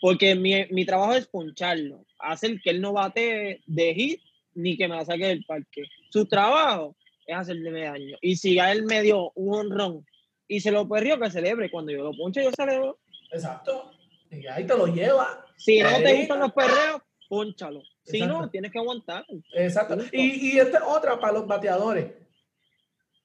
Porque 0.04 0.34
mi, 0.34 0.66
mi, 0.66 0.84
trabajo 0.84 1.14
es 1.14 1.26
poncharlo, 1.26 2.04
hacer 2.18 2.60
que 2.60 2.68
él 2.68 2.82
no 2.82 2.92
bate 2.92 3.62
de 3.64 3.94
hit 3.94 4.20
ni 4.52 4.76
que 4.76 4.86
me 4.86 4.96
la 4.96 5.04
saque 5.06 5.28
del 5.28 5.46
parque. 5.46 5.84
Su 6.10 6.26
trabajo 6.26 6.94
es 7.26 7.34
hacerle 7.34 7.70
daño. 7.80 8.18
Y 8.20 8.36
si 8.36 8.58
a 8.58 8.70
él 8.70 8.82
me 8.82 9.00
dio 9.00 9.32
un 9.34 9.54
honrón 9.54 10.06
y 10.46 10.60
se 10.60 10.70
lo 10.70 10.86
perdió, 10.86 11.18
que 11.18 11.30
celebre. 11.30 11.70
Cuando 11.70 11.90
yo 11.90 12.02
lo 12.02 12.12
ponche, 12.12 12.44
yo 12.44 12.50
celebro. 12.54 12.98
Exacto. 13.32 13.92
Y 14.30 14.46
ahí 14.46 14.66
te 14.66 14.76
lo 14.76 14.88
lleva. 14.88 15.42
Si 15.56 15.80
no 15.80 15.96
te 15.96 16.18
gustan 16.18 16.40
los 16.40 16.52
perreos, 16.52 17.00
ponchalo. 17.26 17.82
Si 18.02 18.20
no, 18.20 18.50
tienes 18.50 18.72
que 18.72 18.80
aguantar. 18.80 19.24
Exacto. 19.54 19.96
Y, 20.12 20.50
y 20.50 20.58
esta 20.58 20.86
otra 20.86 21.18
para 21.18 21.32
los 21.32 21.46
bateadores. 21.46 22.12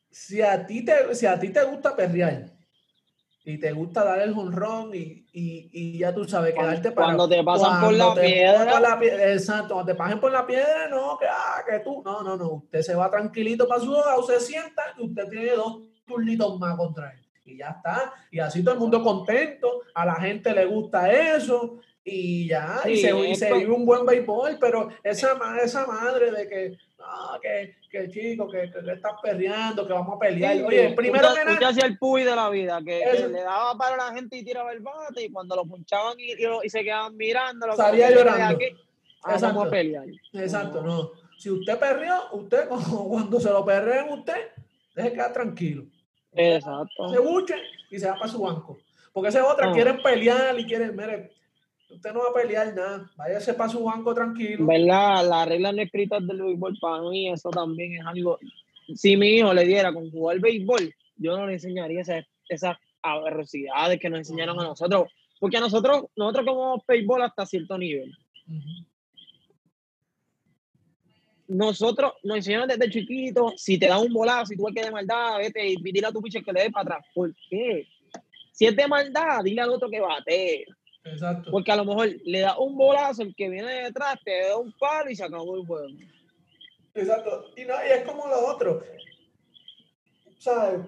Si 0.10 0.42
a 0.42 0.66
ti 0.66 0.86
te, 0.86 1.14
si 1.14 1.26
a 1.26 1.38
ti 1.38 1.50
te 1.50 1.62
gusta 1.66 1.94
perrear 1.94 2.58
y 3.44 3.58
te 3.58 3.72
gusta 3.72 4.04
dar 4.04 4.22
el 4.22 4.34
jonrón 4.34 4.94
y, 4.94 5.26
y, 5.32 5.70
y, 5.72 5.98
ya 5.98 6.14
tú 6.14 6.26
sabes 6.26 6.54
quedarte 6.54 6.92
para 6.92 7.08
cuando 7.08 7.30
te 7.30 7.44
pasan 7.44 7.82
por 7.82 7.94
la 7.94 8.14
piedra. 8.14 8.80
la, 8.80 9.00
exacto 9.32 9.76
cuando 9.76 9.92
te 9.92 9.98
pasen 9.98 10.20
por 10.20 10.32
la 10.32 10.46
piedra 10.46 10.88
no 10.90 11.18
que, 11.18 11.26
ah, 11.26 11.64
que 11.68 11.80
tú 11.80 12.02
no 12.04 12.22
no 12.22 12.36
no 12.36 12.52
usted 12.52 12.82
se 12.82 12.96
va 12.96 13.10
tranquilito 13.10 13.68
para 13.68 13.82
su 13.82 13.92
hogar 13.92 14.20
usted 14.20 14.40
sienta 14.40 14.84
y 14.98 15.06
usted 15.06 15.28
tiene 15.30 15.52
dos 15.52 15.82
turnitos 16.06 16.60
más 16.60 16.76
contra 16.76 17.12
él. 17.12 17.20
Y 17.46 17.58
ya 17.58 17.70
está 17.70 18.14
y 18.30 18.40
así 18.40 18.64
todo 18.64 18.76
el 18.76 18.80
mundo 18.80 19.02
contento 19.02 19.82
a 19.96 20.06
la 20.06 20.16
gente 20.16 20.54
le 20.54 20.66
gusta 20.66 21.12
eso 21.12 21.80
y 22.04 22.48
ya, 22.48 22.82
y 22.86 22.98
se, 22.98 23.16
y 23.16 23.36
se 23.36 23.54
vive 23.54 23.72
un 23.72 23.86
buen 23.86 24.06
béisbol, 24.06 24.58
pero 24.60 24.90
esa, 25.04 25.38
esa 25.64 25.86
madre 25.86 26.32
de 26.32 26.48
que, 26.48 26.78
no, 26.98 27.40
que, 27.42 27.76
que 27.90 28.10
chico, 28.10 28.50
que, 28.50 28.72
que, 28.72 28.92
estás 28.92 29.14
perreando, 29.22 29.86
que 29.86 29.94
vamos 29.94 30.16
a 30.16 30.20
pelear. 30.20 30.64
Oye, 30.64 30.94
primero 30.96 31.28
que 31.34 31.46
nada. 31.46 31.70
hacía 31.70 31.86
el 31.86 31.98
puy 31.98 32.24
de 32.24 32.36
la 32.36 32.50
vida, 32.50 32.80
que, 32.84 33.28
le 33.30 33.42
daba 33.42 33.78
para 33.78 33.98
la 33.98 34.14
gente 34.14 34.38
y 34.38 34.44
tiraba 34.44 34.72
el 34.72 34.80
bate, 34.80 35.26
y 35.26 35.32
cuando 35.32 35.56
lo 35.56 35.66
punchaban 35.66 36.20
y, 36.20 36.34
y, 36.64 36.70
se 36.70 36.84
quedaban 36.84 37.16
mirando, 37.16 37.72
salía 37.76 38.10
llorando. 38.12 38.56
Aquí, 38.56 38.66
ah, 39.24 39.34
Exacto. 39.34 39.62
a 39.62 39.70
pelear. 39.70 40.06
Exacto, 40.34 40.82
no. 40.82 41.12
Si 41.38 41.50
usted 41.50 41.78
perreó, 41.78 42.32
usted, 42.34 42.68
cuando 43.08 43.40
se 43.40 43.50
lo 43.50 43.64
perreen 43.64 44.10
usted, 44.10 44.52
deje 44.96 45.14
quedar 45.14 45.34
tranquilo. 45.34 45.84
Exacto. 46.34 47.10
Se 47.10 47.20
buche 47.20 47.56
y 47.90 48.00
se 48.00 48.08
va 48.08 48.16
para 48.16 48.28
su 48.28 48.40
banco. 48.40 48.78
Porque 49.14 49.30
ese 49.30 49.42
otra, 49.42 49.72
quieren 49.72 50.02
pelear 50.02 50.58
y 50.60 50.66
quieren, 50.66 50.96
mire, 50.96 51.32
usted 51.90 52.14
no 52.14 52.20
va 52.20 52.30
a 52.30 52.34
pelear 52.34 52.74
nada, 52.76 53.10
váyase 53.16 53.54
para 53.54 53.70
su 53.70 53.84
banco 53.84 54.14
tranquilo. 54.14 54.66
¿Verdad? 54.66 55.28
Las 55.28 55.48
reglas 55.48 55.76
no 55.76 55.82
escritas 55.82 56.26
del 56.26 56.42
béisbol 56.42 56.78
para 56.80 57.02
mí, 57.04 57.30
eso 57.30 57.50
también 57.50 57.94
es 57.94 58.06
algo. 58.06 58.38
Si 58.96 59.18
mi 59.18 59.30
hijo 59.30 59.54
le 59.54 59.66
diera 59.66 59.94
con 59.94 60.10
jugar 60.12 60.40
béisbol, 60.40 60.94
yo 61.18 61.38
no 61.38 61.48
le 61.48 61.54
enseñaría 61.54 62.02
esas, 62.02 62.26
esas 62.48 62.78
aberrosidades 63.02 64.00
que 64.00 64.10
nos 64.10 64.20
enseñaron 64.20 64.60
a 64.60 64.64
nosotros, 64.64 65.12
porque 65.40 65.58
a 65.58 65.62
nosotros, 65.62 66.06
nosotros 66.16 66.46
como 66.46 66.84
béisbol 66.88 67.22
hasta 67.22 67.46
cierto 67.46 67.78
nivel. 67.78 68.12
Nosotros 71.48 72.14
nos 72.24 72.38
enseñaron 72.38 72.68
desde 72.68 72.92
chiquito, 72.92 73.54
si 73.58 73.80
te 73.80 73.88
da 73.88 73.98
un 73.98 74.14
bolazo, 74.14 74.48
si 74.48 74.56
tú 74.56 74.66
que 74.74 74.84
de 74.84 74.92
maldad, 74.92 75.38
vete 75.40 75.68
y 75.68 75.76
dile 75.82 76.08
a 76.08 76.12
tu 76.12 76.22
pitcher 76.22 76.44
que 76.44 76.54
le 76.54 76.64
dé 76.64 76.70
para 76.70 76.96
atrás. 76.96 77.08
¿Por 77.14 77.34
qué? 77.50 77.88
Si 78.52 78.68
es 78.68 78.76
de 78.76 78.88
maldad, 78.88 79.44
dile 79.44 79.62
al 79.62 79.70
otro 79.70 79.90
que 79.90 80.00
bate. 80.00 80.66
Exacto. 81.12 81.52
Porque 81.52 81.72
a 81.72 81.76
lo 81.76 81.86
mejor 81.86 82.10
le 82.26 82.40
da 82.42 82.58
un 82.58 82.76
bolazo, 82.76 83.24
el 83.24 83.36
que 83.36 83.50
viene 83.50 83.84
detrás 83.84 84.20
te 84.24 84.48
da 84.48 84.58
un 84.58 84.72
palo 84.74 85.10
y 85.10 85.16
se 85.16 85.24
acabó 85.24 85.56
el 85.56 85.66
juego. 85.66 85.88
Exacto. 86.94 87.52
Y, 87.56 87.66
no, 87.66 87.74
y 87.86 87.92
es 87.92 88.04
como 88.04 88.28
lo 88.28 88.48
otro. 88.48 88.84
¿Sabes? 90.38 90.82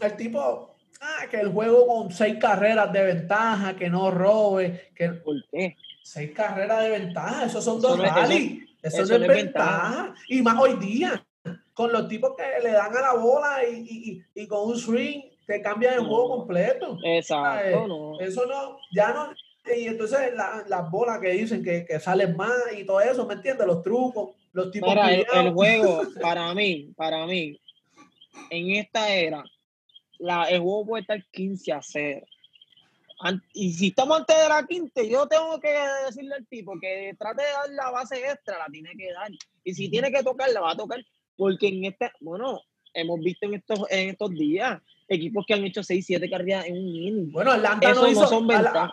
El 0.00 0.16
tipo, 0.16 0.76
ah, 1.00 1.26
que 1.30 1.38
el 1.40 1.52
juego 1.52 1.86
con 1.86 2.10
seis 2.10 2.36
carreras 2.40 2.92
de 2.92 3.04
ventaja, 3.04 3.76
que 3.76 3.88
no 3.88 4.10
robe. 4.10 4.90
Que... 4.94 5.08
¿Por 5.10 5.36
qué? 5.50 5.76
Seis 6.02 6.32
carreras 6.34 6.82
de 6.82 6.90
ventaja, 6.90 7.46
esos 7.46 7.64
son 7.64 7.80
dos 7.80 7.98
rally. 7.98 8.64
Eso, 8.82 9.04
no 9.04 9.24
es 9.24 9.28
ventaja. 9.28 10.14
Y 10.28 10.40
más 10.40 10.58
hoy 10.60 10.74
día, 10.76 11.26
con 11.74 11.92
los 11.92 12.08
tipos 12.08 12.34
que 12.36 12.62
le 12.62 12.72
dan 12.72 12.96
a 12.96 13.00
la 13.00 13.14
bola 13.14 13.68
y, 13.68 14.24
y, 14.34 14.42
y 14.42 14.46
con 14.46 14.68
un 14.68 14.78
swing 14.78 15.22
te 15.48 15.62
cambia 15.62 15.94
el 15.94 16.00
juego 16.00 16.28
completo. 16.36 16.98
Exacto, 17.02 17.86
no. 17.86 18.20
Eso 18.20 18.44
no, 18.44 18.78
ya 18.92 19.14
no. 19.14 19.32
Y 19.74 19.86
entonces 19.86 20.34
las 20.34 20.90
bolas 20.90 21.20
que 21.20 21.30
dicen 21.30 21.64
que, 21.64 21.86
que, 21.86 21.98
salen 21.98 22.36
más 22.36 22.52
y 22.76 22.84
todo 22.84 23.00
eso, 23.00 23.26
¿me 23.26 23.34
entiendes? 23.34 23.66
Los 23.66 23.82
trucos, 23.82 24.36
los 24.52 24.70
tipos 24.70 24.90
Mira, 24.90 25.10
el, 25.14 25.52
juego, 25.52 26.02
para 26.20 26.54
mí, 26.54 26.92
para 26.96 27.26
mí, 27.26 27.58
en 28.50 28.70
esta 28.72 29.08
era, 29.08 29.42
la, 30.18 30.44
el 30.44 30.60
juego 30.60 30.86
puede 30.86 31.00
estar 31.02 31.24
15 31.30 31.72
a 31.72 31.80
0. 31.82 32.26
Y 33.54 33.72
si 33.72 33.88
estamos 33.88 34.18
antes 34.18 34.36
de 34.36 34.48
la 34.50 34.66
quinta, 34.66 35.02
yo 35.02 35.26
tengo 35.26 35.58
que 35.60 35.74
decirle 36.06 36.34
al 36.34 36.46
tipo 36.46 36.78
que 36.78 37.14
trate 37.18 37.42
de 37.42 37.52
dar 37.52 37.70
la 37.70 37.90
base 37.90 38.16
extra, 38.16 38.58
la 38.58 38.66
tiene 38.66 38.90
que 38.96 39.12
dar. 39.12 39.30
Y 39.64 39.72
si 39.72 39.88
tiene 39.88 40.12
que 40.12 40.22
tocar, 40.22 40.50
la 40.50 40.60
va 40.60 40.72
a 40.72 40.76
tocar. 40.76 41.02
Porque 41.36 41.68
en 41.68 41.86
este, 41.86 42.12
bueno, 42.20 42.60
hemos 42.92 43.18
visto 43.20 43.46
en 43.46 43.54
estos, 43.54 43.80
en 43.90 44.10
estos 44.10 44.30
días 44.30 44.80
equipos 45.08 45.44
que 45.46 45.54
han 45.54 45.64
hecho 45.64 45.82
6, 45.82 46.04
7 46.06 46.30
carreras 46.30 46.66
en 46.66 46.74
un 46.74 46.86
inning. 46.86 47.32
Bueno, 47.32 47.52
Atlanta 47.52 47.94
no, 47.94 48.08
hizo, 48.08 48.44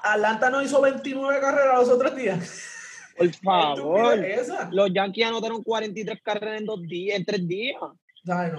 Atlanta 0.01 0.49
no 0.49 0.61
hizo 0.61 0.81
29 0.81 1.39
carreras 1.39 1.79
los 1.79 1.89
otros 1.89 2.15
días. 2.15 2.71
Por 3.17 3.33
favor. 3.43 4.19
Los 4.71 4.93
Yankees 4.93 5.25
anotaron 5.25 5.63
43 5.63 6.21
carreras 6.21 6.59
en 6.61 6.65
dos 6.65 6.81
días, 6.81 7.17
en 7.17 7.25
tres 7.25 7.47
días. 7.47 7.77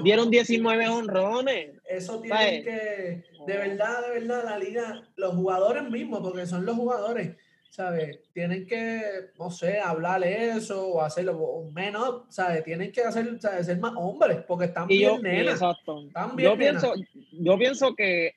Dieron 0.05 0.31
19 0.31 0.89
honrones. 0.89 1.71
Eso 1.89 2.21
tiene 2.21 2.63
que, 2.63 3.25
de 3.47 3.57
verdad, 3.57 4.03
de 4.03 4.21
verdad, 4.21 4.45
la 4.45 4.59
liga, 4.59 5.03
los 5.17 5.35
jugadores 5.35 5.91
mismos, 5.91 6.21
porque 6.21 6.47
son 6.47 6.65
los 6.65 6.77
jugadores, 6.77 7.37
¿sabes? 7.77 8.21
Tienen 8.33 8.67
que, 8.67 9.03
no 9.39 9.51
sé, 9.51 9.79
hablarle 9.79 10.49
eso 10.57 10.89
o 10.89 11.03
hacerlo 11.03 11.69
menos, 11.75 12.23
¿sabes? 12.31 12.65
Tienen 12.65 12.91
que 12.91 13.03
hacer, 13.03 13.39
ser 13.39 13.79
más 13.79 13.93
hombres 13.97 14.39
porque 14.49 14.65
están 14.65 14.89
bien 14.89 15.21
nenas. 15.21 15.57
Exacto. 15.57 16.09
yo, 16.39 16.57
pienso, 16.57 16.95
yo 17.33 17.59
pienso 17.59 17.95
que 17.95 18.33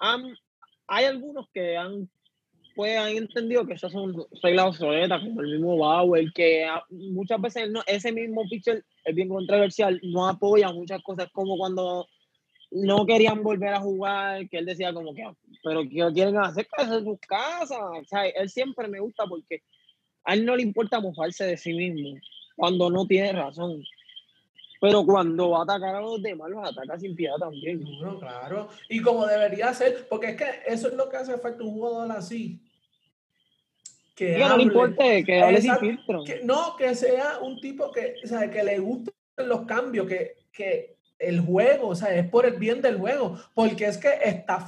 han, 0.00 0.34
hay 0.88 1.04
algunos 1.04 1.48
que 1.54 1.76
han, 1.76 2.10
pues, 2.74 2.98
han 2.98 3.10
entendido 3.10 3.64
que 3.64 3.74
esas 3.74 3.92
son 3.92 4.16
reglas 4.42 4.66
obsoletas, 4.66 5.22
como 5.22 5.40
el 5.40 5.52
mismo 5.52 5.78
Bauer, 5.78 6.32
que 6.34 6.66
muchas 6.90 7.40
veces 7.40 7.70
no, 7.70 7.82
ese 7.86 8.10
mismo 8.10 8.42
pitcher 8.50 8.84
es 9.04 9.14
bien 9.14 9.28
controversial, 9.28 10.00
no 10.02 10.26
apoya 10.26 10.72
muchas 10.72 11.00
cosas 11.04 11.30
como 11.30 11.56
cuando 11.56 12.08
no 12.72 13.04
querían 13.06 13.42
volver 13.42 13.74
a 13.74 13.80
jugar, 13.80 14.48
que 14.48 14.58
él 14.58 14.66
decía 14.66 14.92
como 14.92 15.14
que, 15.14 15.24
pero 15.62 15.82
que 15.82 16.12
quieren 16.12 16.38
hacer 16.38 16.66
cosas 16.68 16.98
en 16.98 17.04
sus 17.04 17.20
casas. 17.20 17.78
O 17.78 18.04
sea, 18.04 18.26
él 18.26 18.48
siempre 18.48 18.88
me 18.88 19.00
gusta 19.00 19.24
porque 19.26 19.62
a 20.24 20.34
él 20.34 20.44
no 20.44 20.56
le 20.56 20.62
importa 20.62 21.00
mofarse 21.00 21.44
de 21.44 21.56
sí 21.56 21.72
mismo 21.72 22.18
cuando 22.56 22.90
no 22.90 23.06
tiene 23.06 23.32
razón. 23.32 23.82
Pero 24.80 25.04
cuando 25.04 25.50
va 25.50 25.60
a 25.60 25.62
atacar 25.62 25.94
a 25.94 26.00
los 26.00 26.20
demás, 26.20 26.50
los 26.50 26.68
ataca 26.68 26.98
sin 26.98 27.14
piedad 27.14 27.36
también. 27.38 27.84
Bueno, 27.84 28.18
claro. 28.18 28.68
Y 28.88 29.00
como 29.00 29.26
debería 29.26 29.72
ser, 29.74 30.08
porque 30.08 30.30
es 30.30 30.36
que 30.36 30.46
eso 30.66 30.88
es 30.88 30.94
lo 30.94 31.08
que 31.08 31.18
hace 31.18 31.38
falta 31.38 31.62
un 31.62 31.72
jugador 31.72 32.10
así. 32.10 32.60
Que 34.16 34.38
no 34.38 34.56
le 34.56 34.62
importe, 34.64 35.24
que 35.24 35.40
hable 35.40 35.60
sin 35.60 35.76
filtro. 35.76 36.24
no, 36.42 36.76
que 36.76 36.94
sea 36.94 37.38
un 37.40 37.60
tipo 37.60 37.92
que, 37.92 38.16
o 38.24 38.26
sea, 38.26 38.50
que 38.50 38.62
le 38.62 38.78
gusten 38.78 39.14
los 39.36 39.62
cambios, 39.62 40.06
que, 40.06 40.36
que 40.52 40.96
el 41.22 41.40
juego, 41.40 41.88
o 41.88 41.94
sea, 41.94 42.14
es 42.14 42.28
por 42.28 42.46
el 42.46 42.54
bien 42.54 42.82
del 42.82 42.98
juego, 42.98 43.38
porque 43.54 43.86
es 43.86 43.98
que 43.98 44.18
está 44.24 44.64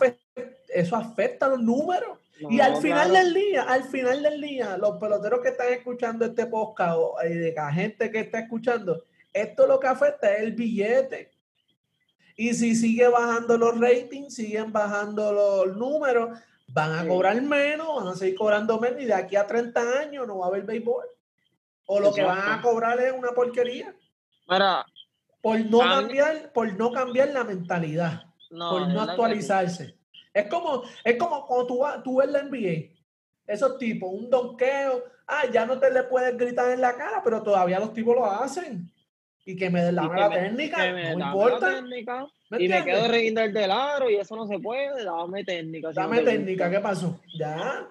eso 0.68 0.96
afecta 0.96 1.46
a 1.46 1.50
los 1.50 1.60
números. 1.60 2.18
y 2.50 2.60
al 2.60 2.76
final 2.78 3.12
del 3.12 3.32
día, 3.32 3.62
al 3.62 3.84
final 3.84 4.22
del 4.22 4.40
día, 4.40 4.76
los 4.76 4.96
peloteros 4.98 5.40
que 5.40 5.50
están 5.50 5.72
escuchando 5.72 6.24
este 6.24 6.46
podcast 6.46 6.96
o 6.96 7.16
la 7.54 7.72
gente 7.72 8.10
que 8.10 8.20
está 8.20 8.40
escuchando, 8.40 9.04
esto 9.32 9.66
lo 9.66 9.78
que 9.78 9.86
afecta 9.86 10.34
es 10.34 10.42
el 10.42 10.52
billete. 10.52 11.32
Y 12.36 12.54
si 12.54 12.74
sigue 12.74 13.06
bajando 13.06 13.56
los 13.56 13.78
ratings, 13.78 14.34
siguen 14.34 14.72
bajando 14.72 15.32
los 15.32 15.76
números, 15.76 16.36
van 16.68 16.98
a 16.98 17.06
cobrar 17.06 17.40
menos, 17.40 17.86
van 17.96 18.08
a 18.08 18.16
seguir 18.16 18.34
cobrando 18.34 18.80
menos 18.80 19.00
y 19.00 19.04
de 19.04 19.14
aquí 19.14 19.36
a 19.36 19.46
30 19.46 20.00
años 20.00 20.26
no 20.26 20.38
va 20.38 20.46
a 20.46 20.48
haber 20.48 20.64
béisbol. 20.64 21.04
O 21.86 22.00
lo 22.00 22.12
que 22.12 22.24
van 22.24 22.58
a 22.58 22.62
cobrar 22.62 22.98
es 23.00 23.12
una 23.12 23.30
porquería. 23.30 23.94
Para, 24.46 24.84
por 25.44 25.62
no 25.66 25.80
cambiar, 25.80 26.52
por 26.54 26.72
no 26.78 26.90
cambiar 26.90 27.28
la 27.28 27.44
mentalidad, 27.44 28.24
No, 28.50 28.70
por 28.70 28.88
no 28.88 29.02
actualizarse. 29.02 29.94
Es 30.32 30.46
como, 30.46 30.84
es 31.04 31.16
como 31.18 31.46
cuando 31.46 31.66
tú, 31.66 31.84
tú 32.02 32.16
ves 32.16 32.30
la 32.30 32.42
NBA, 32.44 32.94
esos 33.46 33.76
tipos, 33.76 34.10
un 34.10 34.30
donqueo, 34.30 35.04
ah, 35.26 35.42
ya 35.52 35.66
no 35.66 35.78
te 35.78 35.92
le 35.92 36.04
puedes 36.04 36.34
gritar 36.38 36.70
en 36.70 36.80
la 36.80 36.96
cara, 36.96 37.20
pero 37.22 37.42
todavía 37.42 37.78
los 37.78 37.92
tipos 37.92 38.16
lo 38.16 38.24
hacen. 38.24 38.90
Y 39.44 39.54
que 39.54 39.68
me 39.68 39.82
den 39.82 39.96
la 39.96 40.04
mala 40.04 40.30
técnica, 40.30 40.78
me 40.90 41.14
no 41.14 41.26
importa. 41.26 41.74
técnica, 41.74 42.26
¿me 42.48 42.64
y 42.64 42.68
me 42.68 42.82
quedo 42.82 43.06
reguindar 43.08 43.52
del 43.52 43.70
aro 43.70 44.08
y 44.08 44.14
eso 44.16 44.34
no 44.36 44.46
se 44.46 44.58
puede, 44.58 45.04
dame 45.04 45.44
técnica. 45.44 45.90
si 45.90 45.96
Dame 45.96 46.22
técnica, 46.22 46.68
gusta. 46.68 46.70
¿qué 46.70 46.82
pasó? 46.82 47.20
Ya. 47.38 47.86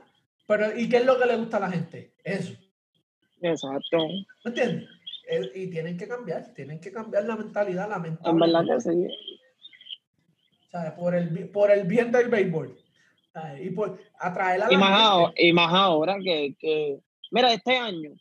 Pero, 0.47 0.75
¿y 0.75 0.89
qué 0.89 0.97
es 0.97 1.05
lo 1.05 1.19
que 1.19 1.27
le 1.27 1.35
gusta 1.37 1.57
a 1.57 1.59
la 1.59 1.69
gente? 1.69 2.15
Eso. 2.23 2.53
Exacto. 3.43 4.07
¿Me 4.43 4.49
entiendes? 4.49 4.89
Y 5.53 5.67
tienen 5.67 5.97
que 5.97 6.07
cambiar, 6.07 6.53
tienen 6.53 6.79
que 6.79 6.91
cambiar 6.91 7.23
la 7.25 7.35
mentalidad, 7.37 7.89
la 7.89 7.95
En 7.95 8.01
mentalidad. 8.03 8.61
verdad 8.61 8.75
que 8.75 8.81
sí. 8.81 9.07
¿sabes? 10.71 10.91
Por 10.93 11.15
el, 11.15 11.49
por 11.49 11.71
el 11.71 11.87
bien 11.87 12.11
del 12.11 12.29
béisbol. 12.29 12.77
¿sabes? 13.31 13.65
Y 13.65 13.69
por 13.71 13.99
atraer 14.19 14.63
a 14.63 14.67
la 14.67 14.73
Y 14.73 14.77
más, 14.77 14.89
gente. 14.89 15.03
ahora, 15.03 15.33
y 15.37 15.53
más 15.53 15.73
ahora 15.73 16.15
que, 16.23 16.55
que, 16.59 16.99
mira, 17.31 17.53
este 17.53 17.77
año 17.77 18.11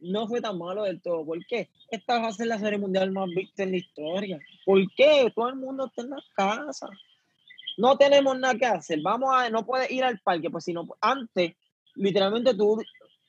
no 0.00 0.26
fue 0.28 0.40
tan 0.40 0.58
malo 0.58 0.84
del 0.84 1.00
todo. 1.00 1.24
¿Por 1.24 1.44
qué? 1.46 1.68
Esta 1.90 2.20
va 2.20 2.28
a 2.28 2.32
ser 2.32 2.46
la 2.48 2.58
serie 2.58 2.78
mundial 2.78 3.10
más 3.12 3.28
vista 3.28 3.62
en 3.62 3.72
la 3.72 3.76
historia. 3.78 4.38
¿Por 4.64 4.80
qué? 4.96 5.30
Todo 5.34 5.48
el 5.48 5.56
mundo 5.56 5.86
está 5.86 6.02
en 6.02 6.10
la 6.10 6.22
casa. 6.36 6.88
No 7.78 7.96
tenemos 7.96 8.38
nada 8.38 8.54
que 8.54 8.66
hacer. 8.66 9.00
Vamos 9.02 9.30
a, 9.34 9.48
no 9.50 9.64
puedes 9.64 9.90
ir 9.90 10.04
al 10.04 10.18
parque, 10.20 10.50
pues 10.50 10.64
si 10.64 10.72
no, 10.72 10.86
antes, 11.00 11.54
literalmente 11.94 12.54
tú, 12.54 12.82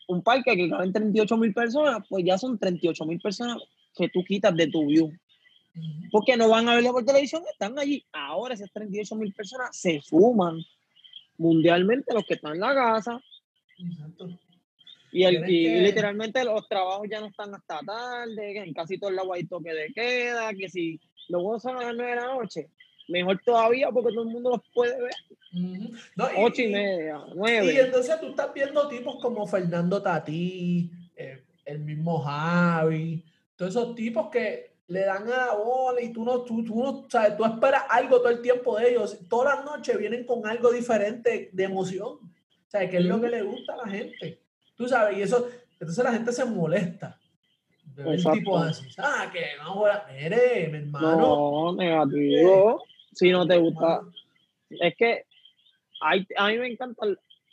un 0.07 0.21
parque 0.21 0.55
que 0.55 0.69
caben 0.69 0.91
38 0.93 1.37
mil 1.37 1.53
personas, 1.53 2.05
pues 2.09 2.25
ya 2.25 2.37
son 2.37 2.57
38 2.57 3.05
mil 3.05 3.19
personas 3.19 3.57
que 3.95 4.09
tú 4.09 4.23
quitas 4.23 4.55
de 4.55 4.67
tu 4.67 4.85
view. 4.87 5.11
Porque 6.11 6.37
no 6.37 6.49
van 6.49 6.69
a 6.69 6.75
verlo 6.75 6.91
por 6.91 7.03
televisión, 7.05 7.41
están 7.51 7.77
allí. 7.79 8.05
Ahora 8.11 8.53
esas 8.53 8.71
38 8.71 9.15
mil 9.15 9.33
personas 9.33 9.75
se 9.75 10.01
suman 10.01 10.57
mundialmente 11.37 12.13
los 12.13 12.25
que 12.25 12.35
están 12.35 12.53
en 12.53 12.59
la 12.59 12.73
casa. 12.75 13.21
Exacto. 13.79 14.29
Y, 15.11 15.23
el, 15.23 15.43
Tienes 15.45 15.49
y 15.49 15.63
que- 15.63 15.81
literalmente 15.81 16.43
los 16.43 16.67
trabajos 16.67 17.07
ya 17.09 17.19
no 17.19 17.27
están 17.27 17.53
hasta 17.53 17.79
tarde, 17.79 18.53
que 18.53 18.59
en 18.63 18.73
casi 18.73 18.97
todos 18.97 19.13
lados 19.13 19.31
hay 19.33 19.45
toque 19.45 19.73
de 19.73 19.93
queda, 19.93 20.53
que 20.53 20.69
si 20.69 20.99
los 21.29 21.41
juegos 21.41 21.61
son 21.63 21.77
a 21.77 21.83
las 21.85 21.95
9 21.95 22.09
de 22.11 22.15
la 22.17 22.27
noche, 22.33 22.69
mejor 23.13 23.39
todavía 23.45 23.89
porque 23.91 24.11
todo 24.11 24.23
el 24.23 24.29
mundo 24.29 24.49
los 24.51 24.61
puede 24.73 25.01
ver. 25.01 25.13
No, 26.15 26.27
8 26.37 26.61
y 26.63 26.67
media, 26.67 27.21
Y 27.27 27.35
9. 27.35 27.79
entonces 27.79 28.19
tú 28.19 28.29
estás 28.29 28.53
viendo 28.53 28.87
tipos 28.87 29.17
como 29.21 29.45
Fernando 29.45 30.01
Tatí, 30.01 30.91
eh, 31.15 31.43
el 31.63 31.79
mismo 31.79 32.19
Javi, 32.19 33.23
todos 33.55 33.75
esos 33.75 33.95
tipos 33.95 34.29
que 34.29 34.73
le 34.87 35.05
dan 35.05 35.23
a 35.31 35.37
la 35.47 35.55
bola 35.55 36.01
y 36.01 36.11
tú 36.11 36.25
no, 36.25 36.41
tú, 36.41 36.63
tú 36.63 36.83
no, 36.83 37.05
sabes, 37.09 37.37
tú 37.37 37.45
esperas 37.45 37.83
algo 37.89 38.17
todo 38.17 38.29
el 38.29 38.41
tiempo 38.41 38.77
de 38.77 38.91
ellos. 38.91 39.17
Todas 39.29 39.55
las 39.55 39.65
noches 39.65 39.97
vienen 39.97 40.25
con 40.25 40.45
algo 40.45 40.71
diferente 40.71 41.49
de 41.51 41.63
emoción. 41.63 42.09
O 42.13 42.69
sea, 42.69 42.89
que 42.89 42.97
es 42.97 43.05
lo 43.05 43.21
que 43.21 43.29
le 43.29 43.43
gusta 43.43 43.73
a 43.73 43.77
la 43.77 43.87
gente. 43.87 44.41
Tú 44.75 44.87
sabes, 44.87 45.17
y 45.17 45.21
eso, 45.21 45.47
entonces 45.79 46.03
la 46.03 46.13
gente 46.13 46.31
se 46.31 46.45
molesta. 46.45 47.19
De 47.95 48.03
ver 48.03 48.23
tipos 48.23 48.61
así. 48.63 48.87
Ah, 48.97 49.29
que 49.31 49.41
no, 49.63 49.85
mire, 50.11 50.67
mi 50.69 50.77
hermano. 50.79 51.17
No, 51.17 51.75
negativo. 51.75 52.83
Si 53.13 53.29
no 53.29 53.45
te 53.47 53.57
gusta. 53.57 54.01
Es 54.69 54.95
que 54.95 55.23
hay, 56.01 56.25
a 56.37 56.47
mí 56.49 56.57
me 56.57 56.67
encanta. 56.67 57.05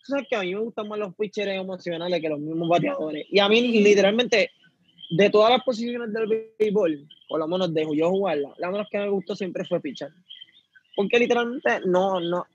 sabes 0.02 0.26
que 0.28 0.36
a 0.36 0.40
mí 0.42 0.54
me 0.54 0.60
gustan 0.60 0.88
más 0.88 0.98
los 0.98 1.14
pitchers 1.14 1.50
emocionales 1.52 2.20
que 2.20 2.28
los 2.28 2.40
mismos 2.40 2.68
bateadores. 2.68 3.26
Y 3.30 3.38
a 3.38 3.48
mí, 3.48 3.60
literalmente, 3.82 4.50
de 5.10 5.30
todas 5.30 5.50
las 5.50 5.62
posiciones 5.62 6.12
del 6.12 6.48
béisbol, 6.58 7.06
por 7.28 7.38
lo 7.40 7.46
menos 7.48 7.72
dejo 7.74 7.94
yo 7.94 8.10
jugarla, 8.10 8.52
la 8.58 8.70
menos 8.70 8.86
que 8.90 8.98
me 8.98 9.08
gustó 9.08 9.36
siempre 9.36 9.64
fue 9.64 9.80
pitcher. 9.80 10.10
Porque 10.96 11.18
literalmente 11.18 11.80
no, 11.86 12.20
no. 12.20 12.46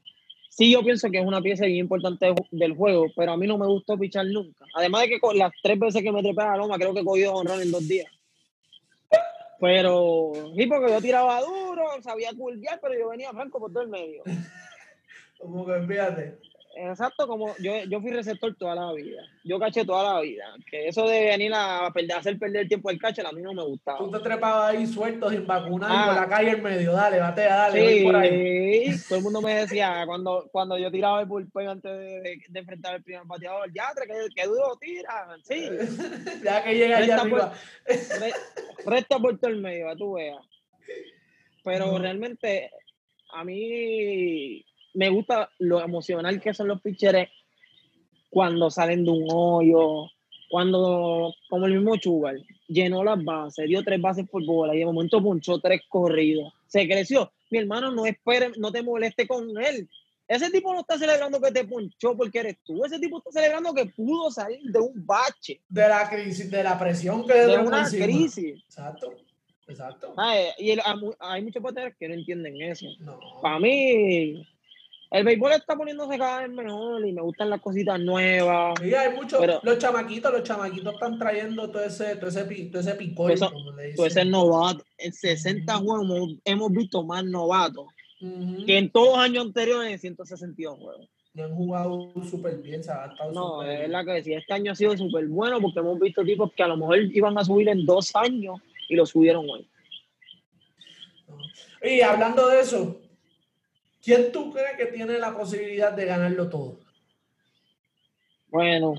Sí, 0.50 0.72
yo 0.72 0.82
pienso 0.84 1.12
que 1.12 1.20
es 1.20 1.26
una 1.26 1.42
pieza 1.42 1.66
bien 1.66 1.80
importante 1.80 2.28
de- 2.28 2.36
del 2.52 2.74
juego, 2.74 3.08
pero 3.16 3.34
a 3.34 3.38
mí 3.38 3.46
no 3.46 3.58
me 3.58 3.68
gustó 3.68 3.98
pichar 3.98 4.26
nunca. 4.26 4.66
Además 4.74 5.02
de 5.04 5.10
que 5.10 5.20
con 5.20 5.38
las 5.38 5.52
tres 5.62 5.78
veces 5.78 6.02
que 6.02 6.12
me 6.14 6.22
trepé 6.22 6.42
a 6.44 6.56
loma, 6.56 6.78
creo 6.78 6.94
que 6.94 7.02
he 7.02 7.06
cogido 7.06 7.34
honrón 7.36 7.62
en 7.62 7.72
dos 7.72 7.86
días. 7.88 8.08
Pero, 9.60 10.32
sí, 10.56 10.68
porque 10.68 10.92
yo 10.92 11.02
tiraba 11.02 11.42
duro, 11.42 11.84
sabía 12.02 12.32
curviar, 12.36 12.80
pero 12.82 12.98
yo 12.98 13.10
venía 13.10 13.32
franco 13.32 13.60
por 13.60 13.72
todo 13.72 13.84
el 13.84 13.90
medio. 13.90 14.24
Como 15.40 15.66
que 15.66 15.82
fíjate. 15.82 16.40
Exacto, 16.78 17.26
como 17.26 17.56
yo, 17.60 17.72
yo 17.90 18.02
fui 18.02 18.12
receptor 18.12 18.54
toda 18.56 18.76
la 18.76 18.92
vida. 18.92 19.22
Yo 19.46 19.58
caché 19.58 19.86
toda 19.86 20.16
la 20.16 20.20
vida. 20.20 20.44
Que 20.70 20.90
eso 20.90 21.08
de 21.08 21.26
venir 21.28 21.54
a 21.56 21.90
perder, 21.94 22.18
hacer 22.18 22.38
perder 22.38 22.64
el 22.64 22.68
tiempo 22.68 22.90
del 22.90 23.00
catcher 23.00 23.26
a 23.26 23.32
mí 23.32 23.42
no 23.42 23.54
me 23.54 23.64
gustaba. 23.64 23.98
Tú 23.98 24.12
te 24.12 24.20
trepabas 24.20 24.72
ahí 24.76 24.86
suelto, 24.86 25.30
sin 25.30 25.48
vacunar, 25.48 25.90
y 25.90 25.94
Ah. 25.96 26.06
por 26.08 26.16
la 26.16 26.28
calle 26.28 26.50
en 26.52 26.62
medio. 26.64 26.92
Dale, 26.92 27.20
batea, 27.20 27.56
dale, 27.56 27.82
voy 27.82 28.04
por 28.04 28.16
ahí. 28.18 28.92
Sí, 28.92 29.08
todo 29.08 29.18
el 29.20 29.24
mundo 29.24 29.42
me 29.42 29.54
decía 29.56 30.04
cuando, 30.06 30.50
cuando 30.52 30.78
yo 30.78 30.92
tiraba 30.92 31.22
el 31.22 31.28
bullpen 31.28 31.68
antes 31.70 31.92
de, 31.98 32.22
de- 32.22 32.42
de 32.48 32.60
enfrentar 32.60 32.96
al 32.96 33.04
primer 33.04 33.24
bateador, 33.26 33.72
ya, 33.74 33.94
que, 33.96 34.28
que 34.36 34.46
duro 34.46 34.78
tira. 34.82 35.28
Sí, 35.44 35.70
ya 36.44 36.62
que 36.62 36.76
llega 36.76 36.98
allá 36.98 37.22
arriba. 37.22 37.54
re- 37.86 38.34
resta 38.86 39.18
por 39.18 39.38
todo 39.40 39.50
el 39.50 39.62
medio, 39.62 39.88
a 39.90 39.96
tú 39.96 40.14
veas. 40.16 40.44
Pero 41.64 41.98
realmente 41.98 42.70
a 43.34 43.44
mí 43.44 44.64
me 44.96 45.10
gusta 45.10 45.50
lo 45.60 45.82
emocional 45.82 46.42
que 46.42 46.54
son 46.54 46.68
los 46.68 46.82
pitchers 46.82 47.30
cuando 48.30 48.70
salen 48.70 49.06
de 49.06 49.12
un 49.12 49.28
hoyo, 49.32 50.08
cuando, 50.50 51.34
como 51.50 51.66
el 51.66 51.74
mismo 51.76 51.96
Chugal, 51.98 52.46
llenó 52.68 53.04
las 53.04 53.24
bases, 53.24 53.68
dio 53.68 53.84
tres 53.84 54.02
bases 54.02 54.28
por 54.30 54.44
bola 54.46 54.76
y 54.76 54.80
de 54.80 54.86
momento 54.86 55.22
punchó 55.22 55.60
tres 55.60 55.82
corridos. 55.90 56.54
Se 56.68 56.88
creció. 56.88 57.32
Mi 57.50 57.60
hermano, 57.60 57.92
no 57.92 58.06
espere, 58.06 58.52
no 58.58 58.72
te 58.72 58.84
moleste 58.84 59.28
con 59.28 59.50
él. 59.64 59.88
Ese 60.28 60.50
tipo 60.50 60.74
no 60.74 60.80
está 60.82 60.98
celebrando 60.98 61.40
que 61.40 61.52
te 61.52 61.66
punchó 61.66 62.18
porque 62.18 62.40
eres 62.40 62.58
tú. 62.64 62.84
Ese 62.84 63.00
tipo 63.00 63.20
está 63.20 63.32
celebrando 63.32 63.74
que 63.74 63.86
pudo 63.86 64.32
salir 64.32 64.60
de 64.72 64.80
un 64.80 65.06
bache, 65.06 65.62
De 65.70 65.88
la 65.88 66.10
crisis, 66.10 66.50
de 66.50 66.64
la 66.64 66.78
presión 66.80 67.26
que 67.28 67.34
de 67.34 67.58
una 67.60 67.82
encima. 67.82 68.06
crisis. 68.06 68.64
Exacto, 68.66 69.14
exacto. 69.68 70.16
Y 70.58 70.72
el- 70.72 70.82
hay 70.84 70.98
mu- 70.98 71.14
hay 71.20 71.44
muchos 71.44 71.62
bateadores 71.62 71.96
que 71.98 72.08
no 72.08 72.16
entienden 72.16 72.60
eso. 72.62 72.88
No. 73.02 73.20
Para 73.42 73.60
mí, 73.60 74.44
el 75.18 75.24
béisbol 75.24 75.52
está 75.54 75.76
poniéndose 75.78 76.18
cada 76.18 76.42
vez 76.42 76.50
mejor 76.50 77.06
y 77.08 77.14
me 77.14 77.22
gustan 77.22 77.50
las 77.50 77.62
cositas 77.62 78.00
nuevas. 78.00 78.78
Sí, 78.82 78.94
hay 78.94 79.16
muchos, 79.16 79.40
los 79.64 79.78
chamaquitos, 79.78 80.32
los 80.34 80.44
chamaquitos 80.44 80.94
están 80.94 81.18
trayendo 81.18 81.70
todo 81.72 81.84
ese, 81.86 82.16
todo 82.18 82.30
ese, 82.30 82.44
todo 82.70 82.82
ese 82.82 82.96
picor, 82.96 83.32
Eso- 83.32 83.50
como 83.52 83.72
le 83.72 83.94
Tú 83.94 84.04
dicen. 84.04 84.06
ese 84.08 84.26
novato, 84.26 84.84
en 84.98 85.14
60 85.14 85.74
juegos 85.78 86.04
hemos, 86.06 86.30
hemos 86.44 86.72
visto 86.72 87.04
más 87.04 87.24
novatos 87.24 87.86
que 88.66 88.78
en 88.78 88.90
todos 88.92 89.10
los 89.10 89.18
años 89.20 89.46
anteriores 89.46 89.92
en 89.94 90.00
162 90.00 90.78
juegos. 90.80 91.08
Y 91.34 91.42
han 91.42 91.54
jugado 91.56 92.12
súper 92.30 92.58
bien, 92.58 92.84
se 92.84 92.92
ha 92.92 93.14
No, 93.34 93.62
es 93.64 93.80
verdad 93.80 94.06
que 94.06 94.24
sí, 94.24 94.34
este 94.34 94.54
año 94.54 94.72
ha 94.72 94.76
sido 94.76 94.98
súper 94.98 95.28
bueno 95.28 95.62
porque 95.62 95.80
hemos 95.80 96.00
visto 96.00 96.24
tipos 96.24 96.52
que 96.54 96.64
a 96.64 96.68
lo 96.68 96.78
mejor 96.78 96.98
iban 97.14 97.38
a 97.38 97.44
subir 97.46 97.70
en 97.70 97.86
dos 97.86 98.16
años 98.16 98.60
y 98.90 98.96
lo 98.96 99.06
subieron 99.06 99.46
hoy. 99.50 99.68
Y 101.84 102.02
hablando 102.02 102.48
de 102.48 102.62
eso, 102.62 103.00
¿quién 104.06 104.32
tú 104.32 104.54
crees 104.54 104.78
que 104.78 104.86
tiene 104.86 105.18
la 105.20 105.36
posibilidad 105.36 105.92
de 105.92 106.06
ganarlo 106.06 106.48
todo? 106.50 106.80
Bueno, 108.50 108.94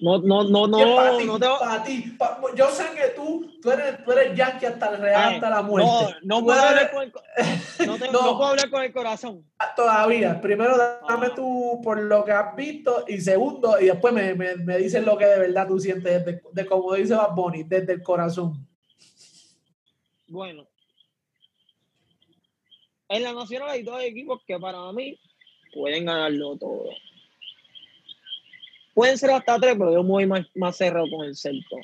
no, 0.00 0.18
no, 0.22 0.44
no, 0.68 0.76
¿Quién 0.76 0.94
para 0.96 1.10
no, 1.12 1.18
ti? 1.18 1.24
no 1.24 1.38
te 1.40 1.46
Para 1.58 1.82
ti. 1.82 2.14
Pa- 2.16 2.40
yo 2.54 2.68
sé 2.70 2.84
que 2.94 3.08
tú, 3.16 3.50
tú 3.60 3.70
eres, 3.72 4.04
tú 4.04 4.12
eres 4.12 4.36
yankee 4.36 4.66
hasta 4.66 4.90
el 4.90 5.00
real, 5.00 5.22
Ay, 5.30 5.34
hasta 5.34 5.50
la 5.50 5.62
muerte. 5.62 5.90
No, 6.22 6.38
no 6.40 6.44
puedo 6.44 6.58
eres- 6.60 6.70
hablar 6.70 6.90
con 6.92 7.02
el, 7.02 7.86
no, 7.88 7.96
te- 7.98 8.06
No. 8.12 8.22
no 8.22 8.36
puedo 8.38 8.50
hablar 8.50 8.70
con 8.70 8.82
el 8.84 8.92
corazón. 8.92 9.44
Todavía. 9.74 10.40
Primero 10.40 10.76
dame 10.76 11.26
Ah. 11.28 11.34
tú 11.34 11.80
por 11.82 12.00
lo 12.00 12.24
que 12.24 12.30
has 12.30 12.54
visto 12.54 13.04
y 13.08 13.20
segundo, 13.20 13.80
y 13.80 13.86
después 13.86 14.14
me, 14.14 14.34
me, 14.34 14.54
me 14.56 14.78
dices 14.78 15.02
lo 15.04 15.18
que 15.18 15.24
de 15.26 15.38
verdad 15.40 15.66
tú 15.66 15.80
sientes, 15.80 16.24
desde, 16.24 16.42
de 16.52 16.66
como 16.66 16.94
dice 16.94 17.14
Bad 17.14 17.34
Bunny, 17.34 17.64
desde 17.64 17.94
el 17.94 18.02
corazón. 18.02 18.64
Bueno, 20.28 20.68
en 23.08 23.22
la 23.22 23.32
Nacional 23.32 23.70
hay 23.70 23.82
dos 23.82 24.02
equipos 24.02 24.42
que 24.46 24.58
para 24.58 24.92
mí 24.92 25.18
pueden 25.72 26.04
ganarlo 26.04 26.56
todo. 26.56 26.90
Pueden 28.94 29.16
ser 29.16 29.30
hasta 29.30 29.58
tres, 29.60 29.74
pero 29.78 29.92
yo 29.92 30.02
me 30.02 30.08
voy 30.10 30.26
más, 30.26 30.46
más 30.56 30.76
cerrado 30.76 31.06
con 31.10 31.24
el 31.26 31.36
Celto. 31.36 31.76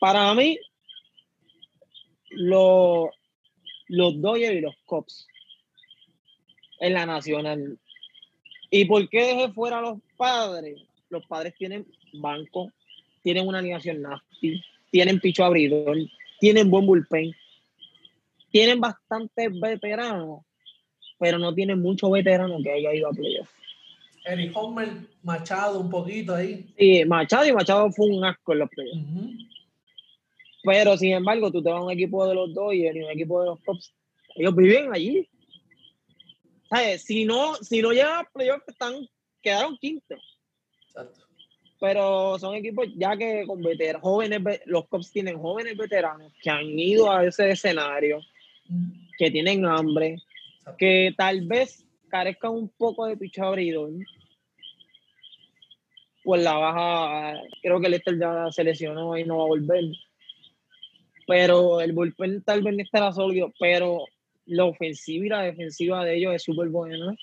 Para 0.00 0.32
mí, 0.34 0.58
lo- 2.30 3.10
los 3.88 4.20
Dodgers 4.20 4.56
y 4.56 4.60
los 4.60 4.74
Cubs 4.84 5.26
en 6.80 6.92
la 6.94 7.06
Nacional. 7.06 7.78
¿Y 8.70 8.84
por 8.84 9.08
qué 9.08 9.26
dejé 9.26 9.52
fuera 9.52 9.78
a 9.78 9.82
los 9.82 9.98
padres? 10.16 10.80
Los 11.08 11.24
padres 11.26 11.54
tienen 11.56 11.86
banco, 12.14 12.72
tienen 13.22 13.46
una 13.46 13.58
alineación 13.58 14.02
nasty, 14.02 14.62
tienen 14.90 15.20
picho 15.20 15.44
abridor, 15.44 15.96
tienen 16.40 16.70
buen 16.70 16.86
bullpen, 16.86 17.32
tienen 18.50 18.80
bastantes 18.80 19.60
veteranos, 19.60 20.40
pero 21.18 21.38
no 21.38 21.54
tienen 21.54 21.80
muchos 21.80 22.10
veteranos 22.10 22.62
que 22.62 22.72
haya 22.72 22.94
ido 22.94 23.08
a 23.08 23.12
playoff. 23.12 23.48
Eric 24.26 24.56
Homer, 24.56 24.88
Machado 25.22 25.80
un 25.80 25.88
poquito 25.88 26.34
ahí. 26.34 26.66
Sí, 26.76 27.04
Machado 27.04 27.46
y 27.46 27.52
Machado 27.52 27.90
fue 27.92 28.08
un 28.08 28.24
asco 28.24 28.52
en 28.52 28.58
los 28.58 28.68
playoffs. 28.70 29.46
Pero 30.64 30.96
sin 30.96 31.12
embargo, 31.12 31.52
tú 31.52 31.62
te 31.62 31.70
vas 31.70 31.80
a 31.80 31.84
un 31.84 31.92
equipo 31.92 32.26
de 32.26 32.34
los 32.34 32.52
Dodgers 32.52 32.96
y 32.96 33.02
un 33.02 33.10
equipo 33.10 33.40
de 33.40 33.46
los 33.46 33.60
Cubs, 33.60 33.94
ellos 34.34 34.54
viven 34.56 34.92
allí. 34.92 35.28
¿Sabes? 36.68 37.02
Si 37.02 37.24
no, 37.24 37.54
si 37.56 37.80
no 37.80 37.92
llegan 37.92 38.18
a 38.18 38.28
playoffs, 38.32 38.66
están, 38.66 38.94
quedaron 39.40 39.78
quinto. 39.78 40.16
Exacto. 40.88 41.20
Pero 41.78 42.36
son 42.40 42.56
equipos 42.56 42.88
ya 42.96 43.16
que 43.16 43.44
con 43.46 43.62
veteranos, 43.62 44.02
jóvenes, 44.02 44.60
los 44.64 44.88
Cubs 44.88 45.12
tienen 45.12 45.38
jóvenes 45.38 45.76
veteranos 45.76 46.32
que 46.42 46.50
han 46.50 46.66
ido 46.66 47.12
a 47.12 47.24
ese 47.24 47.50
escenario, 47.50 48.18
que 49.18 49.30
tienen 49.30 49.64
hambre, 49.64 50.18
que 50.78 51.14
tal 51.16 51.46
vez 51.46 51.84
carezcan 52.08 52.52
un 52.52 52.68
poco 52.68 53.06
de 53.06 53.16
pichado 53.16 53.48
abridor. 53.48 53.90
Pues 56.22 56.42
la 56.42 56.54
baja, 56.54 57.40
creo 57.62 57.80
que 57.80 57.88
Lester 57.88 58.18
ya 58.18 58.50
se 58.50 58.64
lesionó 58.64 59.16
y 59.16 59.24
no 59.24 59.38
va 59.38 59.44
a 59.44 59.48
volver. 59.48 59.84
Pero 61.26 61.80
el 61.80 61.92
bullpen 61.92 62.42
tal 62.42 62.62
vez 62.62 62.74
no 62.74 62.82
estará 62.82 63.12
sólido, 63.12 63.52
pero 63.58 64.04
la 64.46 64.64
ofensiva 64.64 65.26
y 65.26 65.28
la 65.28 65.42
defensiva 65.42 66.04
de 66.04 66.16
ellos 66.16 66.34
es 66.34 66.42
súper 66.42 66.68
buena. 66.68 67.14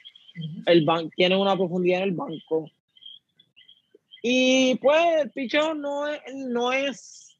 El 0.66 0.86
banco 0.86 1.12
tiene 1.16 1.36
una 1.36 1.56
profundidad 1.56 2.02
en 2.02 2.10
el 2.10 2.16
banco. 2.16 2.70
Y 4.22 4.76
pues 4.76 5.22
el 5.22 5.32
pichón 5.32 5.82
no 5.82 6.08
es, 6.08 6.22
no 6.34 6.72
es 6.72 7.33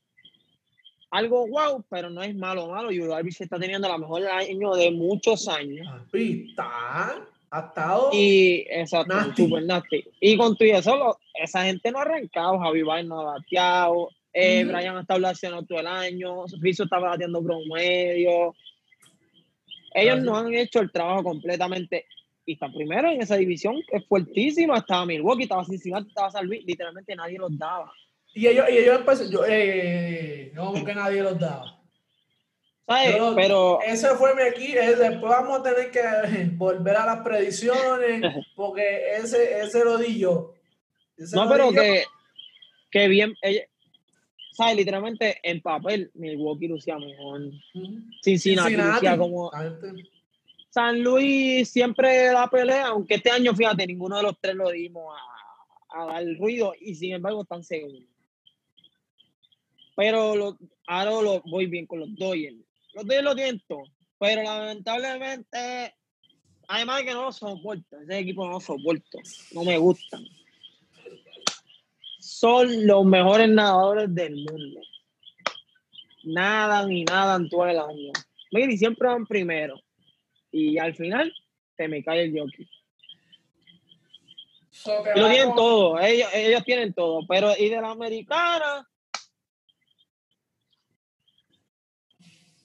algo 1.14 1.48
wow, 1.48 1.86
pero 1.90 2.10
no 2.10 2.24
es 2.24 2.36
malo, 2.36 2.68
malo. 2.68 2.92
Y 2.92 2.98
Darvish 2.98 3.42
está 3.42 3.60
teniendo 3.60 3.88
la 3.88 4.00
mejor 4.00 4.26
año 4.26 4.74
de 4.74 4.90
muchos 4.90 5.48
años. 5.48 5.88
Está, 6.12 7.24
ha 7.52 7.60
estado. 7.60 8.10
Y 8.12 8.66
exacto, 8.68 9.14
super 9.36 9.64
nasty. 9.64 10.04
Y 10.20 10.36
con 10.36 10.58
tu 10.58 10.66
y 10.66 10.72
eso, 10.72 11.20
esa 11.36 11.66
gente 11.66 11.92
no 11.92 12.00
ha 12.00 12.02
arrancado. 12.02 12.58
Javi 12.58 12.82
Baez 12.82 13.06
no 13.06 13.22
ha 13.22 13.34
bateado. 13.36 14.10
Eh, 14.34 14.64
Brian 14.64 14.98
ha 14.98 15.02
estado 15.02 15.20
lesionado 15.20 15.64
todo 15.64 15.80
el 15.80 15.88
año. 15.88 16.46
Rizzo 16.60 16.86
estaba 16.86 17.10
batiendo 17.10 17.44
promedio. 17.44 18.56
Ellos 19.94 20.20
no 20.24 20.36
han 20.36 20.52
hecho 20.56 20.80
el 20.80 20.92
trabajo 20.92 21.24
completamente. 21.24 22.08
Y 22.44 22.54
están 22.54 22.74
primero 22.74 23.10
en 23.10 23.22
esa 23.22 23.38
división, 23.38 23.76
que 23.88 23.98
es 23.98 24.08
fuertísima. 24.08 24.78
Estaba 24.78 25.06
Milwaukee, 25.06 25.44
estaba 25.44 25.64
Cincinnati, 25.64 26.08
estaba 26.08 26.32
San 26.32 26.48
Luis. 26.48 26.66
Literalmente 26.66 27.16
nadie 27.16 27.38
los 27.38 27.56
daba. 27.56 27.94
Y 28.34 28.48
ellos, 28.48 28.66
y 28.70 28.78
ellos 28.78 29.00
empezaron, 29.00 29.32
yo, 29.32 29.46
eh, 29.48 30.52
no, 30.54 30.74
que 30.74 30.96
nadie 30.96 31.22
los 31.22 31.40
daba. 31.40 31.80
¿Sabes? 32.88 33.16
Pero, 33.36 33.80
ese 33.82 34.10
fue 34.16 34.36
mi 34.36 34.42
aquí. 34.42 34.74
Después 34.74 35.22
vamos 35.22 35.60
a 35.60 35.64
tener 35.64 35.92
que 35.92 36.02
volver 36.56 36.98
a 36.98 37.06
las 37.06 37.20
predicciones, 37.20 38.22
porque 38.56 39.16
ese, 39.18 39.62
ese 39.62 39.86
lo 39.86 39.98
di 39.98 40.20
yo. 40.20 40.54
no, 41.34 41.48
pero 41.50 41.72
que, 41.72 42.04
que 42.92 43.08
bien. 43.08 43.34
¿sabes? 44.52 44.76
Literalmente 44.76 45.40
en 45.44 45.62
papel, 45.62 46.12
Milwaukee 46.14 46.68
lucía 46.68 46.98
mejor. 46.98 47.42
Cincinnati, 48.22 48.76
lucía 48.76 49.18
como. 49.18 49.52
San 50.70 51.04
Luis 51.04 51.70
siempre 51.70 52.26
da 52.26 52.50
pelea, 52.50 52.88
aunque 52.88 53.16
este 53.16 53.30
año, 53.30 53.54
fíjate, 53.54 53.86
ninguno 53.86 54.18
de 54.18 54.24
los 54.24 54.40
tres 54.42 54.56
lo 54.56 54.72
dimos 54.72 55.16
a, 55.92 56.02
a 56.02 56.06
dar 56.08 56.24
ruido 56.40 56.74
y 56.80 56.96
sin 56.96 57.14
embargo 57.14 57.44
están 57.44 57.64
segundos. 57.64 58.13
Pero 59.96 60.36
lo, 60.36 60.58
ahora 60.88 61.22
lo 61.22 61.42
voy 61.42 61.68
bien 61.68 61.86
con 61.86 62.00
los 62.00 62.16
Dodgers. 62.16 62.58
Los 62.94 63.06
Dodgers 63.06 63.24
lo 63.24 63.36
tienen 63.36 63.64
todo, 63.68 63.84
pero 64.20 64.44
lamentablemente, 64.44 65.96
además 66.68 67.00
de 67.00 67.06
que 67.06 67.14
no 67.14 67.24
lo 67.24 67.32
soporto, 67.32 68.00
ese 68.02 68.20
equipo 68.20 68.46
no 68.46 68.54
lo 68.54 68.60
soporto, 68.60 69.20
no 69.54 69.64
me 69.64 69.78
gustan 69.78 70.24
son 72.24 72.88
los 72.88 73.06
mejores 73.06 73.50
nadadores 73.50 74.14
del 74.16 74.36
mundo. 74.36 74.82
Nadan 76.24 76.92
y 76.92 77.04
nadan 77.04 77.50
todo 77.50 77.68
el 77.68 77.78
año. 77.78 78.12
y 78.52 78.78
siempre 78.78 79.10
van 79.10 79.26
primero. 79.26 79.76
Y 80.52 80.78
al 80.78 80.96
final 80.96 81.34
se 81.76 81.88
me 81.88 82.04
cae 82.04 82.24
el 82.24 82.40
jockey. 82.40 82.70
lo 85.16 85.30
tienen 85.30 85.54
todo, 85.56 86.00
ellos, 86.00 86.30
ellos 86.34 86.64
tienen 86.64 86.94
todo, 86.94 87.22
pero 87.28 87.52
y 87.58 87.70
de 87.70 87.82
la 87.82 87.92
americana, 87.92 88.88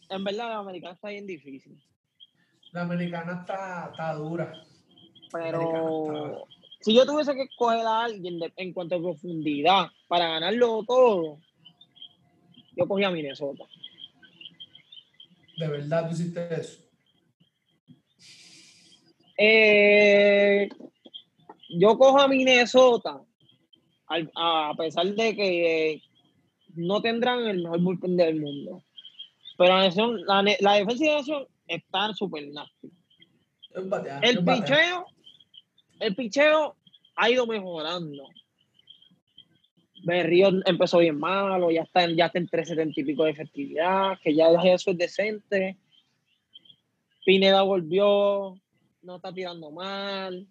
en 0.08 0.24
verdad 0.24 0.48
la 0.48 0.58
americana 0.58 0.94
está 0.94 1.08
bien 1.08 1.26
difícil. 1.26 1.78
La 2.72 2.82
americana 2.82 3.40
está, 3.40 3.88
está 3.90 4.14
dura. 4.14 4.52
Pero 5.32 6.46
si 6.80 6.94
yo 6.94 7.04
tuviese 7.06 7.34
que 7.34 7.42
escoger 7.42 7.80
a 7.80 8.04
alguien 8.04 8.40
en 8.56 8.72
cuanto 8.72 8.96
a 8.96 9.00
profundidad 9.00 9.86
para 10.06 10.28
ganarlo 10.28 10.84
todo, 10.86 11.38
yo 12.76 12.86
cogía 12.86 13.08
a 13.08 13.10
Minnesota. 13.10 13.64
¿De 15.58 15.66
verdad 15.66 16.08
tú 16.08 16.14
hiciste 16.14 16.54
eso? 16.54 16.82
Eh, 19.36 20.68
yo 21.68 21.98
cojo 21.98 22.20
a 22.20 22.28
Minnesota, 22.28 23.20
a 24.08 24.74
pesar 24.76 25.06
de 25.06 25.36
que 25.36 26.02
no 26.74 27.02
tendrán 27.02 27.46
el 27.46 27.62
mejor 27.62 27.80
bullpen 27.80 28.16
del 28.16 28.40
mundo. 28.40 28.82
Pero 29.58 29.76
la, 29.76 30.42
la, 30.60 30.72
defensa 30.74 31.04
de 31.04 31.10
la 31.10 31.16
nación 31.18 31.46
está 31.66 32.14
súper 32.14 32.48
nasty. 32.48 32.90
El 34.22 34.44
picheo 34.44 35.06
el 36.00 36.14
picheo 36.14 36.76
ha 37.16 37.30
ido 37.30 37.46
mejorando. 37.46 38.28
Berrío 40.04 40.48
empezó 40.64 40.98
bien 40.98 41.18
malo, 41.18 41.70
ya 41.70 41.82
está, 41.82 42.08
ya 42.08 42.26
está 42.26 42.38
en 42.38 42.48
370 42.48 43.00
y 43.00 43.04
pico 43.04 43.24
de 43.24 43.30
efectividad, 43.30 44.18
que 44.22 44.34
ya 44.34 44.48
eso 44.64 44.92
es 44.92 44.98
decente. 44.98 45.76
Pineda 47.24 47.62
volvió, 47.62 48.56
no 49.02 49.16
está 49.16 49.32
tirando 49.32 49.70
mal. 49.70 50.46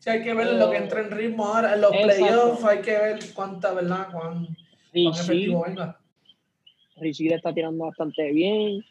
Sí, 0.00 0.10
hay 0.10 0.22
que 0.22 0.34
ver 0.34 0.54
lo 0.54 0.70
que 0.70 0.76
entra 0.76 1.00
en 1.00 1.10
ritmo 1.12 1.46
ahora. 1.46 1.74
En 1.74 1.80
los 1.80 1.90
playoffs 1.92 2.64
hay 2.64 2.82
que 2.82 2.90
ver 2.90 3.18
cuánta, 3.32 3.72
¿verdad? 3.72 4.08
Cuán, 4.10 4.48
cuán 4.92 5.14
efectivo 5.14 5.64
venga. 5.64 6.00
Richie 6.96 7.34
está 7.34 7.52
tirando 7.52 7.84
bastante 7.84 8.32
bien. 8.32 8.84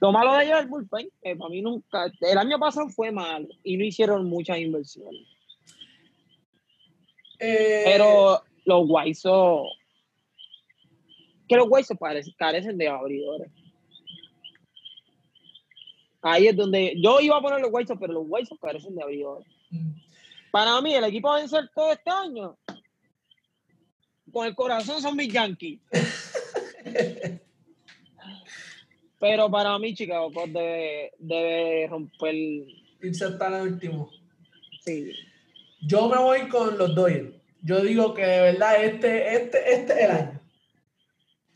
Lo 0.00 0.12
malo 0.12 0.34
de 0.34 0.44
ellos 0.44 0.56
es 0.56 0.62
el 0.62 0.68
bullpen, 0.68 1.10
que 1.22 1.36
para 1.36 1.50
mí 1.50 1.60
nunca. 1.60 2.10
El 2.20 2.38
año 2.38 2.58
pasado 2.58 2.88
fue 2.88 3.10
malo 3.12 3.48
y 3.62 3.76
no 3.76 3.84
hicieron 3.84 4.26
muchas 4.26 4.58
inversiones. 4.58 5.26
Eh, 7.38 7.82
Pero 7.84 8.42
los 8.64 8.86
Guaysos. 8.86 9.68
Que 11.46 11.56
los 11.56 11.68
Guaysos 11.68 11.98
carecen 12.36 12.78
de 12.78 12.88
abridores. 12.88 13.50
Ahí 16.22 16.46
es 16.46 16.56
donde. 16.56 16.94
Yo 16.96 17.20
iba 17.20 17.36
a 17.36 17.42
poner 17.42 17.60
los 17.60 17.70
Guaysos, 17.70 17.98
pero 18.00 18.14
los 18.14 18.26
Guaysos 18.26 18.58
carecen 18.60 18.94
de 18.94 19.02
abridores. 19.02 19.46
Mm. 19.70 19.90
Para 20.50 20.80
mí, 20.80 20.94
el 20.94 21.04
equipo 21.04 21.28
va 21.28 21.36
a 21.36 21.40
vencer 21.40 21.70
todo 21.74 21.92
este 21.92 22.10
año. 22.10 22.56
Con 24.32 24.46
el 24.46 24.54
corazón 24.54 25.00
son 25.00 25.16
mis 25.16 25.32
Yankees. 25.32 25.80
Pero 29.20 29.50
para 29.50 29.78
mí, 29.78 29.94
Chicago 29.94 30.30
debe, 30.46 31.12
debe 31.18 31.86
romper. 31.88 32.34
Irse 33.02 33.30
para 33.32 33.62
el 33.62 33.72
último. 33.72 34.10
Sí. 34.84 35.12
Yo 35.82 36.08
me 36.08 36.18
voy 36.18 36.48
con 36.48 36.78
los 36.78 36.94
Dodgers. 36.94 37.34
Yo 37.62 37.80
digo 37.80 38.14
que 38.14 38.22
de 38.24 38.40
verdad 38.40 38.84
este, 38.84 39.34
este, 39.34 39.74
este 39.74 39.92
es 39.92 40.00
el 40.00 40.10
año. 40.10 40.40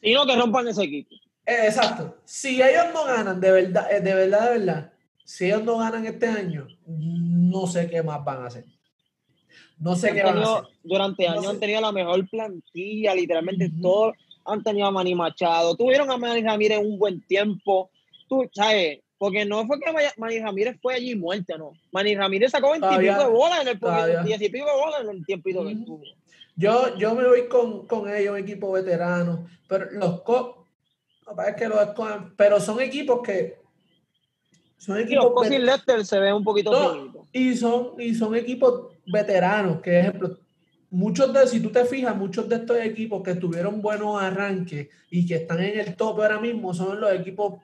Y 0.01 0.15
no 0.15 0.27
que 0.27 0.37
rompan 0.37 0.67
ese 0.67 0.83
equipo. 0.83 1.15
Eh, 1.47 1.67
exacto. 1.67 2.19
Si 2.25 2.61
ellos 2.61 2.87
no 2.93 3.05
ganan, 3.05 3.41
de 3.41 3.51
verdad, 3.53 3.93
eh, 3.93 4.01
de 4.01 4.15
verdad, 4.15 4.51
de 4.51 4.59
verdad, 4.59 4.93
si 5.25 5.47
ellos 5.47 5.63
no 5.65 5.79
ganan 5.79 6.07
este 6.07 6.27
año, 6.27 6.67
no 6.87 7.67
sé 7.67 7.89
qué 7.89 8.03
más 8.03 8.25
van 8.25 8.43
a 8.43 8.47
hacer. 8.47 8.65
No 9.79 9.95
sé 9.95 10.13
qué 10.13 10.23
van 10.23 10.39
a 10.39 10.43
hacer. 10.43 10.65
Durante 10.83 11.29
años 11.29 11.47
han 11.47 11.61
tenido 11.61 11.81
la 11.81 11.93
mejor 11.93 12.29
plantilla, 12.29 13.15
literalmente 13.15 13.71
todo 13.81 14.15
han 14.45 14.63
tenido 14.63 14.87
a 14.87 14.91
Manny 14.91 15.15
Machado, 15.15 15.77
tuvieron 15.77 16.11
a 16.11 16.17
Manny 16.17 16.43
Ramírez 16.43 16.79
un 16.79 16.99
buen 16.99 17.21
tiempo, 17.23 17.91
tú, 18.29 18.49
¿sabes? 18.53 19.01
Porque 19.19 19.45
no 19.45 19.67
fue 19.67 19.79
que 19.79 19.93
Manny 20.17 20.41
Ramírez 20.41 20.77
fue 20.83 20.95
allí 20.95 21.15
muerto, 21.15 21.57
no. 21.57 21.73
Manny 21.93 22.17
Ramírez 22.17 22.51
sacó 22.51 22.73
20 22.73 22.87
y 22.95 22.99
pico 22.99 23.19
de 23.19 23.29
bolas 23.31 23.61
en 23.63 23.69
el 23.69 24.25
10 24.25 24.43
y 24.43 24.49
pico 24.49 24.67
de 24.67 24.73
bolas 24.73 25.01
en 25.03 25.11
el 25.11 25.27
tiempo 25.27 25.49
y 25.49 25.57
uh 25.57 26.03
Yo, 26.57 26.97
yo 26.97 27.15
me 27.15 27.27
voy 27.27 27.49
con, 27.49 27.87
con 27.87 28.13
ellos, 28.13 28.33
un 28.33 28.41
equipo 28.41 28.73
veterano, 28.73 29.47
pero 29.69 29.91
los 29.93 30.23
co 30.23 30.63
es 31.47 31.57
que 31.57 31.69
los 31.69 31.89
pero 32.37 32.61
son 32.61 32.81
equipos 32.81 33.21
que 33.23 33.59
son 34.77 34.99
equipos 34.99 35.51
y 35.51 35.59
Lester 35.59 36.05
se 36.05 36.19
ve 36.19 36.33
un 36.33 36.45
poquito 36.45 37.23
y 37.33 37.55
son 37.55 37.95
y 37.99 38.15
son 38.15 38.35
equipos 38.35 38.93
veteranos 39.07 39.81
que 39.81 40.01
ejemplo 40.01 40.39
muchos 40.93 41.33
de, 41.33 41.47
si 41.49 41.61
tú 41.61 41.71
te 41.71 41.85
fijas, 41.87 42.15
muchos 42.15 42.49
de 42.49 42.57
estos 42.57 42.77
equipos 42.77 43.23
que 43.23 43.35
tuvieron 43.35 43.81
buenos 43.81 44.23
arranques 44.23 44.89
y 45.11 45.27
que 45.27 45.37
están 45.37 45.61
en 45.61 45.81
el 45.81 45.97
top 45.97 46.21
ahora 46.21 46.39
mismo 46.39 46.75
son 46.75 47.01
los 47.01 47.13
equipos 47.13 47.61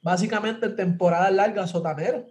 básicamente 0.00 0.66
en 0.66 0.76
temporadas 0.76 1.32
largas 1.32 1.70
sotaneros. 1.70 2.22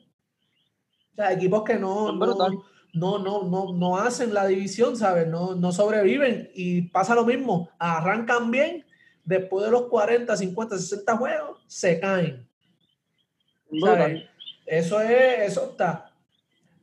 O 1.12 1.16
sea, 1.16 1.34
equipos 1.34 1.64
que 1.64 1.76
no, 1.76 2.14
no, 2.14 3.20
no, 3.20 3.44
no, 3.44 3.74
no, 3.74 3.98
hacen 3.98 4.34
la 4.34 4.48
división, 4.48 4.96
¿sabes? 4.96 5.28
No, 5.28 5.54
no 5.56 5.74
sobreviven 5.74 6.50
y 6.56 6.84
pasa 6.84 7.14
lo 7.14 7.26
mismo. 7.26 7.70
Arrancan 7.78 8.50
bien, 8.52 8.86
después 9.26 9.66
de 9.66 9.72
los 9.72 9.84
40, 9.84 10.36
50, 10.36 10.78
60 10.78 11.18
juegos, 11.18 11.60
se 11.68 12.00
caen. 12.00 12.48
Eso 14.66 15.02
es, 15.02 15.52
eso 15.52 15.72
está. 15.72 16.14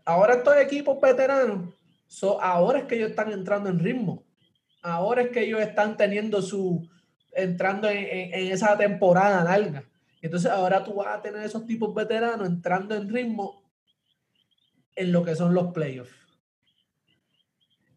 Ahora 0.05 0.35
estos 0.35 0.57
equipos 0.57 1.01
veteranos, 1.01 1.75
so, 2.09 2.41
ahora 2.43 2.81
es 2.81 2.85
que 2.87 2.97
ellos 2.97 3.11
están 3.11 3.31
entrando 3.33 3.71
en 3.71 3.79
ritmo. 3.79 4.25
Ahora 4.83 5.23
es 5.23 5.29
que 5.31 5.45
ellos 5.45 5.61
están 5.61 5.97
teniendo 5.97 6.43
su, 6.43 6.89
entrando 7.33 7.89
en, 7.89 7.99
en- 7.99 8.35
en 8.35 8.53
esa 8.53 8.77
temporada 8.77 9.45
larga. 9.45 9.85
Entonces 10.21 10.51
ahora 10.51 10.83
tú 10.83 10.95
vas 10.95 11.17
a 11.17 11.23
tener 11.23 11.43
esos 11.43 11.65
tipos 11.67 11.95
veteranos 11.95 12.49
entrando 12.49 12.97
en 12.97 13.09
ritmo 13.09 13.63
en 14.97 15.13
lo 15.13 15.23
que 15.25 15.37
son 15.37 15.55
los 15.55 15.73
playoffs. 15.73 16.13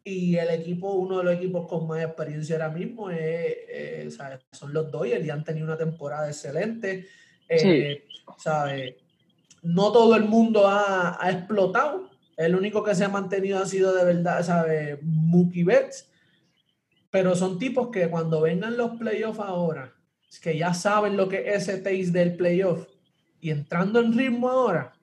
Y 0.04 0.36
el 0.38 0.50
equipo, 0.50 0.94
uno 0.94 1.20
de 1.20 1.24
los 1.24 1.34
equipos 1.36 1.68
con 1.68 1.88
más 1.88 2.04
experiencia 2.04 2.56
ahora 2.56 2.70
mismo 2.70 3.10
es, 3.12 3.18
eh, 3.20 4.08
¿sabes? 4.16 4.40
son 4.52 4.74
los 4.74 4.92
Dodgers 4.92 5.26
y 5.26 5.30
han 5.30 5.44
tenido 5.44 5.66
una 5.68 5.78
temporada 5.78 6.28
excelente. 6.28 7.08
Eh, 7.48 7.58
¿sabes? 8.38 8.96
No 9.64 9.92
todo 9.92 10.16
el 10.16 10.24
mundo 10.26 10.68
ha, 10.68 11.24
ha 11.24 11.32
explotado. 11.32 12.10
El 12.38 12.56
único 12.56 12.84
que 12.84 12.96
se 12.96 13.04
ha 13.04 13.10
mantenido 13.10 13.60
ha 13.60 13.66
sido 13.66 13.94
de 13.94 14.06
verdad, 14.06 14.44
¿sabes? 14.44 14.98
Mookie 15.04 15.64
Betts. 15.64 16.10
Pero 17.10 17.36
son 17.36 17.60
tipos 17.60 17.90
que 17.92 18.10
cuando 18.10 18.42
vengan 18.42 18.78
los 18.78 18.92
playoffs 18.98 19.40
ahora, 19.40 19.94
es 20.30 20.40
que 20.40 20.58
ya 20.58 20.74
saben 20.74 21.18
lo 21.18 21.28
que 21.28 21.40
es 21.50 21.68
ese 21.68 21.78
taste 21.80 22.12
del 22.12 22.36
playoff 22.38 22.88
y 23.42 23.50
entrando 23.50 24.00
en 24.00 24.18
ritmo 24.18 24.50
ahora, 24.50 24.94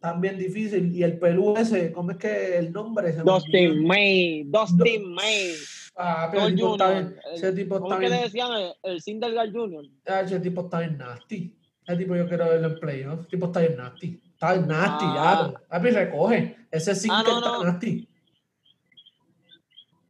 también 0.00 0.38
difícil. 0.38 0.94
Y 0.96 1.02
el 1.02 1.18
Perú 1.18 1.54
ese, 1.56 1.92
¿cómo 1.92 2.12
es 2.12 2.16
que 2.16 2.56
el 2.56 2.72
nombre? 2.72 3.12
Se 3.12 3.20
Dustin. 3.20 3.86
May, 3.86 4.44
Dustin 4.44 5.12
May. 5.12 5.52
Ah, 5.94 6.28
pero 6.32 6.44
ese 6.46 6.54
tipo 6.56 6.72
está 6.72 6.90
bien- 6.92 7.16
el- 7.26 7.34
ese 7.34 7.52
tipo 7.52 7.74
¿Cómo 7.78 7.86
está 7.92 8.00
que 8.00 8.08
le 8.08 8.14
bien. 8.16 8.22
decían? 8.24 8.50
El, 8.52 8.72
el 8.82 9.02
Sindelgar 9.02 9.52
Jr. 9.52 9.84
Ah, 10.06 10.20
ese 10.22 10.40
tipo 10.40 10.62
está 10.62 10.80
bien 10.80 10.96
nasty. 10.96 11.54
Ese 11.86 11.96
tipo 11.98 12.16
yo 12.16 12.26
quiero 12.26 12.46
verlo 12.48 12.68
en 12.68 12.80
playoff. 12.80 13.20
Ese 13.20 13.28
tipo 13.28 13.46
está 13.46 13.60
bien 13.60 13.76
nasty. 13.76 14.18
Está 14.42 14.56
nasty, 14.56 15.04
Ah. 15.06 15.52
ya. 15.54 15.60
Papi, 15.68 15.90
recoge. 15.90 16.56
Ese 16.72 16.96
sí 16.96 17.08
Ah, 17.10 17.22
que 17.24 17.30
no, 17.30 17.38
está 17.38 17.50
no. 17.52 17.64
nasty. 17.64 18.08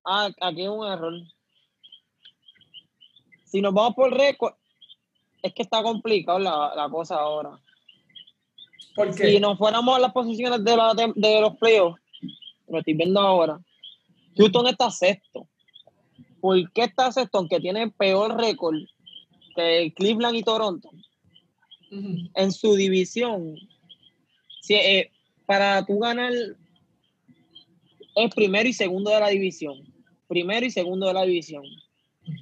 Ah, 0.07 0.31
aquí 0.41 0.63
es 0.63 0.69
un 0.71 0.87
error. 0.91 1.13
Si 3.45 3.61
nos 3.61 3.75
vamos 3.75 3.95
por 3.95 4.11
récord, 4.17 4.55
es 5.43 5.53
que 5.53 5.63
está 5.63 5.83
complicado 5.83 6.39
la, 6.39 6.73
la 6.75 6.89
cosa 6.89 7.17
ahora. 7.17 7.59
Porque 8.95 9.33
Si 9.33 9.39
nos 9.39 9.59
fuéramos 9.59 9.95
a 9.97 10.01
las 10.01 10.13
posiciones 10.13 10.65
de, 10.65 10.77
la, 10.79 10.95
de 10.95 11.41
los 11.43 11.57
playoffs, 11.59 12.01
lo 12.69 12.79
estoy 12.79 12.95
viendo 12.95 13.21
ahora, 13.21 13.61
Houston 14.39 14.67
está 14.67 14.91
sexto. 14.91 15.47
¿Por 16.41 16.73
qué 16.73 16.85
está 16.85 17.13
sexto? 17.13 17.37
Aunque 17.37 17.61
tiene 17.61 17.91
peor 17.91 18.39
récord 18.39 18.77
que 19.55 19.93
Cleveland 19.95 20.37
y 20.37 20.43
Toronto 20.43 20.89
en 21.91 22.51
su 22.53 22.75
división. 22.77 23.57
Si, 24.63 24.75
eh, 24.75 25.11
para 25.45 25.85
tú 25.85 25.99
ganar 25.99 26.33
es 28.15 28.35
primero 28.35 28.69
y 28.69 28.73
segundo 28.73 29.11
de 29.11 29.19
la 29.19 29.29
división. 29.29 29.81
Primero 30.29 30.65
y 30.65 30.71
segundo 30.71 31.09
de 31.09 31.15
la 31.15 31.23
división. 31.25 31.65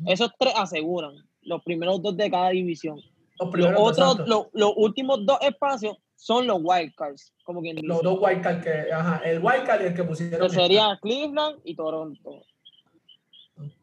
Esos 0.07 0.31
tres 0.39 0.53
aseguran 0.55 1.15
los 1.43 1.63
primeros 1.63 2.03
dos 2.03 2.15
de 2.17 2.31
cada 2.31 2.51
división. 2.51 3.01
Los 3.39 3.73
otros, 3.79 4.29
los, 4.29 4.49
los 4.53 4.73
últimos 4.77 5.25
dos 5.25 5.39
espacios 5.41 5.97
son 6.15 6.47
los 6.47 6.59
wildcards, 6.63 7.33
como 7.43 7.63
quien 7.63 7.77
dice. 7.77 7.89
Los 7.89 8.03
dos 8.03 8.19
wildcards 8.21 8.63
que, 8.63 8.93
ajá, 8.93 9.23
el 9.25 9.39
wildcard 9.43 9.83
y 9.83 9.87
el 9.87 9.95
que 9.95 10.05
pusieron. 10.05 10.47
que 10.47 10.55
sería 10.55 10.99
Cleveland 11.01 11.61
y 11.65 11.75
Toronto. 11.75 12.45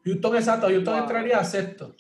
Houston, 0.06 0.36
exacto, 0.36 0.68
Houston 0.68 0.94
Wow. 0.94 1.04
entraría 1.04 1.40
a 1.40 1.44
sexto. 1.44 1.96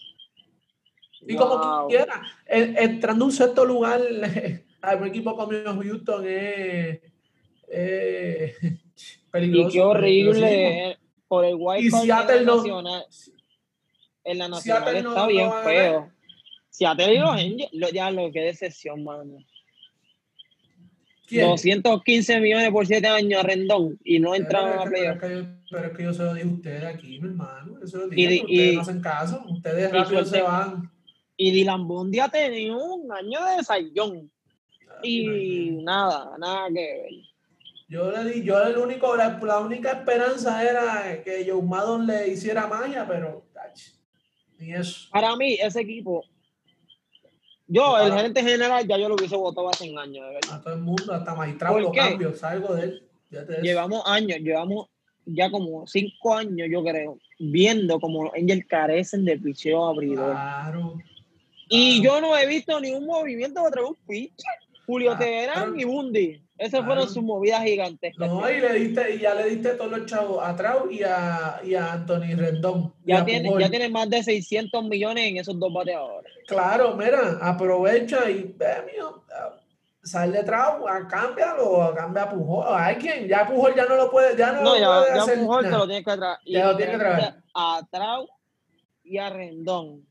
Y 1.21 1.35
como 1.35 1.57
Wow. 1.57 1.88
quiera, 1.88 2.21
en- 2.45 2.77
entrando 2.77 3.25
a 3.25 3.27
un 3.27 3.31
sexto 3.33 3.65
lugar, 3.65 3.99
a 4.82 4.95
un 4.95 5.07
equipo 5.07 5.36
como 5.36 5.51
Houston 5.82 6.25
es, 6.28 6.99
es 7.67 8.55
peligroso. 9.32 9.69
Y 9.69 9.71
qué 9.71 9.82
horrible 9.82 10.97
por 11.28 11.45
el 11.45 11.55
wildcard 11.55 12.01
en 12.01 12.05
Seattle 12.05 12.36
la 12.38 12.41
no- 12.43 12.55
nacional. 12.57 13.05
En 14.23 14.38
la 14.38 14.47
nacional 14.49 14.95
está 14.97 15.09
no 15.09 15.28
bien 15.28 15.49
feo. 15.63 16.11
Seattle 16.69 17.13
y 17.13 17.17
los. 17.17 17.30
Angels, 17.32 17.91
ya 17.93 18.11
lo 18.11 18.32
que 18.32 18.41
decepción, 18.41 19.03
mano. 19.03 19.38
¿Quién? 21.25 21.45
215 21.49 22.39
millones 22.39 22.71
por 22.71 22.86
7 22.88 23.05
años 23.07 23.41
a 23.41 23.43
Rendón 23.43 23.99
y 24.03 24.19
no 24.19 24.34
entraron 24.34 24.80
a 24.80 24.84
pero, 24.84 24.91
playoff. 24.91 25.15
es 25.15 25.21
que 25.21 25.36
yo, 25.36 25.45
pero 25.69 25.88
es 25.88 25.97
que 25.97 26.03
yo 26.03 26.13
se 26.13 26.23
lo 26.23 26.34
digo 26.34 26.49
a 26.49 26.53
ustedes 26.53 26.84
aquí, 26.86 27.19
mi 27.19 27.28
hermano. 27.28 27.80
Yo 27.82 27.88
se 27.88 27.97
lo 27.97 28.13
Y 28.13 28.15
digo, 28.15 28.30
di- 28.30 28.38
pero 28.39 28.45
ustedes 28.47 28.71
y- 28.71 28.75
no 28.75 28.82
hacen 28.82 29.01
caso. 29.01 29.43
Ustedes 29.49 29.89
y 29.89 29.93
rápido 29.97 30.25
se 30.25 30.41
van. 30.41 30.91
Y 31.36 31.51
Dylan 31.51 31.88
Bundy 31.88 32.19
ha 32.19 32.30
tenido 32.30 32.78
un 32.95 33.11
año 33.11 33.39
de 33.45 33.63
sayón. 33.63 34.32
Y 35.03 35.71
nada, 35.83 36.37
nada 36.37 36.67
que 36.67 36.73
ver. 36.73 37.11
Yo 37.89 38.11
le 38.11 38.29
di, 38.29 38.43
yo 38.43 38.61
el 38.63 38.77
único, 38.77 39.15
la, 39.15 39.39
la 39.41 39.59
única 39.59 39.91
esperanza 39.91 40.61
era 40.61 41.23
que 41.23 41.45
Joe 41.49 41.61
Maddon 41.61 42.05
le 42.05 42.27
hiciera 42.27 42.67
magia, 42.67 43.05
pero 43.07 43.45
ach, 43.55 43.79
ni 44.59 44.73
eso. 44.73 45.07
Para 45.11 45.35
mí, 45.37 45.53
ese 45.53 45.81
equipo, 45.81 46.25
yo, 47.67 47.97
el 47.99 48.13
gerente 48.13 48.41
general, 48.41 48.87
ya 48.87 48.97
yo 48.97 49.09
lo 49.09 49.15
hubiese 49.15 49.35
votado 49.35 49.69
hace 49.69 49.89
un 49.89 49.99
año, 49.99 50.25
de 50.25 50.33
verdad. 50.35 50.55
A 50.55 50.61
todo 50.61 50.73
el 50.73 50.81
mundo, 50.81 51.13
hasta 51.13 51.35
magistrado 51.35 51.73
¿Por 51.75 51.83
lo 51.83 51.91
qué? 51.91 51.99
cambio, 51.99 52.33
salgo 52.33 52.73
de 52.73 52.83
él. 52.83 53.03
de. 53.29 53.61
Llevamos 53.61 54.03
años, 54.05 54.39
llevamos 54.39 54.87
ya 55.25 55.51
como 55.51 55.85
cinco 55.85 56.35
años, 56.35 56.69
yo 56.71 56.81
creo, 56.81 57.17
viendo 57.39 57.99
como 57.99 58.23
los 58.23 58.33
Angels 58.33 58.65
carecen 58.67 59.25
de 59.25 59.37
picheo 59.37 59.85
abridor. 59.85 60.31
Claro. 60.31 60.95
y 61.67 62.01
claro. 62.01 62.21
yo 62.21 62.27
no 62.27 62.37
he 62.37 62.47
visto 62.47 62.79
ningún 62.79 63.05
movimiento 63.05 63.61
contra 63.61 63.85
un 63.85 63.95
pitcher. 64.07 64.66
Julio 64.88 65.11
Claro. 65.11 65.25
Teherán 65.25 65.79
y 65.79 65.83
Bundy. 65.83 66.41
Esas 66.57 66.83
fueron 66.85 67.07
sus 67.07 67.21
movidas 67.21 67.61
gigantescas. 67.63 68.27
No, 68.27 68.49
y 68.49 68.59
le 68.59 68.73
diste, 68.73 69.13
y 69.15 69.19
ya 69.19 69.35
le 69.35 69.47
diste 69.49 69.75
todos 69.75 69.91
los 69.91 70.05
chavos 70.07 70.39
a 70.43 70.55
Trau 70.55 70.89
y 70.89 71.03
a, 71.03 71.59
y 71.63 71.75
a 71.75 71.91
Anthony 71.93 72.35
Rendón. 72.35 72.93
ya, 73.05 73.19
a 73.19 73.25
tiene, 73.25 73.51
ya 73.59 73.69
tiene 73.69 73.89
más 73.89 74.09
de 74.09 74.23
600 74.23 74.83
millones 74.85 75.25
en 75.25 75.38
esos 75.38 75.59
dos 75.59 75.71
bateadores. 75.71 76.33
Claro, 76.47 76.95
mira, 76.95 77.38
aprovecha 77.41 78.27
y 78.31 78.55
ve, 78.57 78.91
mío, 78.91 79.23
sal 80.01 80.31
de 80.31 80.41
Trau, 80.43 80.88
a- 80.88 81.07
cámbialo, 81.07 81.83
a 81.83 81.93
cambia 81.93 82.23
a 82.23 82.29
Pujol. 82.31 82.65
Hay 82.69 82.95
quien, 82.95 83.27
ya 83.27 83.45
Pujol 83.45 83.75
ya 83.75 83.85
no 83.85 83.95
lo 83.95 84.09
puede, 84.09 84.35
ya 84.35 84.53
no, 84.53 84.63
No, 84.63 84.73
lo 84.73 84.79
ya, 84.79 84.88
puede 84.88 85.15
ya 85.15 85.21
hacer 85.21 85.39
Pujol 85.39 85.63
te 85.65 85.71
lo 85.71 85.85
tienes 85.85 86.05
que 86.05 86.17
traer. 86.17 86.38
Ya 86.47 86.65
lo 86.71 86.77
tiene 86.77 86.91
que 86.93 86.97
traer. 86.97 87.33
A 87.53 87.81
Trau 87.91 88.27
y 89.03 89.17
a 89.19 89.29
Rendón. 89.29 90.07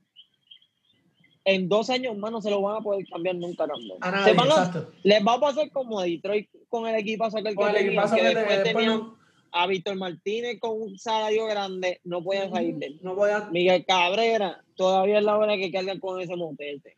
En 1.49 1.69
dos 1.69 1.89
años 1.91 2.19
más 2.19 2.33
no 2.33 2.43
se 2.43 2.51
lo 2.51 2.61
van 2.61 2.77
a 2.77 2.81
poder 2.81 3.07
cambiar 3.09 3.37
nunca 3.37 3.67
tampoco. 3.69 3.99
A 4.01 4.11
Se 4.11 4.17
nadie, 4.17 4.35
van 4.35 4.49
a- 4.51 4.55
exacto. 4.67 4.93
les 5.05 5.25
va 5.25 5.35
a 5.35 5.41
pasar 5.41 5.71
como 5.71 6.01
a 6.01 6.05
Detroit 6.05 6.49
con 6.69 6.89
el 6.89 6.97
equipazo 6.97 7.39
aquel 7.39 7.57
que 7.57 7.63
el 7.63 7.69
tenían, 7.73 7.87
equipazo 7.87 8.15
que 8.17 8.21
que 8.23 8.29
te- 8.29 8.35
después 8.35 8.57
después 8.65 8.75
tenían 8.85 8.99
no- 8.99 9.17
a 9.53 9.67
Víctor 9.69 9.97
Martínez 9.97 10.59
con 10.61 10.83
un 10.83 10.99
salario 10.99 11.47
grande, 11.47 12.01
no 12.05 12.23
podían 12.23 12.51
salir 12.51 12.75
de 12.75 12.87
él. 12.87 12.99
No 13.01 13.15
voy 13.15 13.31
a. 13.31 13.49
Miguel 13.53 13.85
Cabrera, 13.87 14.61
todavía 14.75 15.19
es 15.19 15.25
la 15.25 15.39
hora 15.39 15.57
que 15.57 15.71
cargan 15.71 16.01
con 16.01 16.21
ese 16.21 16.35
motete. 16.37 16.95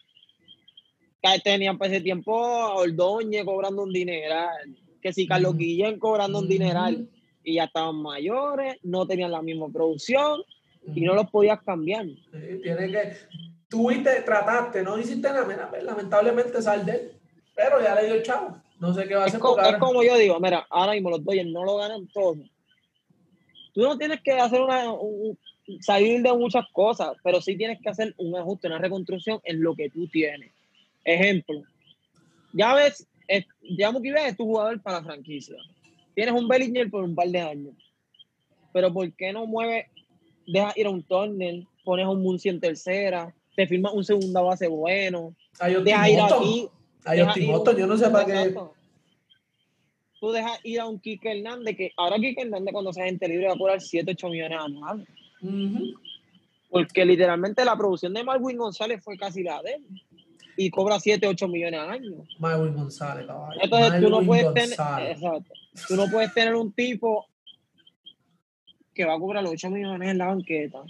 Que 1.22 1.40
tenían 1.44 1.76
para 1.78 1.92
ese 1.92 2.00
tiempo 2.00 2.42
a 2.46 2.74
Ordóñez 2.76 3.44
cobrando 3.44 3.82
un 3.82 3.92
dineral, 3.92 4.74
que 5.02 5.12
si 5.12 5.26
Carlos. 5.26 5.56
Guillén 5.56 5.98
cobrando 5.98 6.38
un 6.38 6.48
dineral, 6.48 7.08
y 7.44 7.54
ya 7.56 7.64
estaban 7.64 7.96
mayores, 7.96 8.76
no 8.82 9.06
tenían 9.06 9.30
la 9.32 9.42
misma 9.42 9.68
producción 9.68 10.40
y 10.94 11.02
no 11.02 11.14
los 11.14 11.28
podías 11.30 11.60
cambiar. 11.62 12.06
Sí, 12.06 12.60
tiene 12.62 12.90
que. 12.90 13.12
Tuviste, 13.68 14.22
trataste, 14.22 14.82
no 14.82 14.98
hiciste 14.98 15.28
nada, 15.28 15.44
mira, 15.44 15.68
pues, 15.68 15.82
lamentablemente 15.84 16.62
sal 16.62 16.86
de 16.86 16.92
él. 16.92 17.12
Pero 17.54 17.82
ya 17.82 17.94
le 17.94 18.06
dio 18.06 18.14
el 18.14 18.22
chavo. 18.22 18.56
No 18.80 18.94
sé 18.94 19.06
qué 19.08 19.14
va 19.14 19.24
a 19.24 19.26
Es, 19.26 19.30
hacer 19.32 19.40
co- 19.40 19.54
porque 19.56 19.70
es 19.70 19.76
como 19.78 20.02
yo 20.02 20.16
digo, 20.16 20.38
mira, 20.40 20.66
ahora 20.70 20.92
mismo 20.92 21.10
los 21.10 21.24
Dodgers 21.24 21.50
no 21.50 21.64
lo 21.64 21.76
ganan 21.76 22.06
todo. 22.08 22.36
Tú 23.74 23.82
no 23.82 23.98
tienes 23.98 24.20
que 24.22 24.32
hacer 24.32 24.60
una, 24.60 24.92
un- 24.92 25.38
salir 25.80 26.22
de 26.22 26.32
muchas 26.32 26.64
cosas, 26.72 27.12
pero 27.22 27.40
sí 27.42 27.56
tienes 27.56 27.78
que 27.82 27.90
hacer 27.90 28.14
un 28.16 28.36
ajuste, 28.36 28.68
una 28.68 28.78
reconstrucción 28.78 29.40
en 29.44 29.62
lo 29.62 29.74
que 29.74 29.90
tú 29.90 30.06
tienes. 30.08 30.50
Ejemplo, 31.04 31.62
ya 32.52 32.74
ves, 32.74 33.06
eh, 33.28 33.44
ya 33.76 33.90
Betts 33.90 34.28
es 34.28 34.36
tu 34.36 34.44
jugador 34.44 34.80
para 34.80 34.98
la 35.00 35.04
franquicia. 35.04 35.56
Tienes 36.14 36.34
un 36.34 36.48
Bellinger 36.48 36.90
por 36.90 37.04
un 37.04 37.14
par 37.14 37.28
de 37.28 37.40
años. 37.40 37.74
Pero 38.72 38.92
¿por 38.92 39.12
qué 39.12 39.32
no 39.32 39.46
mueves, 39.46 39.86
dejas 40.46 40.76
ir 40.76 40.86
a 40.86 40.90
un 40.90 41.02
Turner, 41.02 41.64
pones 41.84 42.06
a 42.06 42.10
un 42.10 42.22
Muncy 42.22 42.48
en 42.48 42.60
tercera, 42.60 43.34
te 43.58 43.66
firmas 43.66 43.92
un 43.92 44.04
segunda 44.04 44.40
base 44.40 44.68
bueno, 44.68 45.34
ir 45.68 45.80
Boston. 45.80 46.38
aquí, 47.28 47.46
Boston, 47.46 47.74
un- 47.74 47.80
yo 47.80 47.86
no 47.88 47.96
sé 47.98 48.08
para 48.08 48.24
qué. 48.24 48.54
Tú 50.20 50.30
dejas 50.30 50.60
ir 50.62 50.78
a 50.78 50.86
un 50.86 51.00
Kike 51.00 51.38
Hernández, 51.38 51.76
que 51.76 51.90
ahora 51.96 52.18
Kike 52.20 52.42
Hernández 52.42 52.72
cuando 52.72 52.92
sea 52.92 53.06
gente 53.06 53.26
libre 53.26 53.48
va 53.48 53.54
a 53.54 53.58
cobrar 53.58 53.80
7, 53.80 54.12
8 54.12 54.28
millones 54.28 54.58
anuales. 54.60 55.08
Ujú. 55.42 55.92
Porque 56.70 57.04
literalmente 57.04 57.64
la 57.64 57.76
producción 57.76 58.14
de 58.14 58.22
Marwin 58.22 58.58
González 58.58 59.02
fue 59.02 59.16
casi 59.16 59.42
la 59.42 59.60
de 59.60 59.72
él. 59.72 59.84
Y 60.56 60.70
cobra 60.70 61.00
7, 61.00 61.26
8 61.26 61.48
millones 61.48 61.80
al 61.80 61.90
año. 61.90 62.12
Marwin 62.38 62.74
González, 62.74 63.26
caballo. 63.26 63.60
Entonces 63.60 64.00
tú 64.00 64.08
no 64.08 64.22
puedes 64.22 64.54
tener, 64.54 64.70
exacto. 64.70 65.52
Tú 65.88 65.96
no 65.96 66.06
puedes 66.12 66.32
tener 66.32 66.54
un 66.54 66.70
tipo 66.72 67.26
que 68.94 69.04
va 69.04 69.14
a 69.14 69.18
cobrar 69.18 69.42
los 69.42 69.52
8 69.54 69.68
millones 69.68 70.10
en 70.10 70.18
la 70.18 70.26
banqueta. 70.26 70.84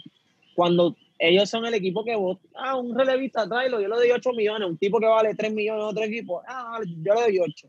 Cuando 0.54 0.94
ellos 1.18 1.50
son 1.50 1.66
el 1.66 1.74
equipo 1.74 2.04
que 2.04 2.14
vota. 2.14 2.46
Ah, 2.54 2.76
un 2.76 2.96
relevista, 2.96 3.48
tráelo, 3.48 3.80
yo 3.80 3.88
le 3.88 3.96
doy 3.96 4.10
8 4.10 4.32
millones. 4.32 4.68
Un 4.68 4.78
tipo 4.78 5.00
que 5.00 5.06
vale 5.06 5.34
3 5.34 5.52
millones 5.52 5.82
a 5.82 5.88
otro 5.88 6.04
equipo. 6.04 6.42
Ah, 6.46 6.80
yo 7.02 7.14
le 7.14 7.20
doy 7.22 7.38
8. 7.40 7.68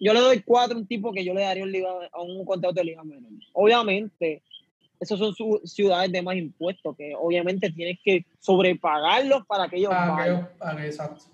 Yo 0.00 0.12
le 0.12 0.20
doy 0.20 0.42
4 0.42 0.74
a 0.74 0.78
un 0.78 0.86
tipo 0.86 1.12
que 1.12 1.24
yo 1.24 1.34
le 1.34 1.42
daría 1.42 1.64
un 1.64 1.72
liga, 1.72 1.88
a 2.12 2.22
un 2.22 2.44
contrato 2.44 2.74
de 2.74 2.84
liga 2.84 3.04
menor. 3.04 3.30
Obviamente, 3.52 4.42
esos 5.00 5.18
son 5.18 5.34
ciudades 5.66 6.10
de 6.10 6.22
más 6.22 6.36
impuestos 6.36 6.96
que 6.96 7.14
obviamente 7.14 7.70
tienes 7.70 7.98
que 8.02 8.24
sobrepagarlos 8.40 9.46
para 9.46 9.68
que 9.68 9.76
ellos 9.76 9.90
vayan. 9.90 10.48
exacto. 10.82 11.24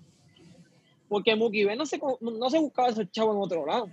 Porque 1.07 1.35
Mookie 1.35 1.63
no 1.75 1.85
se, 1.85 1.99
no 2.21 2.49
se 2.49 2.59
buscaba 2.59 2.89
esos 2.89 3.09
chavos 3.11 3.35
en 3.35 3.41
otro 3.41 3.65
lado. 3.65 3.89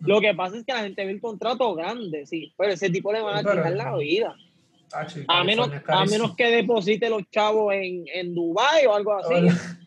Lo 0.00 0.20
que 0.20 0.32
pasa 0.34 0.56
es 0.56 0.64
que 0.64 0.72
la 0.72 0.82
gente 0.82 1.04
ve 1.04 1.12
el 1.12 1.20
contrato 1.20 1.74
grande, 1.74 2.24
sí, 2.26 2.52
pero 2.56 2.72
ese 2.72 2.90
tipo 2.90 3.12
le 3.12 3.20
van 3.20 3.36
a 3.36 3.40
quitar 3.40 3.72
la 3.72 3.96
vida. 3.96 4.36
A, 5.28 5.44
menos, 5.44 5.70
a 5.86 6.04
menos 6.06 6.34
que 6.34 6.50
deposite 6.50 7.10
los 7.10 7.22
chavos 7.30 7.74
en, 7.74 8.04
en 8.12 8.34
Dubai 8.34 8.86
o 8.86 8.94
algo 8.94 9.14
así. 9.14 9.34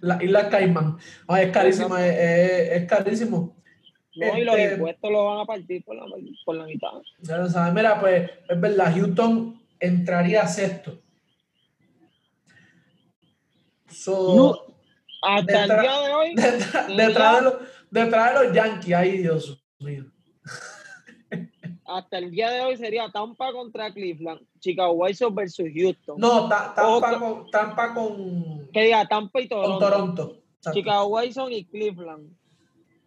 La, 0.02 0.24
isla 0.24 0.50
Caimán. 0.50 0.98
es 1.40 1.52
carísimo, 1.52 1.98
es, 1.98 2.86
carísimo. 2.88 3.56
No, 4.16 4.38
y 4.38 4.44
los 4.44 4.58
este, 4.58 4.74
impuestos 4.74 5.12
los 5.12 5.26
van 5.26 5.40
a 5.40 5.46
partir 5.46 5.84
por 5.84 5.96
la, 5.96 6.04
por 6.46 6.56
la 6.56 6.66
mitad. 6.66 6.90
Ya 7.20 7.38
lo 7.38 7.50
sabes. 7.50 7.74
Mira, 7.74 8.00
pues 8.00 8.30
es 8.48 8.62
verdad, 8.62 8.94
Houston 8.94 9.62
entraría 9.80 10.42
a 10.42 10.48
sexto. 10.48 11.02
hasta 15.22 15.64
el 15.64 15.70
día 15.70 16.02
de 16.02 16.14
hoy. 16.14 16.36
Detrás, 16.98 17.38
de 17.38 17.42
los, 17.44 17.54
detrás 17.90 18.34
de 18.34 18.46
los 18.46 18.56
Yankees, 18.56 18.94
ay 18.94 19.18
Dios 19.20 19.64
mío 19.80 20.11
hasta 21.98 22.18
el 22.18 22.32
día 22.32 22.50
de 22.50 22.62
hoy 22.62 22.78
sería 22.78 23.10
Tampa 23.12 23.52
contra 23.52 23.94
Cleveland, 23.94 24.42
Chicago 24.60 24.94
White 24.94 25.16
Sox 25.16 25.36
versus 25.36 25.70
Houston. 25.74 26.20
No, 26.20 26.48
Tampa, 26.48 27.20
con, 27.20 27.52
Tampa 27.52 27.94
con. 27.94 28.70
Que 28.72 28.84
diga 28.84 29.08
Tampa 29.08 29.42
y 29.42 29.48
Toronto. 29.48 29.80
Con 29.80 29.80
Toronto. 29.80 30.38
Chicago 30.74 31.08
White 31.08 31.34
Sox 31.34 31.52
y 31.52 31.66
Cleveland. 31.66 32.36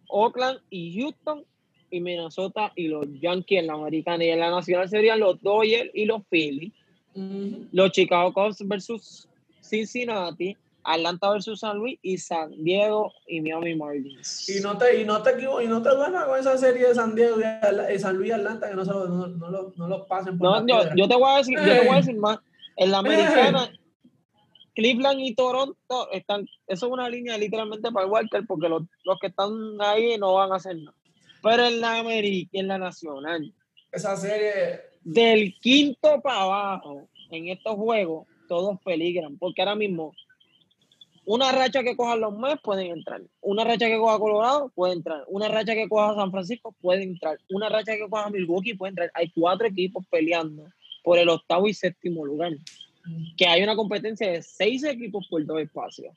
Oakland 0.09 0.61
y 0.71 1.01
Houston 1.01 1.45
y 1.91 2.01
Minnesota 2.01 2.73
y 2.75 2.89
los 2.89 3.07
Yankees 3.21 3.61
en 3.61 3.67
la 3.69 3.75
americana. 3.75 4.25
Y 4.25 4.31
en 4.31 4.41
la 4.41 4.51
nacional 4.51 4.89
serían 4.89 5.21
los 5.21 5.41
Dodgers 5.41 5.91
y 5.95 6.05
los 6.05 6.23
Phillies. 6.29 6.73
Los 7.73 7.93
Chicago 7.93 8.33
Cubs 8.33 8.67
versus 8.67 9.29
Cincinnati. 9.61 10.57
Atlanta 10.85 11.31
versus 11.31 11.61
San 11.61 11.79
Luis 11.79 11.99
y 12.03 12.19
San 12.19 12.51
Diego 12.63 13.13
y 13.27 13.41
Miami 13.41 13.75
Marlins. 13.75 14.49
Y 14.49 14.61
no 14.61 14.77
te, 14.77 15.01
y 15.01 15.05
no 15.05 15.23
te, 15.23 15.33
y 15.41 15.67
no 15.67 15.83
te 15.83 15.91
duermas 15.91 16.27
con 16.27 16.39
esa 16.39 16.57
serie 16.59 16.89
de 16.89 16.95
San 16.95 17.15
Diego 17.15 17.37
y 17.39 17.99
San 17.99 18.17
Luis 18.17 18.29
y 18.29 18.33
Atlanta 18.33 18.69
que 18.69 18.77
no, 18.77 18.85
no, 18.85 19.27
no, 19.27 19.51
lo, 19.51 19.73
no 19.77 19.89
los 19.89 20.07
pasen 20.07 20.39
por 20.39 20.49
no, 20.49 20.67
yo, 20.67 20.95
yo, 20.95 21.09
te 21.09 21.17
voy 21.17 21.33
a 21.33 21.39
decir, 21.39 21.59
yo 21.59 21.65
te 21.65 21.81
voy 21.81 21.95
a 21.95 21.97
decir 21.97 22.17
más. 22.17 22.39
En 22.77 22.91
la 22.91 22.99
americana, 22.99 23.71
Cleveland 24.75 25.21
y 25.21 25.35
Toronto 25.35 26.11
están, 26.13 26.47
eso 26.67 26.87
es 26.87 26.93
una 26.93 27.09
línea 27.09 27.39
literalmente 27.39 27.91
para 27.93 28.07
el 28.07 28.13
Walker 28.13 28.43
porque 28.47 28.69
los, 28.69 28.83
los 29.05 29.19
que 29.21 29.29
están 29.29 29.53
ahí 29.81 30.19
no 30.19 30.35
van 30.35 30.53
a 30.53 30.57
hacer 30.57 30.77
nada. 30.77 30.97
Pero 31.43 31.67
en 31.67 31.81
la 31.81 31.99
América, 31.99 32.51
en 32.55 32.69
la 32.69 32.79
Nacional, 32.79 33.53
esa 33.93 34.17
serie 34.17 34.81
del 35.03 35.55
quinto 35.61 36.21
para 36.21 36.41
abajo 36.41 37.07
en 37.31 37.49
estos 37.49 37.75
juegos, 37.77 38.27
todos 38.49 38.79
peligran 38.83 39.39
porque 39.39 39.63
ahora 39.63 39.77
mismo 39.77 40.15
una 41.27 41.53
racha 41.53 41.83
que 41.83 41.97
coja 41.97 42.17
los 42.17 42.37
Mets 42.37 42.61
pueden 42.63 42.89
entrar. 42.89 43.23
Una 43.41 43.65
racha 43.65 43.87
que 43.87 43.99
coja 43.99 44.19
Colorado 44.19 44.71
puede 44.75 44.95
entrar. 44.95 45.25
Una 45.29 45.49
racha 45.49 45.75
que 45.75 45.89
coja 45.89 46.15
San 46.15 46.31
Francisco 46.31 46.75
puede 46.81 47.03
entrar. 47.03 47.39
Una 47.51 47.69
racha 47.69 47.93
que 47.97 48.09
coja 48.09 48.31
Milwaukee 48.31 48.75
puede 48.75 48.91
entrar. 48.91 49.11
Hay 49.15 49.31
cuatro 49.31 49.67
equipos 49.67 50.05
peleando 50.11 50.67
por 51.03 51.19
el 51.19 51.29
octavo 51.29 51.67
y 51.67 51.75
séptimo 51.75 52.25
lugar. 52.25 52.53
Que 53.37 53.47
hay 53.47 53.63
una 53.63 53.77
competencia 53.77 54.31
de 54.31 54.43
seis 54.43 54.85
equipos 54.85 55.27
por 55.29 55.45
dos 55.45 55.61
espacios. 55.61 56.15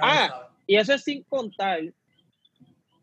ah, 0.00 0.48
y 0.66 0.76
eso 0.76 0.94
es 0.94 1.02
sin 1.02 1.22
contar 1.24 1.80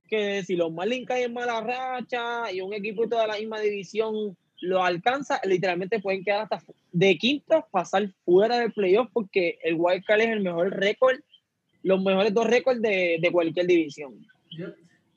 que 0.07 0.43
si 0.43 0.55
los 0.55 0.71
Marlins 0.71 1.07
caen 1.07 1.25
en 1.25 1.33
mala 1.33 1.61
racha 1.61 2.51
y 2.51 2.61
un 2.61 2.73
equipo 2.73 3.07
de 3.07 3.27
la 3.27 3.37
misma 3.37 3.59
división 3.59 4.37
lo 4.61 4.83
alcanza, 4.83 5.41
literalmente 5.43 5.99
pueden 5.99 6.23
quedar 6.23 6.47
hasta 6.49 6.61
de 6.91 7.17
quinto, 7.17 7.65
pasar 7.71 8.09
fuera 8.23 8.59
del 8.59 8.71
playoff 8.71 9.09
porque 9.11 9.57
el 9.63 9.75
Wild 9.77 10.03
Card 10.05 10.21
es 10.21 10.29
el 10.29 10.41
mejor 10.41 10.69
récord 10.71 11.17
los 11.85 12.01
mejores 12.01 12.33
dos 12.33 12.47
récords 12.47 12.81
de, 12.81 13.19
de 13.21 13.31
cualquier 13.31 13.67
división. 13.67 14.15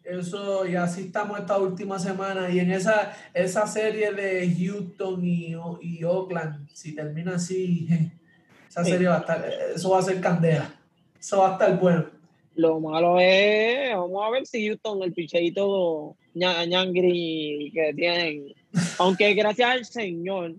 Eso, 0.04 0.66
y 0.66 0.74
así 0.74 1.02
estamos 1.06 1.38
esta 1.38 1.56
última 1.58 1.98
semana. 1.98 2.50
Y 2.50 2.58
en 2.58 2.70
esa, 2.70 3.16
esa 3.32 3.66
serie 3.66 4.12
de 4.12 4.54
Houston 4.54 5.24
y, 5.24 5.54
y 5.80 6.04
Oakland, 6.04 6.68
si 6.72 6.94
termina 6.94 7.36
así, 7.36 7.88
esa 8.68 8.84
serie 8.84 9.08
va 9.08 9.16
a 9.16 9.20
estar, 9.20 9.50
eso 9.74 9.90
va 9.90 9.98
a 9.98 10.02
ser 10.02 10.20
candela. 10.20 10.74
Eso 11.18 11.38
va 11.38 11.50
a 11.50 11.52
estar 11.52 11.80
bueno. 11.80 12.10
Lo 12.54 12.80
malo 12.80 13.18
es, 13.18 13.94
vamos 13.94 14.22
a 14.26 14.30
ver 14.30 14.46
si 14.46 14.66
Houston, 14.66 15.02
el 15.02 15.14
picheito 15.14 16.16
ñangri 16.34 17.70
que 17.72 17.94
tienen, 17.94 18.54
aunque 18.98 19.32
gracias 19.34 19.70
al 19.70 19.84
Señor 19.86 20.54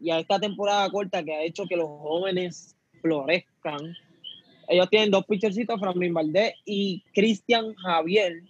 y 0.00 0.10
a 0.10 0.18
esta 0.18 0.38
temporada 0.38 0.90
corta 0.90 1.22
que 1.22 1.34
ha 1.34 1.44
hecho 1.44 1.64
que 1.66 1.76
los 1.76 1.86
jóvenes 1.86 2.76
florezcan, 3.00 3.94
ellos 4.72 4.90
tienen 4.90 5.10
dos 5.10 5.26
pitchercitos, 5.26 5.78
Franklin 5.78 6.14
Valdés 6.14 6.54
y 6.64 7.04
Cristian 7.14 7.74
Javier, 7.74 8.40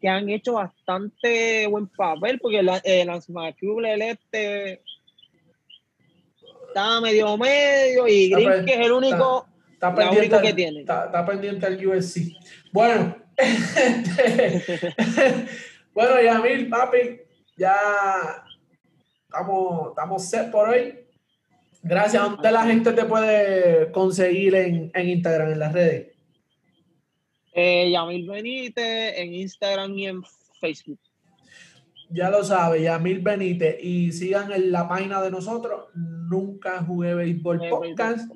que 0.00 0.08
han 0.08 0.28
hecho 0.28 0.54
bastante 0.54 1.66
buen 1.66 1.88
papel, 1.88 2.38
porque 2.40 2.60
el 2.60 2.68
eh, 2.68 3.02
el 3.02 4.02
este 4.02 4.82
está 6.68 7.00
medio 7.00 7.36
medio 7.36 8.06
y 8.08 8.30
Green, 8.30 8.64
que 8.64 8.74
es 8.74 8.80
el 8.80 8.92
único, 8.92 9.46
está, 9.72 9.94
pendiente, 9.94 10.40
que 10.40 10.54
tiene. 10.54 10.80
Está, 10.80 11.26
pendiente 11.26 11.66
el 11.66 11.86
USC. 11.86 12.32
Bueno, 12.72 13.16
bueno, 15.94 16.22
Yamil, 16.22 16.68
papi, 16.68 17.20
ya 17.56 17.76
estamos, 19.26 19.90
estamos 19.90 20.24
set 20.24 20.50
por 20.50 20.70
hoy. 20.70 21.03
Gracias. 21.84 22.22
¿Dónde 22.22 22.50
la 22.50 22.64
gente 22.64 22.92
te 22.92 23.04
puede 23.04 23.92
conseguir 23.92 24.54
en, 24.54 24.90
Instagram, 24.94 25.52
en 25.52 25.58
las 25.58 25.72
redes? 25.72 26.12
Eh, 27.52 27.90
Yamil 27.90 28.26
Benítez 28.26 29.18
en 29.18 29.34
Instagram 29.34 29.96
y 29.98 30.06
en 30.06 30.22
Facebook. 30.60 30.98
Ya 32.08 32.30
lo 32.30 32.42
sabe, 32.42 32.82
Yamil 32.82 33.20
Benítez. 33.20 33.76
Y 33.82 34.12
sigan 34.12 34.50
en 34.50 34.72
la 34.72 34.88
página 34.88 35.20
de 35.20 35.30
nosotros, 35.30 35.90
Nunca 35.94 36.82
Jugué 36.82 37.14
Béisbol 37.14 37.60
Podcast, 37.68 38.30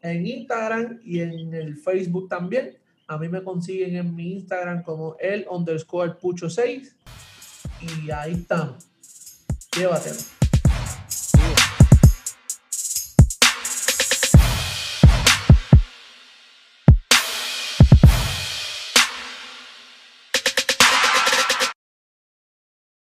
en 0.00 0.26
Instagram 0.26 1.00
y 1.04 1.20
en 1.20 1.52
el 1.54 1.76
Facebook 1.76 2.28
también. 2.28 2.78
A 3.08 3.18
mí 3.18 3.28
me 3.28 3.42
consiguen 3.42 3.96
en 3.96 4.14
mi 4.14 4.34
Instagram 4.34 4.84
como 4.84 5.16
el 5.18 5.44
underscore 5.50 6.14
pucho 6.20 6.48
6. 6.48 6.96
Y 7.80 8.10
ahí 8.12 8.32
estamos. 8.32 8.86
Llévatelo. 9.76 10.41